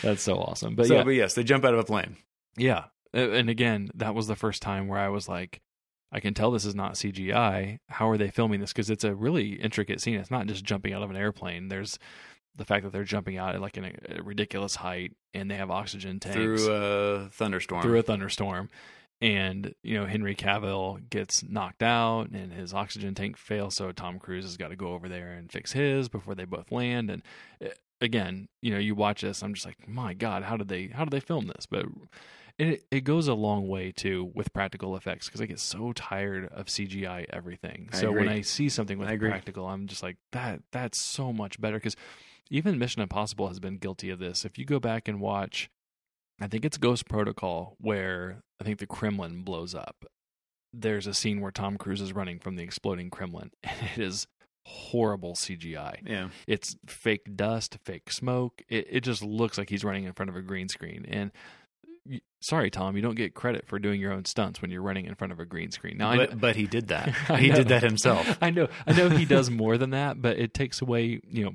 That's 0.02 0.22
so 0.22 0.36
awesome. 0.38 0.74
But 0.74 0.86
so, 0.86 0.96
yeah, 0.96 1.04
but 1.04 1.10
yes, 1.10 1.34
they 1.34 1.44
jump 1.44 1.64
out 1.64 1.74
of 1.74 1.80
a 1.80 1.84
plane. 1.84 2.16
yeah. 2.56 2.84
Uh, 3.14 3.30
And 3.30 3.48
again, 3.50 3.90
that 3.94 4.14
was 4.14 4.26
the 4.26 4.36
first 4.36 4.62
time 4.62 4.88
where 4.88 4.98
I 4.98 5.08
was 5.08 5.28
like, 5.28 5.60
I 6.10 6.20
can 6.20 6.34
tell 6.34 6.50
this 6.50 6.64
is 6.64 6.74
not 6.74 6.94
CGI. 6.94 7.78
How 7.88 8.08
are 8.10 8.18
they 8.18 8.28
filming 8.30 8.60
this? 8.60 8.72
Because 8.72 8.90
it's 8.90 9.04
a 9.04 9.14
really 9.14 9.52
intricate 9.54 10.00
scene. 10.00 10.16
It's 10.16 10.30
not 10.30 10.46
just 10.46 10.64
jumping 10.64 10.92
out 10.92 11.02
of 11.02 11.10
an 11.10 11.16
airplane. 11.16 11.68
There's 11.68 11.98
the 12.56 12.64
fact 12.64 12.84
that 12.84 12.92
they're 12.92 13.04
jumping 13.04 13.38
out 13.38 13.54
at 13.54 13.60
like 13.60 13.76
in 13.76 13.84
a, 13.84 13.92
a 14.18 14.22
ridiculous 14.22 14.76
height, 14.76 15.12
and 15.34 15.50
they 15.50 15.56
have 15.56 15.70
oxygen 15.70 16.20
tanks 16.20 16.64
through 16.64 16.72
a 16.72 17.28
thunderstorm. 17.30 17.82
through 17.82 17.98
a 17.98 18.02
thunderstorm. 18.02 18.70
And 19.20 19.74
you 19.84 19.98
know 19.98 20.06
Henry 20.06 20.34
Cavill 20.34 21.08
gets 21.08 21.44
knocked 21.44 21.82
out, 21.82 22.30
and 22.30 22.52
his 22.52 22.74
oxygen 22.74 23.14
tank 23.14 23.36
fails. 23.36 23.76
So 23.76 23.92
Tom 23.92 24.18
Cruise 24.18 24.44
has 24.44 24.56
got 24.56 24.68
to 24.68 24.76
go 24.76 24.94
over 24.94 25.08
there 25.08 25.32
and 25.32 25.50
fix 25.50 25.72
his 25.72 26.08
before 26.08 26.34
they 26.34 26.44
both 26.44 26.72
land. 26.72 27.08
And 27.08 27.22
uh, 27.64 27.68
again, 28.00 28.48
you 28.60 28.72
know, 28.72 28.78
you 28.78 28.96
watch 28.96 29.22
this, 29.22 29.42
I'm 29.42 29.54
just 29.54 29.64
like, 29.64 29.88
my 29.88 30.12
God, 30.12 30.42
how 30.42 30.56
did 30.56 30.68
they 30.68 30.88
how 30.88 31.04
did 31.04 31.12
they 31.12 31.20
film 31.20 31.46
this? 31.46 31.66
But 31.66 31.86
it 32.58 32.84
it 32.90 33.00
goes 33.02 33.28
a 33.28 33.34
long 33.34 33.68
way 33.68 33.92
too 33.92 34.30
with 34.34 34.52
practical 34.52 34.96
effects 34.96 35.26
because 35.26 35.40
I 35.40 35.46
get 35.46 35.60
so 35.60 35.92
tired 35.92 36.48
of 36.52 36.66
CGI 36.66 37.26
everything. 37.30 37.88
I 37.92 37.96
so 37.96 38.12
when. 38.12 38.28
I 38.28 38.42
see 38.42 38.68
something 38.68 38.98
with 38.98 39.08
practical, 39.20 39.66
I'm 39.66 39.86
just 39.86 40.02
like 40.02 40.16
that. 40.32 40.62
That's 40.70 40.98
so 40.98 41.32
much 41.32 41.60
better 41.60 41.76
because 41.76 41.96
even 42.52 42.78
Mission 42.78 43.00
Impossible 43.00 43.48
has 43.48 43.58
been 43.58 43.78
guilty 43.78 44.10
of 44.10 44.18
this. 44.18 44.44
If 44.44 44.58
you 44.58 44.66
go 44.66 44.78
back 44.78 45.08
and 45.08 45.20
watch, 45.20 45.70
I 46.38 46.46
think 46.46 46.64
it's 46.66 46.76
Ghost 46.76 47.08
Protocol 47.08 47.76
where 47.80 48.42
I 48.60 48.64
think 48.64 48.78
the 48.78 48.86
Kremlin 48.86 49.42
blows 49.42 49.74
up. 49.74 50.04
There's 50.72 51.06
a 51.06 51.14
scene 51.14 51.40
where 51.40 51.50
Tom 51.50 51.78
Cruise 51.78 52.02
is 52.02 52.12
running 52.12 52.38
from 52.38 52.56
the 52.56 52.62
exploding 52.62 53.08
Kremlin, 53.10 53.50
and 53.62 53.76
it 53.94 54.02
is 54.02 54.26
horrible 54.66 55.34
CGI. 55.34 55.96
Yeah, 56.06 56.28
It's 56.46 56.76
fake 56.86 57.36
dust, 57.36 57.78
fake 57.84 58.12
smoke. 58.12 58.62
It 58.68 58.86
it 58.90 59.00
just 59.00 59.22
looks 59.22 59.56
like 59.56 59.70
he's 59.70 59.82
running 59.84 60.04
in 60.04 60.12
front 60.12 60.28
of 60.28 60.36
a 60.36 60.42
green 60.42 60.68
screen. 60.68 61.06
And 61.08 61.32
sorry, 62.42 62.70
Tom, 62.70 62.96
you 62.96 63.02
don't 63.02 63.14
get 63.14 63.34
credit 63.34 63.66
for 63.66 63.78
doing 63.78 64.00
your 64.00 64.12
own 64.12 64.24
stunts 64.24 64.60
when 64.60 64.70
you're 64.70 64.82
running 64.82 65.06
in 65.06 65.14
front 65.14 65.32
of 65.32 65.40
a 65.40 65.44
green 65.46 65.70
screen. 65.70 65.96
Now, 65.98 66.16
but 66.16 66.38
but 66.40 66.56
he 66.56 66.66
did 66.66 66.88
that. 66.88 67.08
He 67.38 67.50
did 67.50 67.68
that 67.68 67.82
himself. 67.82 68.38
I 68.42 68.50
know, 68.50 68.68
I 68.86 68.92
know 68.92 69.08
he 69.08 69.24
does 69.24 69.50
more 69.50 69.78
than 69.78 69.90
that, 69.90 70.20
but 70.20 70.38
it 70.38 70.52
takes 70.54 70.82
away, 70.82 71.20
you 71.28 71.44
know, 71.44 71.54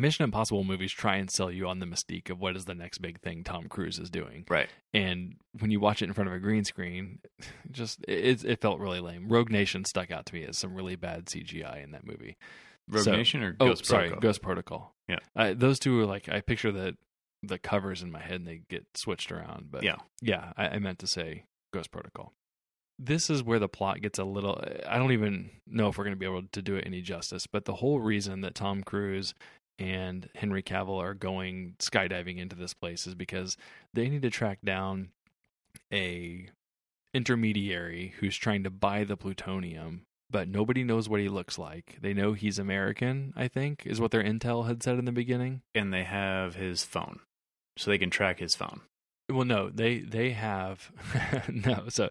Mission 0.00 0.24
Impossible 0.24 0.64
movies 0.64 0.92
try 0.92 1.16
and 1.16 1.30
sell 1.30 1.50
you 1.50 1.68
on 1.68 1.78
the 1.78 1.86
mystique 1.86 2.30
of 2.30 2.40
what 2.40 2.56
is 2.56 2.64
the 2.64 2.74
next 2.74 2.98
big 2.98 3.20
thing 3.20 3.44
Tom 3.44 3.68
Cruise 3.68 3.98
is 3.98 4.10
doing. 4.10 4.44
Right. 4.48 4.68
And 4.94 5.36
when 5.58 5.70
you 5.70 5.80
watch 5.80 6.02
it 6.02 6.06
in 6.06 6.12
front 6.14 6.28
of 6.28 6.34
a 6.34 6.38
green 6.40 6.64
screen, 6.64 7.18
just 7.70 8.04
it, 8.08 8.44
it 8.44 8.60
felt 8.60 8.80
really 8.80 9.00
lame. 9.00 9.28
Rogue 9.28 9.50
Nation 9.50 9.84
stuck 9.84 10.10
out 10.10 10.26
to 10.26 10.34
me 10.34 10.44
as 10.44 10.58
some 10.58 10.74
really 10.74 10.96
bad 10.96 11.26
CGI 11.26 11.82
in 11.84 11.92
that 11.92 12.06
movie. 12.06 12.36
Rogue 12.88 13.04
So- 13.04 13.12
Nation 13.12 13.42
or 13.42 13.56
Oh, 13.60 13.68
Ghost 13.68 13.86
sorry, 13.86 14.08
Protocol? 14.08 14.20
Ghost 14.20 14.42
Protocol. 14.42 14.94
Yeah. 15.08 15.18
uh, 15.36 15.54
those 15.56 15.78
two 15.78 16.00
are 16.00 16.06
like 16.06 16.28
I 16.28 16.40
picture 16.40 16.72
the 16.72 16.96
the 17.42 17.58
covers 17.58 18.02
in 18.02 18.12
my 18.12 18.20
head 18.20 18.34
and 18.36 18.46
they 18.46 18.60
get 18.68 18.84
switched 18.94 19.32
around. 19.32 19.68
But 19.70 19.82
Yeah. 19.82 19.96
yeah, 20.20 20.52
I, 20.56 20.68
I 20.68 20.78
meant 20.78 20.98
to 21.00 21.06
say 21.06 21.44
Ghost 21.72 21.90
Protocol. 21.90 22.32
This 23.02 23.30
is 23.30 23.42
where 23.42 23.58
the 23.58 23.66
plot 23.68 24.02
gets 24.02 24.18
a 24.18 24.24
little. 24.24 24.62
I 24.86 24.98
don't 24.98 25.12
even 25.12 25.48
know 25.66 25.88
if 25.88 25.96
we're 25.96 26.04
going 26.04 26.14
to 26.14 26.18
be 26.20 26.26
able 26.26 26.42
to 26.52 26.60
do 26.60 26.76
it 26.76 26.84
any 26.86 27.00
justice. 27.00 27.46
But 27.46 27.64
the 27.64 27.76
whole 27.76 27.98
reason 27.98 28.42
that 28.42 28.54
Tom 28.54 28.82
Cruise 28.82 29.32
and 29.80 30.28
Henry 30.34 30.62
Cavill 30.62 31.02
are 31.02 31.14
going 31.14 31.74
skydiving 31.78 32.38
into 32.38 32.54
this 32.54 32.74
place 32.74 33.06
is 33.06 33.14
because 33.14 33.56
they 33.94 34.08
need 34.08 34.22
to 34.22 34.30
track 34.30 34.58
down 34.62 35.08
a 35.92 36.48
intermediary 37.12 38.14
who's 38.20 38.36
trying 38.36 38.62
to 38.62 38.70
buy 38.70 39.02
the 39.02 39.16
plutonium 39.16 40.02
but 40.30 40.48
nobody 40.48 40.84
knows 40.84 41.08
what 41.08 41.20
he 41.20 41.28
looks 41.28 41.58
like. 41.58 41.98
They 42.00 42.14
know 42.14 42.32
he's 42.32 42.58
American, 42.58 43.32
I 43.36 43.48
think, 43.48 43.82
is 43.84 44.00
what 44.00 44.12
their 44.12 44.22
intel 44.22 44.66
had 44.66 44.82
said 44.82 44.98
in 44.98 45.04
the 45.04 45.12
beginning. 45.12 45.62
and 45.74 45.92
they 45.92 46.04
have 46.04 46.54
his 46.54 46.84
phone, 46.84 47.20
so 47.76 47.90
they 47.90 47.98
can 47.98 48.10
track 48.10 48.38
his 48.38 48.54
phone. 48.54 48.82
Well, 49.28 49.44
no, 49.44 49.70
they 49.70 49.98
they 49.98 50.30
have 50.30 50.92
no. 51.48 51.84
So 51.88 52.10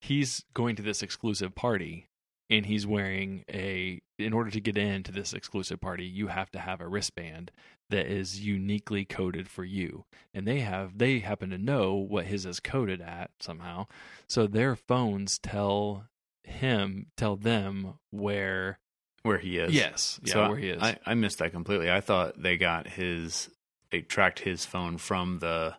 he's 0.00 0.44
going 0.54 0.76
to 0.76 0.82
this 0.82 1.02
exclusive 1.02 1.54
party, 1.54 2.06
and 2.50 2.66
he's 2.66 2.86
wearing 2.86 3.44
a. 3.50 4.00
In 4.18 4.34
order 4.34 4.50
to 4.50 4.60
get 4.60 4.76
into 4.76 5.12
this 5.12 5.32
exclusive 5.32 5.80
party, 5.80 6.04
you 6.04 6.26
have 6.26 6.50
to 6.50 6.58
have 6.58 6.82
a 6.82 6.88
wristband 6.88 7.50
that 7.88 8.06
is 8.06 8.40
uniquely 8.44 9.04
coded 9.06 9.48
for 9.48 9.64
you, 9.64 10.04
and 10.34 10.46
they 10.46 10.60
have 10.60 10.98
they 10.98 11.20
happen 11.20 11.48
to 11.50 11.58
know 11.58 11.94
what 11.94 12.26
his 12.26 12.44
is 12.44 12.60
coded 12.60 13.00
at 13.00 13.30
somehow. 13.40 13.86
So 14.28 14.46
their 14.46 14.76
phones 14.76 15.38
tell 15.38 16.06
him 16.44 17.06
tell 17.16 17.36
them 17.36 17.94
where 18.10 18.78
Where 19.22 19.38
he 19.38 19.56
is. 19.58 19.72
yes 19.72 20.20
yeah 20.24 20.32
So 20.32 20.48
where 20.48 20.58
he 20.58 20.68
is 20.70 20.82
I, 20.82 20.98
I 21.06 21.14
missed 21.14 21.38
that 21.38 21.52
completely. 21.52 21.90
I 21.90 22.00
thought 22.00 22.40
they 22.42 22.56
got 22.56 22.88
his, 22.88 23.48
they 23.90 24.00
tracked 24.00 24.40
his 24.40 24.64
phone 24.66 24.98
from 24.98 25.38
the 25.38 25.76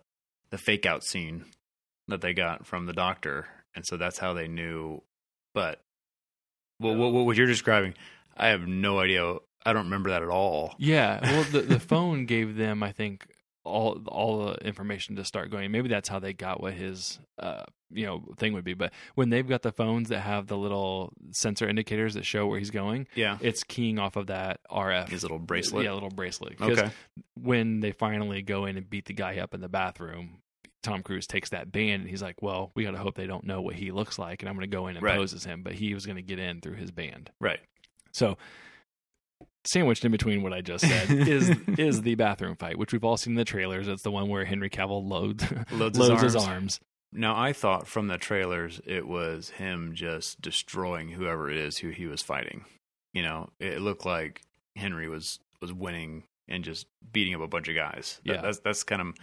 the 0.50 0.58
fake 0.58 0.86
out 0.86 1.04
scene 1.04 1.46
that 2.08 2.22
they 2.22 2.34
got 2.34 2.66
from 2.66 2.86
the 2.88 2.94
doctor, 2.94 3.48
and 3.76 3.86
so 3.86 3.98
that's 3.98 4.18
how 4.20 4.34
they 4.34 4.48
knew. 4.48 5.02
But 5.54 5.82
well, 6.82 6.96
what, 6.96 7.26
what 7.26 7.38
you're 7.38 7.48
describing, 7.48 7.94
I 8.36 8.48
have 8.50 8.68
no 8.68 9.00
idea. 9.00 9.36
I 9.66 9.74
don't 9.74 9.86
remember 9.86 10.10
that 10.10 10.24
at 10.24 10.30
all. 10.30 10.74
Yeah, 10.78 11.20
well, 11.22 11.44
the 11.44 11.62
the 11.62 11.80
phone 11.92 12.26
gave 12.26 12.56
them, 12.56 12.82
I 12.82 12.92
think, 12.92 13.28
all 13.64 14.02
all 14.08 14.46
the 14.46 14.54
information 14.66 15.16
to 15.18 15.26
start 15.26 15.52
going. 15.52 15.72
Maybe 15.72 15.88
that's 15.88 16.10
how 16.10 16.20
they 16.20 16.34
got 16.34 16.62
what 16.62 16.74
his 16.74 17.20
uh 17.40 17.64
you 17.92 18.06
know 18.06 18.24
thing 18.38 18.54
would 18.54 18.64
be. 18.64 18.74
But 18.74 18.92
when 19.16 19.30
they've 19.30 19.48
got 19.48 19.62
the 19.62 19.72
phones 19.72 20.10
that 20.10 20.22
have 20.22 20.48
the 20.48 20.58
little 20.58 21.14
sensor 21.32 21.68
indicators 21.70 22.16
that 22.16 22.26
show 22.26 22.48
where 22.48 22.58
he's 22.58 22.72
going, 22.72 23.08
Yeah, 23.16 23.38
it's 23.42 23.64
keying 23.64 24.00
off 24.00 24.16
of 24.16 24.28
that 24.28 24.62
RF 24.72 25.10
his 25.10 25.24
little 25.24 25.40
bracelet. 25.40 25.86
Yeah, 25.86 25.94
little 25.94 26.10
bracelet. 26.10 26.60
Okay. 26.60 26.90
When 27.36 27.82
they 27.82 27.92
finally 27.92 28.42
go 28.42 28.66
in 28.66 28.78
and 28.78 28.90
beat 28.90 29.06
the 29.06 29.14
guy 29.14 29.38
up 29.38 29.54
in 29.54 29.62
the 29.62 29.70
bathroom. 29.70 30.41
Tom 30.84 31.04
Cruise 31.04 31.28
takes 31.28 31.50
that 31.52 31.72
band 31.72 32.02
and 32.02 32.10
he's 32.10 32.22
like, 32.22 32.42
"Well, 32.42 32.72
we 32.76 32.84
got 32.84 32.92
to 32.92 32.98
hope 32.98 33.16
they 33.16 33.28
don't 33.28 33.46
know 33.46 33.62
what 33.62 33.76
he 33.76 33.92
looks 33.92 34.18
like, 34.18 34.42
and 34.42 34.50
I'm 34.50 34.56
going 34.56 34.70
to 34.70 34.76
go 34.76 34.88
in 34.88 34.96
and 34.98 35.04
Right. 35.04 35.18
pose 35.18 35.34
as 35.34 35.44
him." 35.44 35.62
But 35.64 35.74
he 35.74 35.94
was 35.94 36.06
going 36.06 36.16
to 36.18 36.22
get 36.22 36.40
in 36.40 36.62
through 36.62 36.76
his 36.76 36.92
band. 36.92 37.30
Right. 37.40 37.60
So, 38.14 38.38
sandwiched 39.66 40.04
in 40.06 40.12
between 40.12 40.42
what 40.42 40.54
I 40.54 40.62
just 40.62 40.86
said 40.88 41.10
is 41.28 41.50
is 41.78 42.02
the 42.02 42.16
bathroom 42.16 42.56
fight, 42.56 42.78
which 42.78 42.94
we've 42.94 43.04
all 43.04 43.18
seen 43.18 43.34
in 43.34 43.38
the 43.38 43.46
trailers. 43.46 43.88
It's 43.88 44.04
the 44.04 44.12
one 44.12 44.28
where 44.30 44.46
Henry 44.46 44.70
Cavill 44.70 45.08
loads 45.08 45.44
Loads, 45.72 45.98
loads 45.98 46.22
his, 46.22 46.34
his 46.34 46.36
arms. 46.36 46.48
arms. 46.48 46.80
Now, 47.14 47.38
I 47.40 47.52
thought 47.54 47.88
from 47.88 48.08
the 48.08 48.18
trailers 48.18 48.80
it 48.86 49.06
was 49.08 49.50
him 49.50 49.92
just 49.94 50.42
destroying 50.42 51.10
whoever 51.10 51.50
it 51.50 51.58
is 51.58 51.78
who 51.80 51.90
he 51.90 52.08
was 52.08 52.22
fighting. 52.22 52.66
You 53.14 53.24
know, 53.24 53.50
it 53.60 53.82
looked 53.82 54.06
like 54.06 54.42
Henry 54.76 55.08
was 55.10 55.40
was 55.62 55.74
winning 55.74 56.24
and 56.48 56.64
just 56.64 56.88
beating 57.12 57.36
up 57.36 57.42
a 57.42 57.48
bunch 57.48 57.68
of 57.68 57.76
guys. 57.76 58.20
That- 58.26 58.36
Yeah. 58.36 58.42
that's 58.42 58.60
that's 58.60 58.84
kind 58.84 59.02
of, 59.02 59.14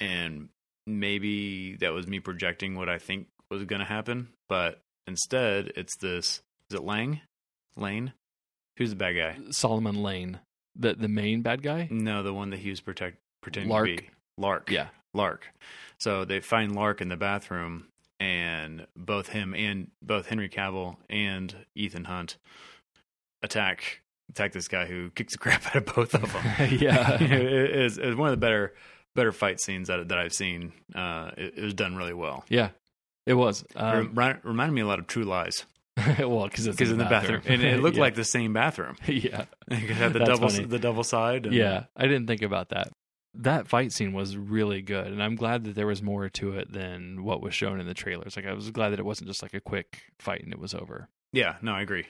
and 0.00 0.48
maybe 0.98 1.76
that 1.76 1.92
was 1.92 2.06
me 2.06 2.20
projecting 2.20 2.74
what 2.74 2.88
I 2.88 2.98
think 2.98 3.28
was 3.50 3.64
going 3.64 3.80
to 3.80 3.86
happen, 3.86 4.28
but 4.48 4.80
instead 5.06 5.72
it's 5.76 5.96
this. 5.96 6.42
Is 6.70 6.76
it 6.76 6.82
Lang? 6.82 7.20
Lane? 7.76 8.12
Who's 8.76 8.90
the 8.90 8.96
bad 8.96 9.12
guy? 9.12 9.36
Solomon 9.50 10.02
Lane, 10.02 10.40
the 10.74 10.94
the 10.94 11.08
main 11.08 11.42
bad 11.42 11.62
guy. 11.62 11.88
No, 11.90 12.22
the 12.22 12.32
one 12.32 12.50
that 12.50 12.60
he 12.60 12.70
was 12.70 12.80
protect 12.80 13.18
pretending 13.40 13.70
Lark. 13.70 13.86
to 13.88 13.96
be. 13.96 14.10
Lark. 14.38 14.70
Yeah, 14.70 14.88
Lark. 15.12 15.46
So 15.98 16.24
they 16.24 16.40
find 16.40 16.74
Lark 16.74 17.00
in 17.00 17.08
the 17.08 17.16
bathroom, 17.16 17.88
and 18.18 18.86
both 18.96 19.28
him 19.28 19.54
and 19.54 19.90
both 20.02 20.26
Henry 20.26 20.48
Cavill 20.48 20.96
and 21.08 21.54
Ethan 21.74 22.04
Hunt 22.04 22.36
attack 23.42 24.00
attack 24.30 24.52
this 24.52 24.68
guy 24.68 24.86
who 24.86 25.10
kicks 25.10 25.32
the 25.34 25.38
crap 25.40 25.66
out 25.66 25.76
of 25.76 25.86
both 25.86 26.14
of 26.14 26.32
them. 26.32 26.42
yeah, 26.78 27.14
it 27.22 27.32
is 27.32 27.98
it's 27.98 28.16
one 28.16 28.28
of 28.28 28.32
the 28.32 28.40
better 28.44 28.74
better 29.14 29.32
fight 29.32 29.60
scenes 29.60 29.88
that 29.88 30.08
that 30.08 30.18
I've 30.18 30.32
seen. 30.32 30.72
Uh, 30.94 31.30
it, 31.36 31.54
it 31.58 31.62
was 31.64 31.74
done 31.74 31.96
really 31.96 32.14
well. 32.14 32.44
yeah. 32.48 32.70
It 33.26 33.34
was 33.34 33.64
um, 33.76 34.12
Remi- 34.14 34.40
reminded 34.42 34.72
me 34.74 34.80
a 34.80 34.86
lot 34.86 34.98
of 34.98 35.06
True 35.06 35.24
Lies 35.24 35.64
well 36.18 36.44
because 36.48 36.66
it's 36.66 36.80
in 36.80 36.96
the 36.98 37.04
bathroom, 37.04 37.42
and 37.44 37.62
it 37.62 37.80
looked 37.80 37.96
Yeah. 37.98 38.00
like 38.02 38.14
the 38.14 38.24
same 38.24 38.52
bathroom. 38.54 38.96
yeah, 39.06 39.44
it 39.68 39.76
had 39.90 40.14
the 40.14 40.20
That's 40.20 40.30
double 40.30 40.48
funny. 40.48 40.64
the 40.64 40.78
double 40.78 41.04
side. 41.04 41.46
And, 41.46 41.54
yeah. 41.54 41.84
I 41.96 42.04
didn't 42.06 42.26
think 42.26 42.42
about 42.42 42.70
that. 42.70 42.88
That 43.34 43.68
fight 43.68 43.92
scene 43.92 44.12
was 44.14 44.36
really 44.36 44.80
good, 44.82 45.06
and 45.06 45.22
I'm 45.22 45.36
glad 45.36 45.64
that 45.64 45.74
there 45.76 45.86
was 45.86 46.02
more 46.02 46.28
to 46.30 46.52
it 46.58 46.72
than 46.72 47.22
what 47.22 47.42
was 47.42 47.54
shown 47.54 47.78
in 47.78 47.86
the 47.86 47.94
trailers. 47.94 48.36
Like 48.36 48.46
I 48.46 48.54
was 48.54 48.70
glad 48.70 48.88
that 48.88 48.98
it 48.98 49.04
wasn't 49.04 49.28
just 49.28 49.42
like 49.42 49.54
a 49.54 49.60
quick 49.60 50.00
fight 50.18 50.42
and 50.42 50.52
it 50.52 50.58
was 50.58 50.74
over. 50.74 51.08
yeah. 51.32 51.56
No, 51.62 51.72
I 51.72 51.82
agree. 51.82 52.06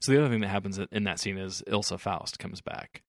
So 0.00 0.12
the 0.12 0.18
other 0.18 0.28
thing 0.28 0.40
that 0.40 0.48
happens 0.48 0.78
in 0.90 1.04
that 1.04 1.20
scene 1.20 1.38
is 1.38 1.62
Ilsa 1.68 1.98
Faust 2.00 2.38
comes 2.38 2.60
back, 2.60 3.02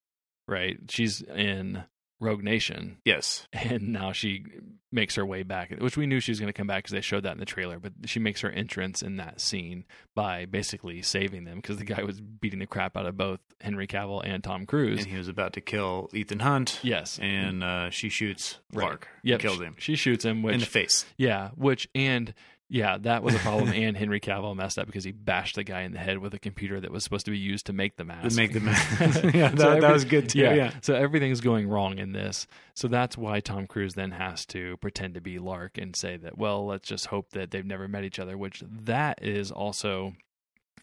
right? 0.47 0.77
She's 0.89 1.21
in 1.21 1.83
Rogue 2.21 2.43
Nation, 2.43 2.97
Yes. 3.03 3.47
and 3.51 3.89
now 3.89 4.11
she 4.13 4.45
makes 4.93 5.15
her 5.15 5.25
way 5.25 5.41
back, 5.43 5.71
which 5.79 5.95
we 5.97 6.05
knew 6.05 6.19
she 6.19 6.31
was 6.31 6.39
going 6.39 6.49
to 6.51 6.53
come 6.53 6.67
back 6.67 6.83
because 6.83 6.91
they 6.91 7.01
showed 7.01 7.23
that 7.23 7.31
in 7.31 7.39
the 7.39 7.45
trailer. 7.45 7.79
But 7.79 7.93
she 8.05 8.19
makes 8.19 8.41
her 8.41 8.49
entrance 8.51 9.01
in 9.01 9.15
that 9.17 9.39
scene 9.41 9.85
by 10.15 10.45
basically 10.45 11.01
saving 11.01 11.45
them 11.45 11.55
because 11.57 11.77
the 11.77 11.85
guy 11.85 12.03
was 12.03 12.19
beating 12.21 12.59
the 12.59 12.65
crap 12.67 12.95
out 12.97 13.05
of 13.05 13.15
both 13.17 13.39
Henry 13.61 13.87
Cavill 13.87 14.21
and 14.23 14.43
Tom 14.43 14.65
Cruise. 14.65 14.99
And 14.99 15.07
he 15.07 15.17
was 15.17 15.27
about 15.29 15.53
to 15.53 15.61
kill 15.61 16.09
Ethan 16.13 16.39
Hunt. 16.39 16.79
yes, 16.83 17.17
And 17.21 17.63
uh, 17.63 17.89
she 17.89 18.09
shoots 18.09 18.57
Right. 18.73 18.83
Lark. 18.85 19.07
Yep, 19.23 19.39
Kills 19.39 19.59
him 19.61 19.75
She 19.79 19.95
shoots 19.95 20.23
him, 20.25 20.43
which 20.43 20.53
in 20.55 20.59
the 20.59 20.65
face. 20.65 21.05
Yeah, 21.17 21.49
which 21.55 21.87
and 21.95 22.33
yeah, 22.71 22.97
that 23.01 23.21
was 23.21 23.35
a 23.35 23.39
problem. 23.39 23.69
and 23.73 23.97
Henry 23.97 24.21
Cavill 24.21 24.55
messed 24.55 24.79
up 24.79 24.85
because 24.85 25.03
he 25.03 25.11
bashed 25.11 25.55
the 25.55 25.63
guy 25.65 25.81
in 25.81 25.91
the 25.91 25.99
head 25.99 26.19
with 26.19 26.33
a 26.33 26.39
computer 26.39 26.79
that 26.79 26.89
was 26.89 27.03
supposed 27.03 27.25
to 27.25 27.31
be 27.31 27.37
used 27.37 27.65
to 27.65 27.73
make 27.73 27.97
the 27.97 28.05
mask. 28.05 28.29
To 28.29 28.35
make 28.37 28.53
the 28.53 28.61
mask. 28.61 29.23
yeah, 29.33 29.49
that, 29.49 29.59
So 29.59 29.81
that 29.81 29.91
was 29.91 30.05
good 30.05 30.29
too. 30.29 30.39
Yeah. 30.39 30.53
Yeah. 30.53 30.73
So 30.81 30.95
everything's 30.95 31.41
going 31.41 31.67
wrong 31.67 31.99
in 31.99 32.13
this. 32.13 32.47
So 32.73 32.87
that's 32.87 33.17
why 33.17 33.41
Tom 33.41 33.67
Cruise 33.67 33.95
then 33.95 34.11
has 34.11 34.45
to 34.47 34.77
pretend 34.77 35.15
to 35.15 35.21
be 35.21 35.37
Lark 35.37 35.77
and 35.77 35.93
say 35.93 36.15
that, 36.15 36.37
well, 36.37 36.65
let's 36.65 36.87
just 36.87 37.07
hope 37.07 37.31
that 37.31 37.51
they've 37.51 37.65
never 37.65 37.89
met 37.89 38.05
each 38.05 38.19
other, 38.19 38.37
which 38.37 38.63
that 38.65 39.21
is 39.21 39.51
also 39.51 40.13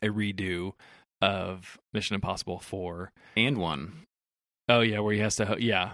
a 0.03 0.09
redo 0.09 0.73
of 1.23 1.79
Mission 1.95 2.15
Impossible 2.15 2.59
4. 2.59 3.13
And 3.35 3.57
one 3.57 4.05
Oh 4.69 4.81
yeah, 4.81 4.99
where 4.99 5.15
he 5.15 5.21
has 5.21 5.37
to 5.37 5.47
ho- 5.47 5.57
yeah. 5.59 5.93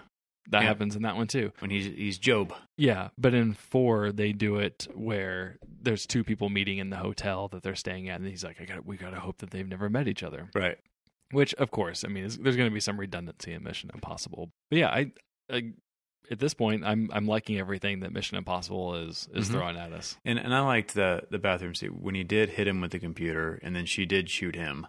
That 0.50 0.62
Yeah. 0.62 0.68
happens 0.68 0.94
in 0.96 1.02
that 1.02 1.16
one 1.16 1.26
too. 1.26 1.52
when 1.60 1.70
he's 1.70 1.86
he's 1.86 2.18
Job. 2.18 2.52
Yeah, 2.76 3.08
but 3.16 3.32
in 3.34 3.54
four 3.54 4.12
they 4.12 4.32
do 4.32 4.56
it 4.56 4.86
where 4.94 5.56
there's 5.80 6.06
two 6.06 6.22
people 6.24 6.48
meeting 6.50 6.78
in 6.78 6.90
the 6.90 6.96
hotel 6.98 7.48
that 7.48 7.62
they're 7.62 7.74
staying 7.74 8.08
at, 8.08 8.20
and 8.20 8.28
he's 8.28 8.44
like, 8.44 8.60
"I 8.60 8.64
got, 8.64 8.84
we 8.86 8.96
got 8.96 9.10
to 9.10 9.20
hope 9.20 9.38
that 9.38 9.50
they've 9.50 9.66
never 9.68 9.88
met 9.88 10.06
each 10.08 10.22
other." 10.22 10.50
Right. 10.54 10.78
Which, 11.30 11.54
of 11.54 11.70
course, 11.70 12.04
I 12.04 12.08
mean, 12.08 12.24
there's, 12.24 12.36
there's 12.38 12.56
going 12.56 12.68
to 12.68 12.74
be 12.74 12.80
some 12.80 13.00
redundancy 13.00 13.52
in 13.52 13.62
Mission 13.64 13.90
Impossible. 13.94 14.50
But 14.70 14.78
yeah, 14.78 14.88
I, 14.90 15.12
I 15.50 15.72
at 16.30 16.38
this 16.38 16.54
point, 16.54 16.84
I'm 16.84 17.08
I'm 17.12 17.26
liking 17.26 17.58
everything 17.58 18.00
that 18.00 18.12
Mission 18.12 18.36
Impossible 18.36 18.94
is 18.96 19.28
is 19.34 19.48
Mhm. 19.48 19.52
throwing 19.52 19.76
at 19.78 19.92
us. 19.92 20.16
And 20.26 20.38
and 20.38 20.54
I 20.54 20.60
liked 20.60 20.94
the 20.94 21.22
the 21.30 21.38
bathroom 21.38 21.74
scene 21.74 21.90
when 22.02 22.14
he 22.14 22.22
did 22.22 22.50
hit 22.50 22.68
him 22.68 22.80
with 22.82 22.90
the 22.92 22.98
computer, 22.98 23.58
and 23.62 23.74
then 23.74 23.86
she 23.86 24.04
did 24.06 24.28
shoot 24.30 24.54
him. 24.54 24.86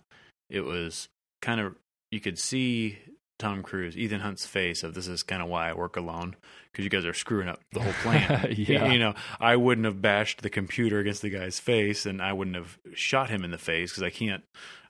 It 0.49 0.61
was 0.61 1.07
kind 1.41 1.59
of 1.61 1.75
you 2.11 2.19
could 2.19 2.37
see 2.37 2.99
Tom 3.37 3.63
Cruise, 3.63 3.97
Ethan 3.97 4.21
Hunt's 4.21 4.45
face 4.45 4.83
of 4.83 4.93
this 4.93 5.07
is 5.07 5.23
kind 5.23 5.41
of 5.41 5.49
why 5.49 5.69
I 5.69 5.73
work 5.73 5.97
alone 5.97 6.35
because 6.71 6.83
you 6.85 6.89
guys 6.89 7.05
are 7.05 7.13
screwing 7.13 7.47
up 7.49 7.59
the 7.73 7.81
whole 7.81 7.93
plan. 7.93 8.53
Yeah. 8.57 8.91
you 8.91 8.99
know, 8.99 9.13
I 9.39 9.55
wouldn't 9.55 9.85
have 9.85 10.01
bashed 10.01 10.41
the 10.41 10.49
computer 10.49 10.99
against 10.99 11.21
the 11.21 11.29
guy's 11.29 11.59
face, 11.59 12.05
and 12.05 12.21
I 12.21 12.33
wouldn't 12.33 12.55
have 12.55 12.77
shot 12.93 13.29
him 13.29 13.43
in 13.43 13.51
the 13.51 13.57
face 13.57 13.91
because 13.91 14.03
I 14.03 14.09
can't 14.09 14.43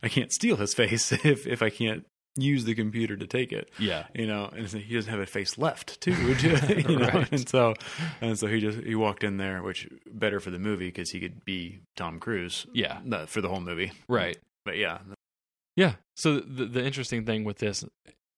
I 0.03 0.09
can't 0.09 0.31
steal 0.31 0.57
his 0.57 0.73
face 0.81 1.11
if 1.11 1.47
if 1.47 1.61
I 1.61 1.69
can't 1.69 2.05
use 2.37 2.65
the 2.65 2.75
computer 2.75 3.15
to 3.15 3.25
take 3.25 3.53
it 3.53 3.69
Yeah, 3.79 4.07
you 4.13 4.27
know, 4.27 4.49
and 4.53 4.67
he 4.67 4.93
doesn't 4.93 5.09
have 5.09 5.21
a 5.21 5.25
face 5.25 5.57
left 5.57 6.01
too, 6.01 6.11
you? 6.41 6.97
know, 6.97 7.07
Right. 7.07 7.31
and 7.31 7.47
so 7.47 7.73
and 8.19 8.37
so 8.37 8.47
he 8.47 8.59
just 8.59 8.79
he 8.79 8.93
walked 8.93 9.23
in 9.23 9.37
there, 9.37 9.63
which 9.63 9.87
better 10.11 10.39
for 10.41 10.51
the 10.51 10.59
movie 10.59 10.87
because 10.87 11.11
he 11.11 11.19
could 11.21 11.45
be 11.45 11.79
Tom 11.95 12.19
Cruise 12.19 12.67
yeah, 12.73 12.99
for 13.27 13.39
the 13.41 13.47
whole 13.49 13.61
movie, 13.61 13.91
right. 14.09 14.37
But 14.65 14.77
yeah, 14.77 14.99
Yeah. 15.77 15.93
So 16.17 16.39
the 16.41 16.65
the 16.65 16.83
interesting 16.85 17.25
thing 17.25 17.43
with 17.45 17.59
this 17.59 17.85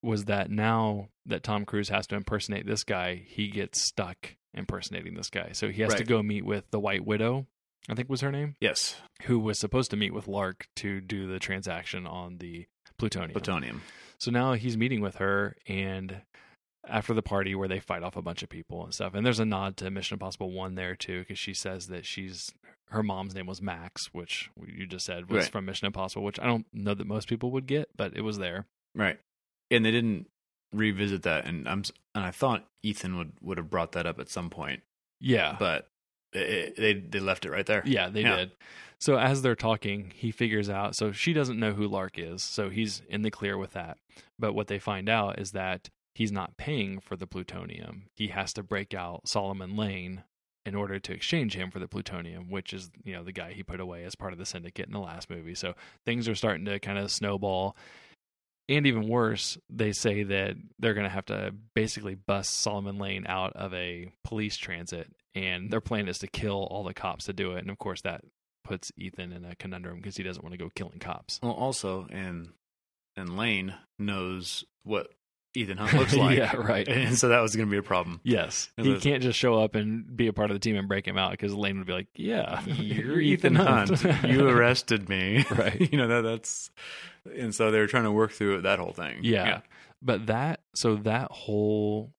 was 0.02 0.26
that 0.26 0.50
now 0.52 1.10
that 1.26 1.44
Tom 1.44 1.66
Cruise 1.66 1.90
has 1.90 2.08
to 2.08 2.16
impersonate 2.16 2.66
this 2.66 2.84
guy, 2.84 3.16
he 3.26 3.50
gets 3.50 3.82
stuck 3.88 4.36
impersonating 4.54 5.16
this 5.16 5.30
guy. 5.30 5.50
So 5.54 5.70
he 5.70 5.82
has 5.82 5.94
to 5.96 6.04
go 6.04 6.22
meet 6.24 6.46
with 6.46 6.70
the 6.72 6.80
White 6.80 7.06
Widow, 7.06 7.46
I 7.90 7.96
think 7.96 8.10
was 8.10 8.22
her 8.22 8.32
name, 8.32 8.56
yes, 8.60 8.96
who 9.24 9.40
was 9.40 9.60
supposed 9.60 9.92
to 9.92 9.98
meet 9.98 10.14
with 10.14 10.28
Lark 10.28 10.68
to 10.78 11.02
do 11.02 11.28
the 11.28 11.40
transaction 11.40 12.06
on 12.08 12.38
the 12.38 12.66
plutonium. 12.98 13.32
plutonium. 13.34 13.82
So 14.20 14.32
now 14.32 14.54
he's 14.54 14.78
meeting 14.78 15.02
with 15.02 15.16
her 15.18 15.56
and 15.68 16.22
after 16.88 17.14
the 17.14 17.22
party 17.22 17.54
where 17.54 17.68
they 17.68 17.80
fight 17.80 18.02
off 18.02 18.16
a 18.16 18.22
bunch 18.22 18.42
of 18.44 18.50
people 18.50 18.84
and 18.84 18.94
stuff. 18.94 19.14
And 19.14 19.26
there's 19.26 19.40
a 19.42 19.46
nod 19.46 19.78
to 19.78 19.92
Mission 19.92 20.16
Impossible 20.16 20.52
1 20.52 20.76
there 20.76 20.96
too 20.96 21.26
cuz 21.26 21.38
she 21.38 21.54
says 21.54 21.88
that 21.88 22.06
she's 22.06 22.52
her 22.92 23.04
mom's 23.04 23.36
name 23.36 23.46
was 23.46 23.62
Max, 23.62 24.14
which 24.14 24.50
you 24.66 24.88
just 24.88 25.06
said 25.06 25.30
was 25.30 25.44
Right. 25.44 25.52
from 25.52 25.66
Mission 25.66 25.86
Impossible, 25.88 26.24
which 26.24 26.40
I 26.40 26.46
don't 26.46 26.66
know 26.74 26.94
that 26.94 27.06
most 27.06 27.28
people 27.28 27.52
would 27.52 27.68
get, 27.68 27.90
but 27.98 28.16
it 28.16 28.22
was 28.22 28.38
there. 28.38 28.66
Right, 28.96 29.20
and 29.72 29.84
they 29.86 29.92
didn't 29.92 30.28
revisit 30.74 31.24
that, 31.24 31.46
and 31.46 31.68
I'm 31.68 31.84
and 32.16 32.24
I 32.26 32.32
thought 32.32 32.66
Ethan 32.84 33.18
would 33.18 33.34
would 33.42 33.58
have 33.58 33.70
brought 33.70 33.92
that 33.94 34.06
up 34.06 34.20
at 34.20 34.30
some 34.30 34.50
point, 34.50 34.82
Yeah. 35.20 35.56
but 35.60 35.90
it, 36.34 36.76
they 36.76 36.94
they 36.94 37.20
left 37.20 37.46
it 37.46 37.52
right 37.52 37.66
there. 37.66 37.84
yeah, 37.86 38.10
they 38.10 38.22
Yeah. 38.22 38.36
did. 38.38 38.52
So 39.00 39.18
as 39.18 39.42
they're 39.44 39.56
talking, 39.56 40.12
he 40.16 40.32
figures 40.32 40.70
out 40.70 40.96
so 40.96 41.12
she 41.12 41.32
doesn't 41.34 41.60
know 41.60 41.74
who 41.74 41.88
Lark 41.88 42.18
is, 42.18 42.42
so 42.44 42.70
he's 42.70 43.02
in 43.10 43.22
the 43.22 43.32
clear 43.32 43.58
with 43.58 43.72
that. 43.72 43.98
But 44.40 44.54
what 44.54 44.68
they 44.68 44.80
find 44.80 45.08
out 45.08 45.40
is 45.40 45.52
that 45.52 45.90
he's 46.16 46.32
not 46.32 46.58
paying 46.58 47.00
for 47.00 47.16
the 47.16 47.28
plutonium. 47.28 48.08
He 48.16 48.28
has 48.30 48.52
to 48.54 48.64
break 48.64 48.94
out 48.96 49.28
Solomon 49.28 49.76
Lane 49.78 50.24
in 50.66 50.74
order 50.76 51.00
to 51.00 51.14
exchange 51.14 51.56
him 51.56 51.70
for 51.72 51.78
the 51.80 51.88
plutonium, 51.88 52.50
which 52.50 52.74
is, 52.74 52.90
you 53.06 53.14
know, 53.14 53.24
the 53.24 53.32
guy 53.32 53.54
he 53.54 53.64
put 53.64 53.80
away 53.80 54.04
as 54.04 54.16
part 54.16 54.34
of 54.34 54.40
the 54.40 54.46
syndicate 54.46 54.88
in 54.88 54.92
the 54.94 55.00
last 55.00 55.30
movie. 55.30 55.56
So 55.56 55.76
things 56.04 56.28
are 56.28 56.36
starting 56.36 56.66
to 56.66 56.80
kind 56.80 56.98
of 56.98 57.10
snowball. 57.12 57.78
And 58.70 58.86
even 58.86 59.08
worse, 59.08 59.58
they 59.70 59.94
say 59.94 60.24
that 60.24 60.56
they're 60.78 60.94
going 60.94 61.06
to 61.06 61.14
have 61.14 61.26
to 61.28 61.54
basically 61.74 62.16
bust 62.16 62.60
Solomon 62.60 62.98
Lane 62.98 63.26
out 63.28 63.54
of 63.56 63.74
a 63.74 64.12
police 64.24 64.58
transit, 64.58 65.10
and 65.34 65.72
their 65.72 65.82
plan 65.82 66.08
is 66.08 66.20
to 66.20 66.28
kill 66.28 66.68
all 66.70 66.84
the 66.84 66.94
cops 66.94 67.26
to 67.26 67.34
do 67.34 67.54
it. 67.54 67.60
And 67.60 67.70
of 67.70 67.78
course, 67.78 68.02
that 68.02 68.22
puts 68.66 68.92
Ethan 68.98 69.32
in 69.32 69.46
a 69.46 69.56
conundrum 69.56 69.98
because 69.98 70.18
he 70.18 70.24
doesn't 70.24 70.44
want 70.44 70.54
to 70.54 70.58
go 70.58 70.70
killing 70.76 71.00
cops. 71.00 71.40
Well, 71.42 71.54
also, 71.54 72.08
and 72.12 72.50
and 73.16 73.38
Lane 73.38 73.74
knows 73.98 74.66
what 74.84 75.08
Ethan 75.58 75.78
Hunt 75.78 75.94
looks 76.00 76.16
like, 76.16 76.38
yeah, 76.38 76.56
right. 76.56 76.88
and 76.88 77.18
so 77.18 77.30
that 77.30 77.40
was 77.42 77.56
going 77.56 77.68
to 77.68 77.72
be 77.72 77.78
a 77.78 77.84
problem. 77.84 78.20
Yes, 78.24 78.70
And 78.78 78.86
he 78.86 79.00
can't 79.00 79.24
just 79.24 79.38
show 79.38 79.56
up 79.56 79.76
and 79.76 80.16
be 80.16 80.28
a 80.28 80.34
part 80.34 80.52
of 80.52 80.56
the 80.56 80.60
team 80.60 80.76
and 80.76 80.88
break 80.88 81.08
him 81.08 81.18
out 81.18 81.32
because 81.32 81.54
Lane 81.54 81.78
would 81.78 81.88
be 81.88 81.94
like, 81.94 82.08
"Yeah, 82.16 82.64
you're 82.66 83.20
Ethan 83.20 83.56
Hunt. 83.56 84.04
you 84.24 84.48
arrested 84.48 85.10
me. 85.10 85.46
Right. 85.52 85.92
you 85.92 85.98
know 85.98 86.08
that 86.08 86.22
that's 86.22 86.70
and 87.36 87.54
so 87.54 87.72
they 87.72 87.80
were 87.80 87.88
trying 87.88 88.04
to 88.04 88.12
work 88.12 88.32
through 88.32 88.62
that 88.62 88.80
whole 88.80 88.94
thing. 88.94 89.20
Yeah. 89.24 89.62
But 90.02 90.28
that 90.28 90.62
so 90.74 90.96
that 90.98 91.32
whole 91.32 92.14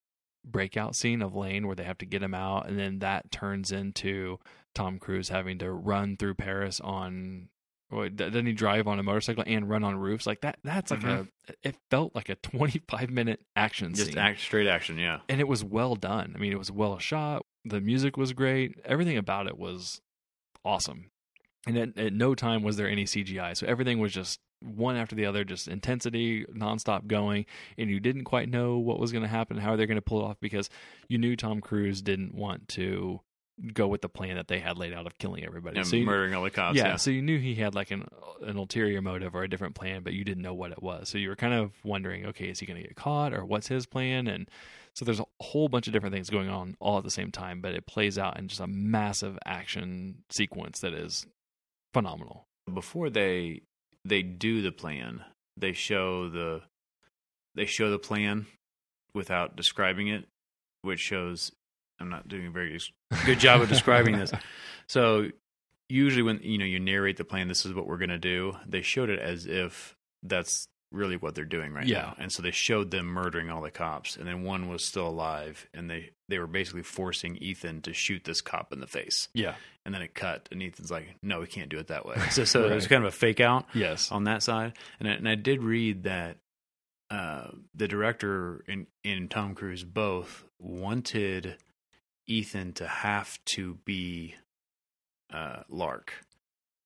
breakout 0.44 0.96
scene 0.96 1.22
of 1.22 1.34
Lane 1.34 1.66
where 1.66 1.76
they 1.76 1.84
have 1.84 1.98
to 1.98 2.06
get 2.06 2.22
him 2.22 2.34
out 2.34 2.68
and 2.68 2.78
then 2.78 3.00
that 3.00 3.30
turns 3.30 3.70
into 3.70 4.38
Tom 4.74 4.98
Cruise 4.98 5.28
having 5.28 5.58
to 5.58 5.70
run 5.70 6.16
through 6.16 6.34
Paris 6.34 6.80
on 6.80 7.48
or 7.90 8.08
doesn't 8.08 8.46
he 8.46 8.52
drive 8.52 8.86
on 8.86 8.98
a 8.98 9.02
motorcycle 9.02 9.44
and 9.46 9.68
run 9.68 9.82
on 9.84 9.96
roofs. 9.96 10.26
Like 10.26 10.40
that 10.42 10.58
that's 10.62 10.90
like 10.90 11.00
Mhm. 11.00 11.28
a 11.48 11.54
it 11.68 11.76
felt 11.90 12.14
like 12.14 12.28
a 12.28 12.34
25 12.36 13.10
minute 13.10 13.40
action 13.56 13.94
Just 13.94 14.08
scene. 14.10 14.18
act 14.18 14.40
straight 14.40 14.66
action, 14.66 14.98
yeah. 14.98 15.20
and 15.28 15.40
it 15.40 15.48
was 15.48 15.64
well 15.64 15.94
done. 15.96 16.32
I 16.34 16.38
mean 16.38 16.52
it 16.52 16.58
was 16.58 16.70
well 16.70 16.98
shot. 16.98 17.44
The 17.64 17.80
music 17.80 18.16
was 18.16 18.32
great. 18.32 18.78
Everything 18.84 19.16
about 19.16 19.46
it 19.46 19.56
was 19.58 20.00
awesome. 20.64 21.10
And 21.66 21.76
at, 21.76 21.98
at 21.98 22.12
no 22.12 22.34
time 22.34 22.62
was 22.62 22.76
there 22.76 22.88
any 22.88 23.04
cgi 23.04 23.56
so 23.56 23.66
everything 23.66 23.98
was 23.98 24.12
just 24.12 24.38
one 24.60 24.96
after 24.96 25.14
the 25.14 25.24
other 25.26 25.44
just 25.44 25.68
intensity 25.68 26.44
nonstop 26.46 27.06
going. 27.06 27.46
And 27.76 27.90
you 27.90 28.00
didn't 28.00 28.24
quite 28.24 28.48
know 28.48 28.78
what 28.78 28.98
was 28.98 29.12
going 29.12 29.22
to 29.22 29.28
happen 29.28 29.56
how 29.58 29.76
they're 29.76 29.86
going 29.86 29.96
to 29.96 30.02
pull 30.02 30.20
it 30.20 30.24
off 30.24 30.36
because 30.40 30.68
you 31.08 31.18
knew 31.18 31.36
tom 31.36 31.60
cruise 31.60 32.00
didn't 32.02 32.34
want 32.34 32.68
to 32.68 33.20
go 33.72 33.88
with 33.88 34.02
the 34.02 34.08
plan 34.08 34.36
that 34.36 34.46
they 34.48 34.60
had 34.60 34.78
laid 34.78 34.92
out 34.92 35.06
of 35.06 35.18
killing 35.18 35.44
everybody 35.44 35.78
And 35.78 35.86
so 35.86 35.96
you, 35.96 36.06
murdering 36.06 36.34
all 36.34 36.44
the 36.44 36.50
cops. 36.50 36.76
yeah, 36.76 36.88
Yeah. 36.88 36.96
so 36.96 37.10
you 37.10 37.22
knew 37.22 37.38
he 37.38 37.54
had 37.56 37.74
like 37.74 37.90
an 37.90 38.06
an 38.42 38.56
ulterior 38.56 39.02
motive 39.02 39.34
or 39.34 39.42
a 39.42 39.48
different 39.48 39.74
plan, 39.74 40.02
but 40.02 40.12
you 40.12 40.22
didn't 40.24 40.42
know 40.42 40.54
what 40.54 40.70
it 40.70 40.80
was. 40.82 41.08
So 41.08 41.18
you 41.18 41.28
were 41.28 41.36
kind 41.36 41.54
of 41.54 41.72
wondering, 41.84 42.26
okay, 42.26 42.48
is 42.48 42.60
he 42.60 42.66
going 42.66 42.80
to 42.80 42.86
get 42.86 42.94
caught 42.96 43.34
or 43.34 43.44
what's 43.44 43.66
his 43.66 43.84
plan? 43.84 44.28
And 44.28 44.48
so 44.94 45.04
there's 45.04 45.18
a 45.20 45.24
whole 45.40 45.68
bunch 45.68 45.88
of 45.88 45.92
different 45.92 46.14
things 46.14 46.30
going 46.30 46.48
on 46.48 46.76
all 46.78 46.98
at 46.98 47.04
the 47.04 47.10
same 47.10 47.32
time, 47.32 47.60
but 47.60 47.74
it 47.74 47.86
plays 47.86 48.16
out 48.16 48.38
in 48.38 48.46
just 48.48 48.60
a 48.60 48.66
massive 48.68 49.36
action 49.44 50.22
sequence 50.30 50.78
that 50.80 50.92
is 50.92 51.26
phenomenal. 51.92 52.46
Before 52.72 53.10
they 53.10 53.62
they 54.04 54.22
do 54.22 54.62
the 54.62 54.72
plan, 54.72 55.24
they 55.56 55.72
show 55.72 56.28
the 56.28 56.62
they 57.54 57.66
show 57.66 57.90
the 57.90 57.98
plan 57.98 58.46
without 59.14 59.56
describing 59.56 60.06
it, 60.08 60.26
which 60.82 61.00
shows 61.00 61.50
I'm 62.00 62.08
not 62.10 62.28
doing 62.28 62.46
a 62.46 62.50
very 62.50 62.78
good 63.26 63.38
job 63.40 63.60
of 63.60 63.68
describing 63.68 64.18
this. 64.18 64.32
So 64.90 65.28
usually 65.90 66.22
when 66.22 66.40
you 66.42 66.56
know 66.56 66.64
you 66.64 66.80
narrate 66.80 67.18
the 67.18 67.24
plan, 67.24 67.46
this 67.48 67.66
is 67.66 67.74
what 67.74 67.86
we're 67.86 67.98
gonna 67.98 68.16
do. 68.18 68.56
They 68.66 68.80
showed 68.80 69.10
it 69.10 69.18
as 69.18 69.44
if 69.44 69.94
that's 70.22 70.66
really 70.90 71.18
what 71.18 71.34
they're 71.34 71.44
doing 71.44 71.74
right 71.74 71.86
Yeah. 71.86 71.98
now, 72.00 72.14
and 72.18 72.32
so 72.32 72.40
they 72.42 72.50
showed 72.52 72.90
them 72.90 73.04
murdering 73.04 73.50
all 73.50 73.60
the 73.60 73.70
cops, 73.70 74.16
and 74.16 74.26
then 74.26 74.44
one 74.44 74.66
was 74.70 74.82
still 74.82 75.06
alive, 75.06 75.68
and 75.74 75.90
they 75.90 76.12
they 76.30 76.38
were 76.38 76.46
basically 76.46 76.82
forcing 76.82 77.36
Ethan 77.36 77.82
to 77.82 77.92
shoot 77.92 78.24
this 78.24 78.40
cop 78.40 78.72
in 78.72 78.80
the 78.80 78.86
face, 78.86 79.28
Yeah. 79.34 79.56
and 79.84 79.94
then 79.94 80.00
it 80.00 80.14
cut, 80.14 80.48
and 80.50 80.62
Ethan's 80.62 80.90
like, 80.90 81.16
"No, 81.22 81.40
we 81.40 81.46
can't 81.46 81.68
do 81.68 81.78
it 81.78 81.88
that 81.88 82.06
way." 82.06 82.16
So 82.30 82.44
so 82.44 82.66
it 82.66 82.74
was 82.74 82.86
kind 82.86 83.04
of 83.04 83.08
a 83.08 83.14
fake 83.16 83.40
out 83.40 83.66
Yes. 83.74 84.10
on 84.10 84.24
that 84.24 84.42
side. 84.42 84.72
And 85.00 85.06
I, 85.06 85.12
and 85.12 85.28
I 85.28 85.34
did 85.34 85.62
read 85.62 86.04
that 86.04 86.38
uh, 87.10 87.48
the 87.74 87.88
director 87.88 88.64
and, 88.66 88.86
and 89.04 89.30
Tom 89.30 89.54
Cruise 89.54 89.84
both 89.84 90.44
wanted 90.58 91.56
Ethan 92.28 92.74
to 92.74 92.86
have 92.86 93.38
to 93.46 93.74
be 93.84 94.34
uh, 95.32 95.62
Lark. 95.68 96.12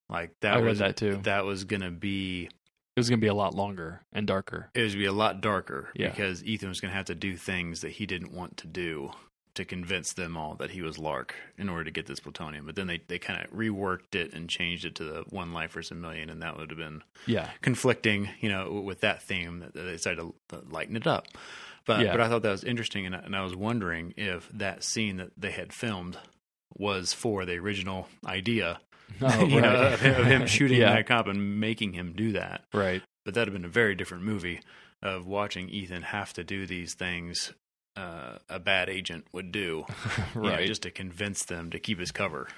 Like 0.09 0.33
that 0.41 0.55
I 0.55 0.57
read 0.57 0.65
was 0.69 0.79
that 0.79 0.97
too. 0.97 1.21
That 1.25 1.45
was 1.45 1.65
gonna 1.65 1.91
be 1.91 2.45
it 2.45 3.01
was 3.01 3.09
going 3.09 3.19
to 3.21 3.25
be 3.25 3.29
a 3.29 3.35
lot 3.35 3.55
longer 3.55 4.03
and 4.13 4.27
darker. 4.27 4.69
It 4.75 4.83
was 4.83 4.93
gonna 4.93 5.03
be 5.05 5.07
a 5.07 5.13
lot 5.13 5.41
darker 5.41 5.89
Yeah. 5.95 6.11
because 6.11 6.45
Ethan 6.45 6.69
was 6.69 6.79
going 6.79 6.91
to 6.91 6.97
have 6.97 7.07
to 7.07 7.15
do 7.15 7.39
things 7.39 7.81
that 7.81 7.93
he 7.93 8.05
didn't 8.05 8.33
want 8.35 8.59
to 8.59 8.67
do 8.67 9.13
to 9.55 9.65
convince 9.65 10.13
them 10.15 10.37
all 10.37 10.55
that 10.55 10.71
he 10.71 10.81
was 10.83 10.99
Lark 10.99 11.35
in 11.59 11.69
order 11.69 11.85
to 11.85 11.91
get 11.91 12.07
this 12.07 12.21
plutonium. 12.21 12.65
But 12.67 12.75
then 12.77 12.87
they, 12.87 13.03
they 13.07 13.19
kind 13.19 13.45
of 13.45 13.51
reworked 13.51 14.15
it 14.15 14.33
and 14.33 14.49
changed 14.49 14.85
it 14.85 14.95
to 14.97 15.05
the 15.05 15.25
one 15.29 15.53
life 15.53 15.73
versus 15.73 15.91
a 15.91 15.95
million, 15.95 16.31
and 16.31 16.41
that 16.43 16.57
would 16.57 16.71
have 16.71 16.79
been 16.79 17.03
Yeah, 17.27 17.49
conflicting, 17.61 18.31
you 18.41 18.49
know, 18.49 18.81
with 18.85 19.01
that 19.01 19.23
theme 19.23 19.59
that 19.61 19.75
they 19.75 19.83
decided 19.83 20.19
to 20.49 20.63
lighten 20.71 20.97
it 20.97 21.07
up. 21.07 21.27
But 21.87 22.01
Yeah. 22.07 22.13
but 22.13 22.21
I 22.21 22.29
thought 22.29 22.43
that 22.43 22.51
was 22.51 22.65
interesting, 22.65 23.07
and 23.07 23.15
I, 23.15 23.19
and 23.19 23.35
I 23.37 23.43
was 23.43 23.55
wondering 23.55 24.15
if 24.17 24.49
that 24.55 24.85
scene 24.85 25.17
that 25.19 25.33
they 25.37 25.51
had 25.51 25.73
filmed 25.73 26.17
was 26.77 27.13
for 27.13 27.45
the 27.45 27.57
original 27.59 28.09
idea, 28.27 28.81
Oh, 29.21 29.45
you 29.47 29.61
know, 29.61 29.89
of, 29.93 30.01
him- 30.01 30.21
of 30.21 30.27
him 30.27 30.47
shooting 30.47 30.79
Yeah. 30.81 30.95
that 30.95 31.07
cop 31.07 31.27
and 31.27 31.61
making 31.61 31.93
him 31.93 32.15
do 32.17 32.33
that. 32.33 32.65
right. 32.73 33.03
But 33.25 33.35
that'd 33.35 33.49
have 33.53 33.61
been 33.61 33.69
a 33.69 33.73
very 33.73 33.95
different 33.95 34.25
movie 34.25 34.61
of 35.03 35.27
watching 35.27 35.69
Ethan 35.69 36.03
have 36.03 36.33
to 36.33 36.43
do 36.45 36.67
these 36.67 36.95
things 36.95 37.53
uh, 37.97 38.39
a 38.49 38.59
bad 38.59 38.89
agent 38.89 39.27
would 39.33 39.53
do, 39.53 39.85
you 40.35 40.41
know, 40.41 40.49
right. 40.51 40.67
just 40.67 40.83
to 40.83 40.91
convince 40.91 41.45
them 41.45 41.71
to 41.71 41.79
keep 41.79 41.99
his 41.99 42.13
cover. 42.13 42.49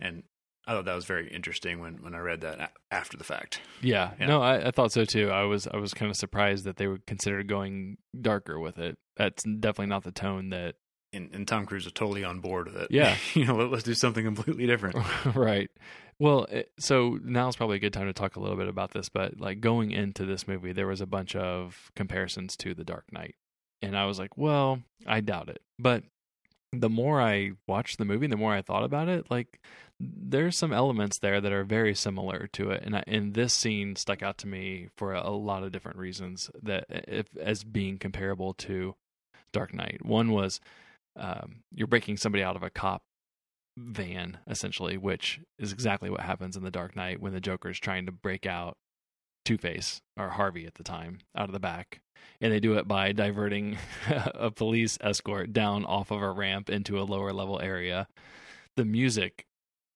And 0.00 0.22
I 0.66 0.72
thought 0.72 0.86
that 0.86 0.94
was 0.94 1.04
very 1.04 1.28
interesting 1.30 1.80
when, 1.80 2.02
when 2.02 2.14
I 2.14 2.18
read 2.18 2.40
that 2.40 2.72
after 2.90 3.16
the 3.16 3.24
fact. 3.24 3.60
Yeah, 3.82 4.12
Yeah. 4.18 4.26
no, 4.26 4.42
I, 4.42 4.68
I 4.68 4.70
thought 4.70 4.92
so 4.92 5.04
too. 5.04 5.30
I 5.30 5.42
was 5.42 5.66
I 5.66 5.76
was 5.76 5.92
kind 5.92 6.10
of 6.10 6.16
surprised 6.16 6.64
that 6.64 6.76
they 6.76 6.86
would 6.86 7.06
consider 7.06 7.42
going 7.42 7.98
darker 8.18 8.58
with 8.58 8.78
it. 8.78 8.96
That's 9.16 9.42
definitely 9.44 9.86
not 9.86 10.04
the 10.04 10.12
tone 10.12 10.50
that. 10.50 10.76
and, 11.12 11.30
and 11.34 11.46
Tom 11.46 11.66
Cruise 11.66 11.84
was 11.84 11.92
totally 11.92 12.24
on 12.24 12.40
board 12.40 12.66
with 12.66 12.76
it. 12.76 12.88
Yeah. 12.90 13.16
you 13.34 13.44
know, 13.44 13.56
let, 13.56 13.72
us 13.72 13.82
do 13.82 13.94
something 13.94 14.24
completely 14.24 14.66
different. 14.66 14.96
right. 15.34 15.70
Well, 16.18 16.44
it, 16.44 16.70
so 16.78 17.18
now's 17.22 17.56
probably 17.56 17.76
a 17.76 17.80
good 17.80 17.92
time 17.92 18.06
to 18.06 18.12
talk 18.12 18.36
a 18.36 18.40
little 18.40 18.56
bit 18.56 18.68
about 18.68 18.92
this. 18.92 19.08
But 19.10 19.38
like 19.38 19.60
going 19.60 19.90
into 19.90 20.24
this 20.24 20.48
movie, 20.48 20.72
there 20.72 20.86
was 20.86 21.00
a 21.02 21.06
bunch 21.06 21.36
of 21.36 21.92
comparisons 21.94 22.56
to 22.58 22.72
The 22.74 22.84
Dark 22.84 23.04
Knight, 23.12 23.34
and 23.82 23.96
I 23.96 24.06
was 24.06 24.18
like, 24.18 24.36
well, 24.36 24.80
I 25.06 25.20
doubt 25.20 25.48
it. 25.48 25.60
But 25.78 26.04
the 26.72 26.90
more 26.90 27.20
I 27.20 27.52
watched 27.66 27.98
the 27.98 28.04
movie, 28.04 28.26
the 28.26 28.36
more 28.36 28.54
I 28.54 28.62
thought 28.62 28.84
about 28.84 29.08
it. 29.08 29.30
Like 29.30 29.60
there's 30.00 30.56
some 30.56 30.72
elements 30.72 31.18
there 31.18 31.40
that 31.40 31.52
are 31.52 31.64
very 31.64 31.94
similar 31.94 32.48
to 32.52 32.70
it, 32.70 32.82
and 32.84 32.96
I, 32.96 33.04
and 33.06 33.34
this 33.34 33.54
scene 33.54 33.96
stuck 33.96 34.22
out 34.22 34.38
to 34.38 34.48
me 34.48 34.88
for 34.96 35.14
a, 35.14 35.30
lot 35.30 35.62
of 35.62 35.72
different 35.72 35.98
reasons 35.98 36.50
that 36.62 36.86
if 36.88 37.26
as 37.40 37.64
being 37.64 37.98
comparable 37.98 38.54
to 38.54 38.94
Dark 39.52 39.72
Knight. 39.72 40.04
One 40.04 40.32
was 40.32 40.60
um, 41.16 41.62
you're 41.72 41.86
breaking 41.86 42.16
somebody 42.16 42.42
out 42.42 42.56
of 42.56 42.62
a 42.62 42.70
cop 42.70 43.02
van 43.76 44.38
essentially 44.48 44.96
which 44.96 45.40
is 45.58 45.72
exactly 45.72 46.08
what 46.08 46.20
happens 46.20 46.56
in 46.56 46.62
the 46.62 46.70
dark 46.70 46.94
knight 46.94 47.20
when 47.20 47.32
the 47.32 47.40
Joker 47.40 47.70
is 47.70 47.78
trying 47.80 48.06
to 48.06 48.12
break 48.12 48.46
out 48.46 48.76
two-face 49.44 50.00
or 50.16 50.30
harvey 50.30 50.66
at 50.66 50.74
the 50.74 50.82
time 50.82 51.18
out 51.36 51.48
of 51.48 51.52
the 51.52 51.60
back 51.60 52.00
and 52.40 52.52
they 52.52 52.60
do 52.60 52.74
it 52.74 52.88
by 52.88 53.12
diverting 53.12 53.76
a 54.08 54.50
police 54.50 54.98
escort 55.00 55.52
down 55.52 55.84
off 55.84 56.10
of 56.10 56.22
a 56.22 56.30
ramp 56.30 56.70
into 56.70 57.00
a 57.00 57.04
lower 57.04 57.32
level 57.32 57.60
area 57.60 58.06
the 58.76 58.84
music 58.84 59.46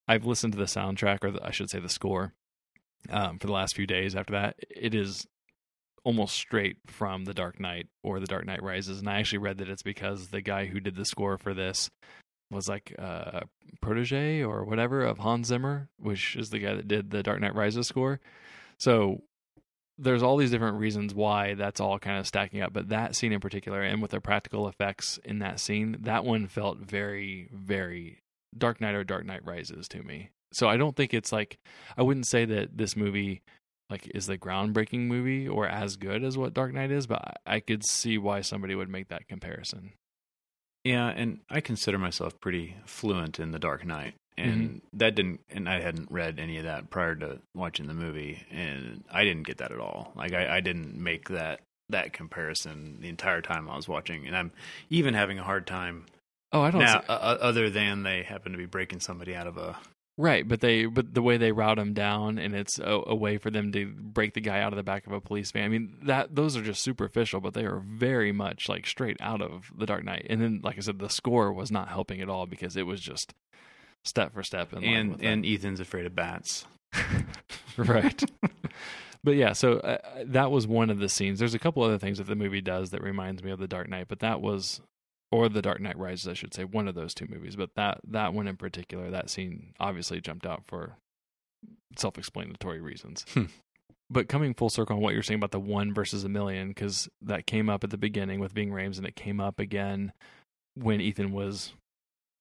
i've 0.07 0.27
listened 0.27 0.53
to 0.53 0.59
the 0.59 0.65
soundtrack 0.65 1.23
or 1.23 1.31
the, 1.31 1.45
i 1.45 1.51
should 1.51 1.71
say 1.71 1.79
the 1.79 1.89
score 1.89 2.33
um, 3.11 3.39
for 3.39 3.47
the 3.47 3.53
last 3.53 3.75
few 3.75 3.87
days 3.87 4.15
after 4.15 4.33
that 4.33 4.57
it 4.69 4.95
is 4.95 5.27
almost 6.05 6.35
straight 6.35 6.77
from 6.87 7.25
the 7.25 7.35
dark 7.35 7.61
knight 7.61 7.87
or 8.03 8.21
the 8.21 8.27
dark 8.27 8.47
knight 8.47 8.63
rises 8.63 8.99
and 8.99 9.09
i 9.09 9.19
actually 9.19 9.39
read 9.39 9.59
that 9.59 9.69
it's 9.69 9.83
because 9.83 10.29
the 10.29 10.41
guy 10.41 10.67
who 10.67 10.81
did 10.81 10.97
the 10.97 11.05
score 11.05 11.37
for 11.39 11.55
this 11.55 11.91
was 12.51 12.69
like 12.69 12.93
a 12.99 13.43
protege 13.81 14.43
or 14.43 14.65
whatever 14.65 15.03
of 15.03 15.19
Hans 15.19 15.49
Zimmer, 15.49 15.89
which 15.99 16.37
is 16.37 16.51
the 16.51 16.59
guy 16.59 16.75
that 16.75 16.89
did 16.89 17.11
the 17.11 17.23
Dark 17.23 17.41
Knight 17.41 17.55
Rises 17.55 17.87
score. 17.87 18.21
So 18.79 19.23
there's 19.99 20.23
all 20.23 20.37
these 20.37 20.51
different 20.51 20.79
reasons 20.79 21.15
why 21.15 21.55
that's 21.55 21.81
all 21.81 21.99
kind 21.99 22.19
of 22.19 22.27
stacking 22.27 22.63
up, 22.63 22.73
but 22.73 22.89
that 22.89 23.17
scene 23.17 23.33
in 23.33 23.41
particular, 23.41 23.83
and 23.83 24.01
with 24.01 24.13
the 24.13 24.21
practical 24.21 24.69
effects 24.69 25.19
in 25.25 25.41
that 25.41 25.61
scene, 25.61 25.97
that 26.01 26.25
one 26.25 26.47
felt 26.47 26.79
very, 26.79 27.49
very 27.53 28.21
Dark 28.57 28.81
Knight 28.81 28.95
or 28.95 29.05
Dark 29.05 29.27
Knight 29.27 29.45
Rises 29.45 29.89
to 29.89 30.03
me. 30.03 30.31
So 30.53 30.69
I 30.69 30.77
don't 30.77 30.97
think 30.97 31.13
it's 31.13 31.33
like 31.33 31.59
I 31.97 32.03
wouldn't 32.03 32.27
say 32.27 32.45
that 32.45 32.79
this 32.79 32.97
movie 32.97 33.43
like 33.91 34.11
is 34.15 34.27
the 34.27 34.39
groundbreaking 34.39 35.07
movie 35.07 35.49
or 35.49 35.67
as 35.67 35.97
good 35.97 36.23
as 36.23 36.37
what 36.37 36.55
Dark 36.55 36.73
Knight 36.73 36.91
is, 36.91 37.07
but 37.07 37.39
I 37.47 37.61
could 37.61 37.85
see 37.85 38.19
why 38.19 38.41
somebody 38.43 38.75
would 38.75 38.89
make 38.89 39.09
that 39.09 39.29
comparison. 39.29 39.93
Yeah, 40.85 41.09
and 41.09 41.41
I 41.51 41.61
consider 41.61 41.99
myself 41.99 42.41
pretty 42.41 42.77
fluent 42.87 43.39
in 43.39 43.51
The 43.51 43.59
Dark 43.59 43.85
Knight. 43.85 44.15
And 44.39 44.69
Mm-hmm. 44.69 44.99
that 44.99 45.15
didn't, 45.15 45.41
and 45.51 45.69
I 45.69 45.81
hadn't 45.81 46.11
read 46.11 46.39
any 46.39 46.59
of 46.59 46.65
that 46.65 46.91
prior 46.91 47.15
to 47.17 47.39
watching 47.55 47.87
the 47.89 47.95
movie, 47.95 48.43
and 48.51 49.03
I 49.11 49.25
didn't 49.25 49.43
get 49.47 49.59
that 49.59 49.73
at 49.73 49.81
all. 49.81 50.13
Like 50.15 50.33
I, 50.33 50.57
I 50.57 50.61
didn't 50.61 50.97
make 50.97 51.29
that 51.31 51.61
that 51.91 52.13
comparison 52.13 52.99
the 53.01 53.09
entire 53.09 53.41
time 53.43 53.69
I 53.69 53.75
was 53.77 53.89
watching, 53.89 54.27
and 54.27 54.37
I'm 54.37 54.53
even 54.91 55.15
having 55.15 55.39
a 55.39 55.43
hard 55.45 55.67
time 55.67 56.05
Oh, 56.53 56.61
I 56.63 56.71
don't 56.71 56.81
now, 56.83 57.01
see- 57.01 57.07
uh, 57.09 57.13
other 57.41 57.69
than 57.71 58.03
they 58.05 58.23
happen 58.23 58.53
to 58.53 58.59
be 58.59 58.67
breaking 58.67 59.01
somebody 59.01 59.35
out 59.35 59.47
of 59.47 59.57
a 59.59 59.77
Right, 60.21 60.47
but 60.49 60.61
they 60.61 60.87
but 60.87 61.15
the 61.15 61.23
way 61.23 61.37
they 61.37 61.53
route 61.53 61.79
him 61.79 61.93
down 61.95 62.39
and 62.39 62.53
it's 62.53 62.81
a, 62.81 63.03
a 63.07 63.15
way 63.15 63.39
for 63.39 63.51
them 63.51 63.71
to 63.71 63.87
break 63.87 64.35
the 64.35 64.41
guy 64.41 64.61
out 64.61 64.73
of 64.73 64.77
the 64.77 64.83
back 64.83 65.07
of 65.07 65.13
a 65.13 65.21
police 65.21 65.53
van. 65.53 65.65
I 65.65 65.69
mean 65.69 65.97
that 66.03 66.35
those 66.35 66.57
are 66.57 66.63
just 66.63 66.83
superficial, 66.83 67.41
but 67.41 67.55
they 67.55 67.65
are 67.65 67.79
very 67.79 68.33
much 68.33 68.69
like 68.69 68.85
straight 68.87 69.17
out 69.21 69.41
of 69.41 69.71
the 69.79 69.87
Dark 69.87 70.03
Knight. 70.05 70.27
And 70.29 70.43
then, 70.43 70.61
like 70.65 70.77
I 70.77 70.81
said, 70.81 70.99
the 70.99 71.09
score 71.09 71.53
was 71.53 71.71
not 71.71 71.89
helping 71.89 72.21
at 72.21 72.29
all 72.29 72.47
because 72.47 72.77
it 72.77 72.85
was 72.85 73.01
just 73.01 73.33
step 74.05 74.33
for 74.33 74.43
step 74.43 74.73
and 74.73 75.23
and 75.23 75.45
Ethan's 75.45 75.81
afraid 75.81 76.07
of 76.07 76.15
bats. 76.15 76.67
right. 77.77 78.23
but 79.23 79.33
yeah, 79.37 79.53
so 79.53 79.75
uh, 79.79 79.99
that 80.25 80.51
was 80.51 80.67
one 80.67 80.91
of 80.91 80.99
the 80.99 81.09
scenes. 81.09 81.39
There's 81.39 81.55
a 81.55 81.59
couple 81.59 81.83
other 81.83 81.99
things 81.99 82.19
that 82.19 82.27
the 82.27 82.37
movie 82.37 82.61
does 82.61 82.91
that 82.91 83.03
reminds 83.03 83.43
me 83.43 83.51
of 83.51 83.59
the 83.59 83.69
Dark 83.69 83.89
Knight, 83.89 84.09
but 84.09 84.21
that 84.21 84.41
was 84.41 84.81
or 85.31 85.49
the 85.49 85.63
Dark 85.63 85.81
Knight 85.81 85.99
Rises, 85.99 86.27
I 86.27 86.35
should 86.35 86.55
say, 86.55 86.65
one 86.65 86.89
of 86.89 86.95
those 86.95 87.15
two 87.15 87.27
movies. 87.29 87.57
But 87.57 87.71
that 87.77 88.01
that 88.09 88.35
one 88.35 88.49
in 88.49 88.57
particular, 88.57 89.11
that 89.11 89.31
scene 89.31 89.75
obviously 89.79 90.21
jumped 90.21 90.47
out 90.47 90.65
for 90.67 90.97
self-explanatory 91.97 92.81
reasons. 92.81 93.25
Hmm. 93.35 93.45
But 94.11 94.29
coming 94.29 94.55
full 94.55 94.71
circle 94.71 94.97
on 94.97 95.03
what 95.03 95.13
you're 95.13 95.23
saying 95.23 95.39
about 95.39 95.51
the 95.51 95.61
one 95.61 95.93
versus 95.93 96.25
a 96.25 96.29
million, 96.31 96.69
because 96.69 97.09
that 97.21 97.47
came 97.47 97.69
up 97.69 97.85
at 97.85 97.91
the 97.91 97.99
beginning 97.99 98.41
with 98.41 98.53
Ving 98.53 98.71
Rhames, 98.71 98.97
and 98.97 99.07
it 99.07 99.17
came 99.17 99.39
up 99.39 99.61
again 99.61 100.13
when 100.75 101.01
Ethan 101.01 101.33
was, 101.33 101.73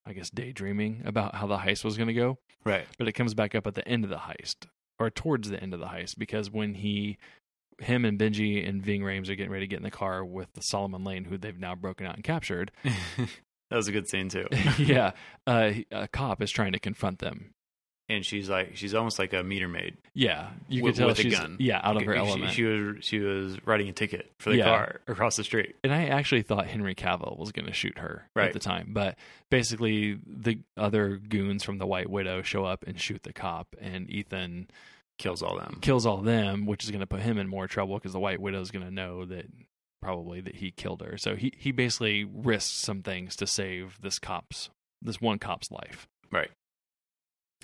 I 0.07 0.13
guess, 0.13 0.29
daydreaming 0.29 1.01
about 1.05 1.35
how 1.35 1.47
the 1.47 1.57
heist 1.57 1.83
was 1.83 1.97
going 1.97 2.07
to 2.07 2.13
go. 2.13 2.37
Right. 2.63 2.85
But 2.97 3.07
it 3.07 3.13
comes 3.13 3.33
back 3.33 3.53
up 3.53 3.67
at 3.67 3.75
the 3.75 3.87
end 3.87 4.03
of 4.03 4.09
the 4.09 4.17
heist, 4.17 4.67
or 4.99 5.09
towards 5.09 5.49
the 5.49 5.61
end 5.61 5.73
of 5.73 5.79
the 5.79 5.87
heist, 5.87 6.17
because 6.17 6.49
when 6.49 6.75
he, 6.75 7.17
him 7.79 8.05
and 8.05 8.17
Benji 8.17 8.67
and 8.67 8.81
Ving 8.81 9.01
Rhames 9.01 9.29
are 9.29 9.35
getting 9.35 9.51
ready 9.51 9.65
to 9.65 9.69
get 9.69 9.77
in 9.77 9.83
the 9.83 9.91
car 9.91 10.23
with 10.23 10.51
the 10.53 10.61
Solomon 10.61 11.03
Lane, 11.03 11.25
who 11.25 11.37
they've 11.37 11.59
now 11.59 11.75
broken 11.75 12.07
out 12.07 12.15
and 12.15 12.23
captured. 12.23 12.71
that 12.83 13.75
was 13.75 13.87
a 13.87 13.91
good 13.91 14.07
scene 14.07 14.29
too. 14.29 14.47
yeah, 14.77 15.11
uh, 15.47 15.71
a 15.91 16.07
cop 16.07 16.41
is 16.41 16.51
trying 16.51 16.71
to 16.71 16.79
confront 16.79 17.19
them. 17.19 17.53
And 18.09 18.25
she's 18.25 18.49
like, 18.49 18.75
she's 18.77 18.93
almost 18.95 19.19
like 19.19 19.33
a 19.33 19.43
meter 19.43 19.67
maid. 19.67 19.97
Yeah, 20.13 20.49
you 20.69 20.81
With- 20.83 20.93
could 20.95 20.99
tell 20.99 21.07
with 21.09 21.19
a 21.19 21.21
she's 21.23 21.37
gun. 21.37 21.57
yeah 21.59 21.79
out 21.83 21.97
of 21.97 22.03
her 22.03 22.13
She- 22.13 22.19
element. 22.19 22.51
She, 22.53 22.63
was 22.63 22.95
she 23.01 23.19
was 23.19 23.57
writing 23.65 23.89
a 23.89 23.93
ticket 23.93 24.31
for 24.39 24.49
the 24.51 24.57
Yeah. 24.57 24.65
car 24.65 25.01
across 25.07 25.35
the 25.35 25.43
street. 25.43 25.75
and 25.83 25.93
I 25.93 26.05
actually 26.05 26.41
thought 26.43 26.67
Henry 26.67 26.95
Cavill 26.95 27.37
was 27.37 27.51
going 27.51 27.65
to 27.65 27.73
shoot 27.73 27.97
her 27.97 28.29
at 28.35 28.53
the 28.53 28.59
time, 28.59 28.89
but 28.93 29.17
basically 29.49 30.19
the 30.25 30.59
other 30.77 31.17
goons 31.17 31.63
from 31.63 31.77
the 31.77 31.87
White 31.87 32.09
Widow 32.09 32.41
show 32.41 32.65
up 32.65 32.83
and 32.87 32.99
shoot 32.99 33.23
the 33.23 33.33
cop, 33.33 33.75
and 33.81 34.09
Ethan 34.09 34.69
Kills 35.17 35.41
all 35.41 35.57
them. 35.57 35.79
kills 35.81 36.05
all 36.05 36.17
them, 36.17 36.65
which 36.67 36.83
is 36.83 36.91
going 36.91 36.99
to 36.99 37.07
put 37.07 37.21
him 37.21 37.37
in 37.39 37.47
more 37.47 37.67
trouble 37.67 37.95
because 37.95 38.13
the 38.13 38.19
White 38.19 38.39
Widow 38.39 38.61
is 38.61 38.69
going 38.69 38.85
to 38.85 38.91
know 38.91 39.25
that 39.25 39.47
probably 39.99 40.41
that 40.41 40.55
he 40.57 40.69
killed 40.69 41.01
her. 41.01 41.17
So 41.17 41.35
he 41.35 41.51
he 41.57 41.71
basically 41.71 42.23
risks 42.23 42.71
some 42.71 43.01
things 43.01 43.35
to 43.37 43.47
save 43.47 43.97
this 44.01 44.19
cop's 44.19 44.69
this 45.01 45.19
one 45.19 45.39
cop's 45.39 45.71
life. 45.71 46.07
Right. 46.31 46.51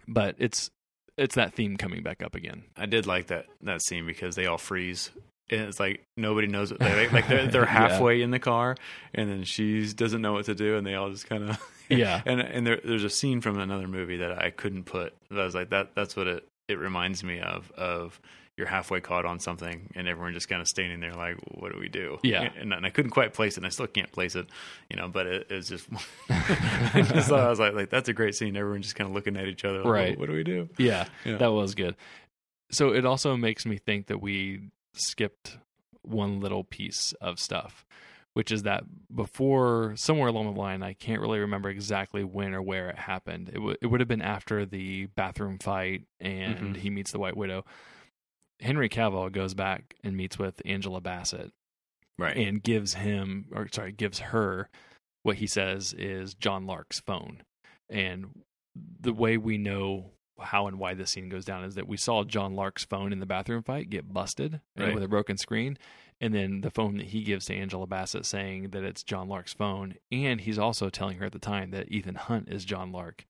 But 0.07 0.35
it's 0.37 0.69
it's 1.17 1.35
that 1.35 1.53
theme 1.53 1.77
coming 1.77 2.01
back 2.03 2.23
up 2.23 2.35
again. 2.35 2.63
I 2.77 2.85
did 2.85 3.05
like 3.07 3.27
that 3.27 3.45
that 3.61 3.81
scene 3.83 4.05
because 4.05 4.35
they 4.35 4.45
all 4.45 4.57
freeze. 4.57 5.11
And 5.49 5.61
it's 5.61 5.79
like 5.79 6.03
nobody 6.17 6.47
knows 6.47 6.71
what 6.71 6.79
they 6.79 7.07
like. 7.09 7.27
They're, 7.27 7.47
they're 7.47 7.61
Yeah. 7.65 7.89
halfway 7.89 8.21
in 8.21 8.31
the 8.31 8.39
car, 8.39 8.75
and 9.13 9.29
then 9.29 9.43
she 9.43 9.85
doesn't 9.93 10.21
know 10.21 10.33
what 10.33 10.45
to 10.45 10.55
do, 10.55 10.77
and 10.77 10.87
they 10.87 10.95
all 10.95 11.11
just 11.11 11.27
kind 11.27 11.49
of 11.49 11.59
Yeah. 11.89 12.21
And 12.25 12.39
and 12.39 12.65
there, 12.65 12.79
there's 12.83 13.03
a 13.03 13.09
scene 13.09 13.41
from 13.41 13.59
another 13.59 13.87
movie 13.87 14.17
that 14.17 14.41
I 14.41 14.49
couldn't 14.51 14.85
put. 14.85 15.13
That 15.29 15.39
I 15.39 15.43
was 15.43 15.53
like 15.53 15.69
that. 15.71 15.91
That's 15.95 16.15
what 16.15 16.27
it 16.27 16.47
it 16.69 16.79
reminds 16.79 17.23
me 17.23 17.39
of. 17.41 17.71
Of 17.73 18.19
you're 18.57 18.67
halfway 18.67 18.99
caught 19.01 19.25
on 19.25 19.39
something, 19.39 19.89
and 19.95 20.07
everyone 20.07 20.33
just 20.33 20.47
kind 20.47 20.61
of 20.61 20.67
standing 20.67 20.99
there 20.99 21.13
like, 21.13 21.37
what 21.55 21.71
do 21.73 21.79
we 21.79 21.89
do? 21.89 22.19
Yeah. 22.23 22.49
And, 22.59 22.71
and 22.73 22.85
I 22.85 22.89
couldn't 22.91 23.11
quite 23.11 23.33
place 23.33 23.53
it. 23.53 23.57
and 23.57 23.65
I 23.65 23.69
still 23.69 23.87
can't 23.87 24.11
place 24.11 24.35
it. 24.35 24.47
You 24.89 24.97
know, 24.97 25.07
but 25.07 25.25
it, 25.25 25.49
was 25.49 25.67
just. 25.69 25.87
so 26.29 27.35
I 27.35 27.49
was 27.49 27.59
like, 27.59 27.73
like 27.73 27.89
that's 27.89 28.09
a 28.09 28.13
great 28.13 28.35
scene. 28.35 28.55
Everyone 28.55 28.81
just 28.81 28.95
kind 28.95 29.09
of 29.09 29.15
looking 29.15 29.37
at 29.37 29.45
each 29.47 29.65
other. 29.65 29.79
Like, 29.79 29.85
Right. 29.85 30.19
What 30.19 30.27
do 30.29 30.33
we 30.35 30.43
do? 30.43 30.69
Yeah, 30.77 31.05
Yeah. 31.25 31.37
that 31.37 31.51
was 31.51 31.73
good. 31.75 31.95
So 32.71 32.93
it 32.93 33.05
also 33.05 33.35
makes 33.37 33.65
me 33.65 33.77
think 33.77 34.07
that 34.07 34.21
we 34.21 34.69
skipped 34.93 35.57
one 36.01 36.39
little 36.39 36.63
piece 36.63 37.13
of 37.21 37.39
stuff, 37.39 37.85
which 38.33 38.51
is 38.51 38.63
that 38.63 38.83
before 39.13 39.93
somewhere 39.95 40.27
along 40.29 40.53
the 40.53 40.59
line, 40.59 40.83
I 40.83 40.93
can't 40.93 41.21
really 41.21 41.39
remember 41.39 41.69
exactly 41.69 42.23
when 42.23 42.53
or 42.53 42.61
where 42.61 42.89
it 42.89 42.97
happened. 42.97 43.49
It, 43.49 43.55
w- 43.55 43.77
it 43.81 43.87
would 43.87 43.99
have 43.99 44.07
been 44.07 44.21
after 44.21 44.65
the 44.65 45.05
bathroom 45.07 45.59
fight 45.59 46.03
and 46.19 46.57
Mhm. 46.57 46.77
he 46.77 46.89
meets 46.89 47.11
the 47.11 47.19
White 47.19 47.37
Widow. 47.37 47.63
Henry 48.63 48.89
Cavill 48.89 49.31
goes 49.31 49.53
back 49.53 49.95
and 50.03 50.15
meets 50.17 50.39
with 50.39 50.61
Angela 50.65 51.01
Bassett 51.01 51.51
Right. 52.17 52.35
and 52.37 52.61
gives 52.63 52.93
him, 52.95 53.47
or 53.51 53.67
sorry, 53.71 53.91
gives 53.91 54.19
her 54.19 54.69
what 55.23 55.37
he 55.37 55.47
says 55.47 55.93
is 55.93 56.33
John 56.33 56.65
Lark's 56.65 56.99
phone. 56.99 57.43
And 57.89 58.41
the 58.99 59.13
way 59.13 59.37
we 59.37 59.57
know 59.57 60.11
how 60.39 60.67
and 60.67 60.79
why 60.79 60.93
this 60.93 61.11
scene 61.11 61.29
goes 61.29 61.45
down 61.45 61.63
is 61.63 61.75
that 61.75 61.87
we 61.87 61.97
saw 61.97 62.23
John 62.23 62.55
Lark's 62.55 62.83
phone 62.85 63.13
in 63.13 63.19
the 63.19 63.25
bathroom 63.25 63.63
fight 63.63 63.89
get 63.89 64.11
busted 64.13 64.61
Right. 64.77 64.93
with 64.93 65.03
a 65.03 65.07
broken 65.07 65.37
screen. 65.37 65.77
And 66.21 66.33
then 66.33 66.61
the 66.61 66.71
phone 66.71 66.97
that 66.97 67.07
he 67.07 67.23
gives 67.23 67.45
to 67.47 67.55
Angela 67.55 67.85
Bassett 67.87 68.25
saying 68.25 68.69
that 68.69 68.83
it's 68.83 69.03
John 69.03 69.27
Lark's 69.27 69.53
phone. 69.53 69.95
And 70.11 70.41
he's 70.41 70.57
also 70.59 70.89
telling 70.89 71.17
her 71.17 71.25
at 71.25 71.31
the 71.33 71.39
time 71.39 71.71
that 71.71 71.91
Ethan 71.91 72.15
Hunt 72.15 72.49
is 72.49 72.65
John 72.65 72.91
Lark. 72.91 73.25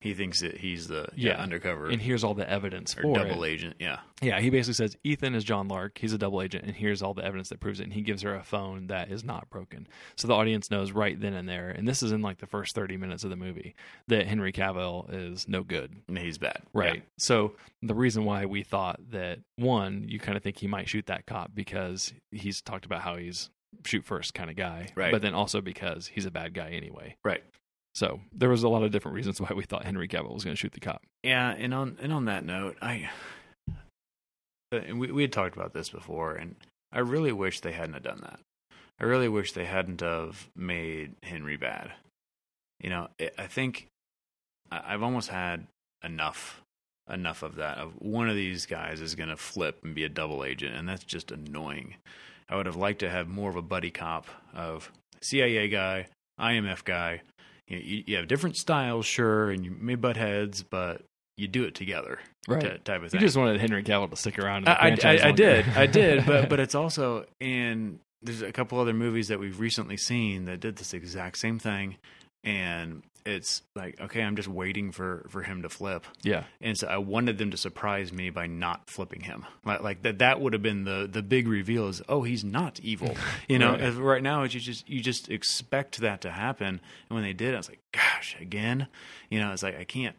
He 0.00 0.12
thinks 0.14 0.40
that 0.40 0.58
he's 0.58 0.88
the 0.88 1.08
yeah, 1.16 1.32
Yeah. 1.32 1.42
undercover 1.42 1.88
And 1.88 2.00
here's 2.02 2.22
all 2.22 2.34
the 2.34 2.48
evidence 2.48 2.96
or 2.96 3.02
for 3.02 3.14
double 3.14 3.44
it. 3.44 3.48
agent. 3.50 3.76
Yeah. 3.80 4.00
Yeah, 4.22 4.40
he 4.40 4.50
basically 4.50 4.74
says 4.74 4.96
Ethan 5.04 5.34
is 5.34 5.42
John 5.44 5.68
Lark. 5.68 5.98
He's 5.98 6.12
a 6.12 6.18
double 6.18 6.40
agent, 6.42 6.64
and 6.64 6.74
here's 6.74 7.02
all 7.02 7.12
the 7.14 7.24
evidence 7.24 7.48
that 7.50 7.60
proves 7.60 7.80
it. 7.80 7.84
And 7.84 7.92
he 7.92 8.02
gives 8.02 8.22
her 8.22 8.34
a 8.34 8.42
phone 8.44 8.86
that 8.88 9.10
is 9.10 9.24
not 9.24 9.50
broken, 9.50 9.86
so 10.16 10.26
the 10.28 10.34
audience 10.34 10.70
knows 10.70 10.92
right 10.92 11.18
then 11.20 11.34
and 11.34 11.48
there. 11.48 11.68
And 11.70 11.86
this 11.88 12.02
is 12.02 12.12
in 12.12 12.22
like 12.22 12.38
the 12.38 12.46
first 12.46 12.74
thirty 12.74 12.96
minutes 12.96 13.24
of 13.24 13.30
the 13.30 13.36
movie 13.36 13.74
that 14.08 14.26
Henry 14.26 14.52
Cavill 14.52 15.12
is 15.12 15.48
no 15.48 15.62
good. 15.62 15.96
And 16.08 16.16
he's 16.18 16.38
bad. 16.38 16.62
Right. 16.72 17.02
So 17.18 17.52
the 17.82 17.94
reason 17.94 18.24
why 18.24 18.46
we 18.46 18.62
thought 18.62 19.00
that 19.10 19.40
one, 19.56 20.04
you 20.08 20.18
kind 20.18 20.36
of 20.36 20.42
think 20.42 20.58
he 20.58 20.66
might 20.66 20.88
shoot 20.88 21.06
that 21.06 21.26
cop 21.26 21.50
because 21.54 22.12
he's 22.30 22.62
talked 22.62 22.86
about 22.86 23.02
how 23.02 23.16
he's 23.16 23.50
shoot 23.84 24.04
first 24.04 24.32
kind 24.32 24.48
of 24.48 24.56
guy, 24.56 24.88
Right. 24.94 25.12
But 25.12 25.20
then 25.20 25.34
also 25.34 25.60
because 25.60 26.06
he's 26.06 26.24
a 26.24 26.30
bad 26.30 26.54
guy 26.54 26.70
anyway. 26.70 27.16
Right. 27.22 27.42
So 27.96 28.20
there 28.30 28.50
was 28.50 28.62
a 28.62 28.68
lot 28.68 28.82
of 28.82 28.90
different 28.90 29.14
reasons 29.14 29.40
why 29.40 29.52
we 29.56 29.64
thought 29.64 29.86
Henry 29.86 30.06
Cavill 30.06 30.34
was 30.34 30.44
going 30.44 30.54
to 30.54 30.60
shoot 30.60 30.72
the 30.72 30.80
cop. 30.80 31.02
Yeah, 31.22 31.48
and 31.52 31.72
on 31.72 31.96
and 32.02 32.12
on 32.12 32.26
that 32.26 32.44
note, 32.44 32.76
I 32.82 33.08
uh, 33.70 34.76
and 34.76 35.00
we 35.00 35.10
we 35.10 35.22
had 35.22 35.32
talked 35.32 35.56
about 35.56 35.72
this 35.72 35.88
before, 35.88 36.34
and 36.34 36.56
I 36.92 36.98
really 36.98 37.32
wish 37.32 37.60
they 37.60 37.72
hadn't 37.72 37.94
have 37.94 38.02
done 38.02 38.20
that. 38.20 38.38
I 39.00 39.04
really 39.04 39.30
wish 39.30 39.52
they 39.52 39.64
hadn't 39.64 40.02
have 40.02 40.46
made 40.54 41.14
Henry 41.22 41.56
bad. 41.56 41.92
You 42.82 42.90
know, 42.90 43.08
I 43.38 43.46
think 43.46 43.86
I've 44.70 45.02
almost 45.02 45.30
had 45.30 45.66
enough 46.04 46.60
enough 47.10 47.42
of 47.42 47.54
that. 47.56 47.78
Of 47.78 47.94
one 47.98 48.28
of 48.28 48.36
these 48.36 48.66
guys 48.66 49.00
is 49.00 49.14
going 49.14 49.30
to 49.30 49.38
flip 49.38 49.78
and 49.82 49.94
be 49.94 50.04
a 50.04 50.10
double 50.10 50.44
agent, 50.44 50.76
and 50.76 50.86
that's 50.86 51.04
just 51.04 51.30
annoying. 51.30 51.94
I 52.46 52.56
would 52.56 52.66
have 52.66 52.76
liked 52.76 53.00
to 53.00 53.08
have 53.08 53.26
more 53.26 53.48
of 53.48 53.56
a 53.56 53.62
buddy 53.62 53.90
cop 53.90 54.26
of 54.54 54.92
CIA 55.22 55.70
guy, 55.70 56.08
IMF 56.38 56.84
guy. 56.84 57.22
You, 57.68 57.78
you, 57.78 58.04
you 58.06 58.16
have 58.16 58.28
different 58.28 58.56
styles, 58.56 59.06
sure, 59.06 59.50
and 59.50 59.64
you 59.64 59.70
may 59.78 59.94
butt 59.96 60.16
heads, 60.16 60.62
but 60.62 61.02
you 61.36 61.48
do 61.48 61.64
it 61.64 61.74
together, 61.74 62.18
ty- 62.60 62.78
type 62.84 63.02
of 63.02 63.10
thing. 63.10 63.20
You 63.20 63.26
just 63.26 63.36
wanted 63.36 63.60
Henry 63.60 63.82
Cavill 63.82 64.08
to 64.10 64.16
stick 64.16 64.38
around. 64.38 64.58
In 64.58 64.64
the 64.64 64.70
I, 64.70 64.74
I, 64.74 64.96
franchise 64.96 65.20
I, 65.22 65.28
I 65.28 65.32
did, 65.32 65.68
I 65.68 65.86
did, 65.86 66.26
but 66.26 66.48
but 66.48 66.60
it's 66.60 66.74
also 66.74 67.26
and 67.40 67.98
there's 68.22 68.42
a 68.42 68.52
couple 68.52 68.78
other 68.78 68.94
movies 68.94 69.28
that 69.28 69.38
we've 69.38 69.60
recently 69.60 69.96
seen 69.96 70.46
that 70.46 70.60
did 70.60 70.76
this 70.76 70.94
exact 70.94 71.38
same 71.38 71.58
thing, 71.58 71.96
and 72.44 73.02
it's 73.26 73.62
like 73.74 74.00
okay, 74.00 74.22
I'm 74.22 74.36
just 74.36 74.48
waiting 74.48 74.92
for 74.92 75.26
for 75.28 75.42
him 75.42 75.62
to 75.62 75.68
flip, 75.68 76.04
yeah, 76.22 76.44
and 76.60 76.78
so 76.78 76.86
I 76.86 76.98
wanted 76.98 77.38
them 77.38 77.50
to 77.50 77.56
surprise 77.56 78.12
me 78.12 78.30
by 78.30 78.46
not 78.46 78.88
flipping 78.88 79.20
him, 79.22 79.44
like, 79.64 79.82
like 79.82 80.02
that. 80.02 80.18
That 80.20 80.40
would 80.40 80.52
have 80.52 80.62
been 80.62 80.84
the 80.84 81.08
the 81.10 81.22
big 81.22 81.48
reveal 81.48 81.88
is 81.88 82.00
oh 82.08 82.22
he's 82.22 82.44
not 82.44 82.80
evil, 82.80 83.16
you 83.48 83.58
know. 83.58 83.72
Right. 83.72 83.80
As 83.80 83.94
right 83.96 84.22
now, 84.22 84.44
it's 84.44 84.54
you 84.54 84.60
just 84.60 84.88
you 84.88 85.00
just 85.00 85.28
expect 85.28 85.98
that 86.00 86.20
to 86.22 86.30
happen, 86.30 86.68
and 86.68 86.80
when 87.08 87.22
they 87.22 87.32
did, 87.32 87.54
I 87.54 87.58
was 87.58 87.68
like, 87.68 87.80
gosh, 87.92 88.36
again, 88.40 88.86
you 89.30 89.40
know, 89.40 89.52
it's 89.52 89.62
like 89.62 89.78
I 89.78 89.84
can't. 89.84 90.16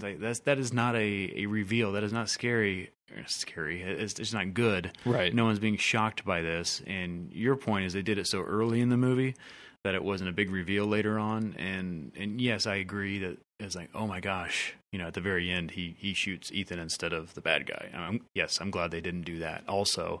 Like 0.00 0.18
that's 0.20 0.40
that 0.40 0.58
is 0.58 0.72
not 0.72 0.96
a, 0.96 1.32
a 1.36 1.46
reveal. 1.46 1.92
That 1.92 2.02
is 2.02 2.12
not 2.12 2.28
scary. 2.28 2.90
or 3.16 3.22
Scary. 3.26 3.82
It's, 3.82 4.18
it's 4.18 4.32
not 4.32 4.54
good 4.54 4.90
right. 5.04 5.32
no 5.32 5.44
one's 5.44 5.60
being 5.60 5.76
shocked 5.76 6.24
by 6.24 6.42
this. 6.42 6.82
And 6.86 7.32
your 7.32 7.54
point 7.54 7.84
is 7.84 7.92
they 7.92 8.02
did 8.02 8.18
it 8.18 8.26
so 8.26 8.42
early 8.42 8.80
in 8.80 8.88
the 8.88 8.96
movie 8.96 9.36
that 9.84 9.94
it 9.94 10.02
wasn't 10.02 10.28
a 10.30 10.32
big 10.32 10.50
reveal 10.50 10.86
later 10.86 11.18
on. 11.18 11.54
And 11.58 12.12
and 12.16 12.40
yes, 12.40 12.66
I 12.66 12.76
agree 12.76 13.18
that 13.20 13.38
it's 13.60 13.76
like, 13.76 13.90
oh 13.94 14.06
my 14.06 14.20
gosh, 14.20 14.74
you 14.92 14.98
know, 14.98 15.06
at 15.06 15.14
the 15.14 15.20
very 15.20 15.50
end 15.50 15.72
he 15.72 15.94
he 15.98 16.14
shoots 16.14 16.50
Ethan 16.52 16.78
instead 16.78 17.12
of 17.12 17.34
the 17.34 17.40
bad 17.40 17.66
guy. 17.66 17.90
Um, 17.94 18.20
yes, 18.34 18.60
I'm 18.60 18.70
glad 18.70 18.90
they 18.90 19.00
didn't 19.00 19.22
do 19.22 19.38
that 19.40 19.62
also, 19.68 20.20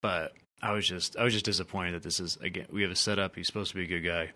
but 0.00 0.32
I 0.62 0.72
was 0.72 0.86
just 0.86 1.16
I 1.16 1.24
was 1.24 1.32
just 1.32 1.44
disappointed 1.44 1.92
that 1.94 2.02
this 2.02 2.20
is 2.20 2.36
again 2.38 2.66
we 2.70 2.82
have 2.82 2.90
a 2.90 2.96
setup. 2.96 3.36
He's 3.36 3.46
supposed 3.46 3.70
to 3.72 3.76
be 3.76 3.84
a 3.84 3.86
good 3.88 4.06
guy, 4.06 4.30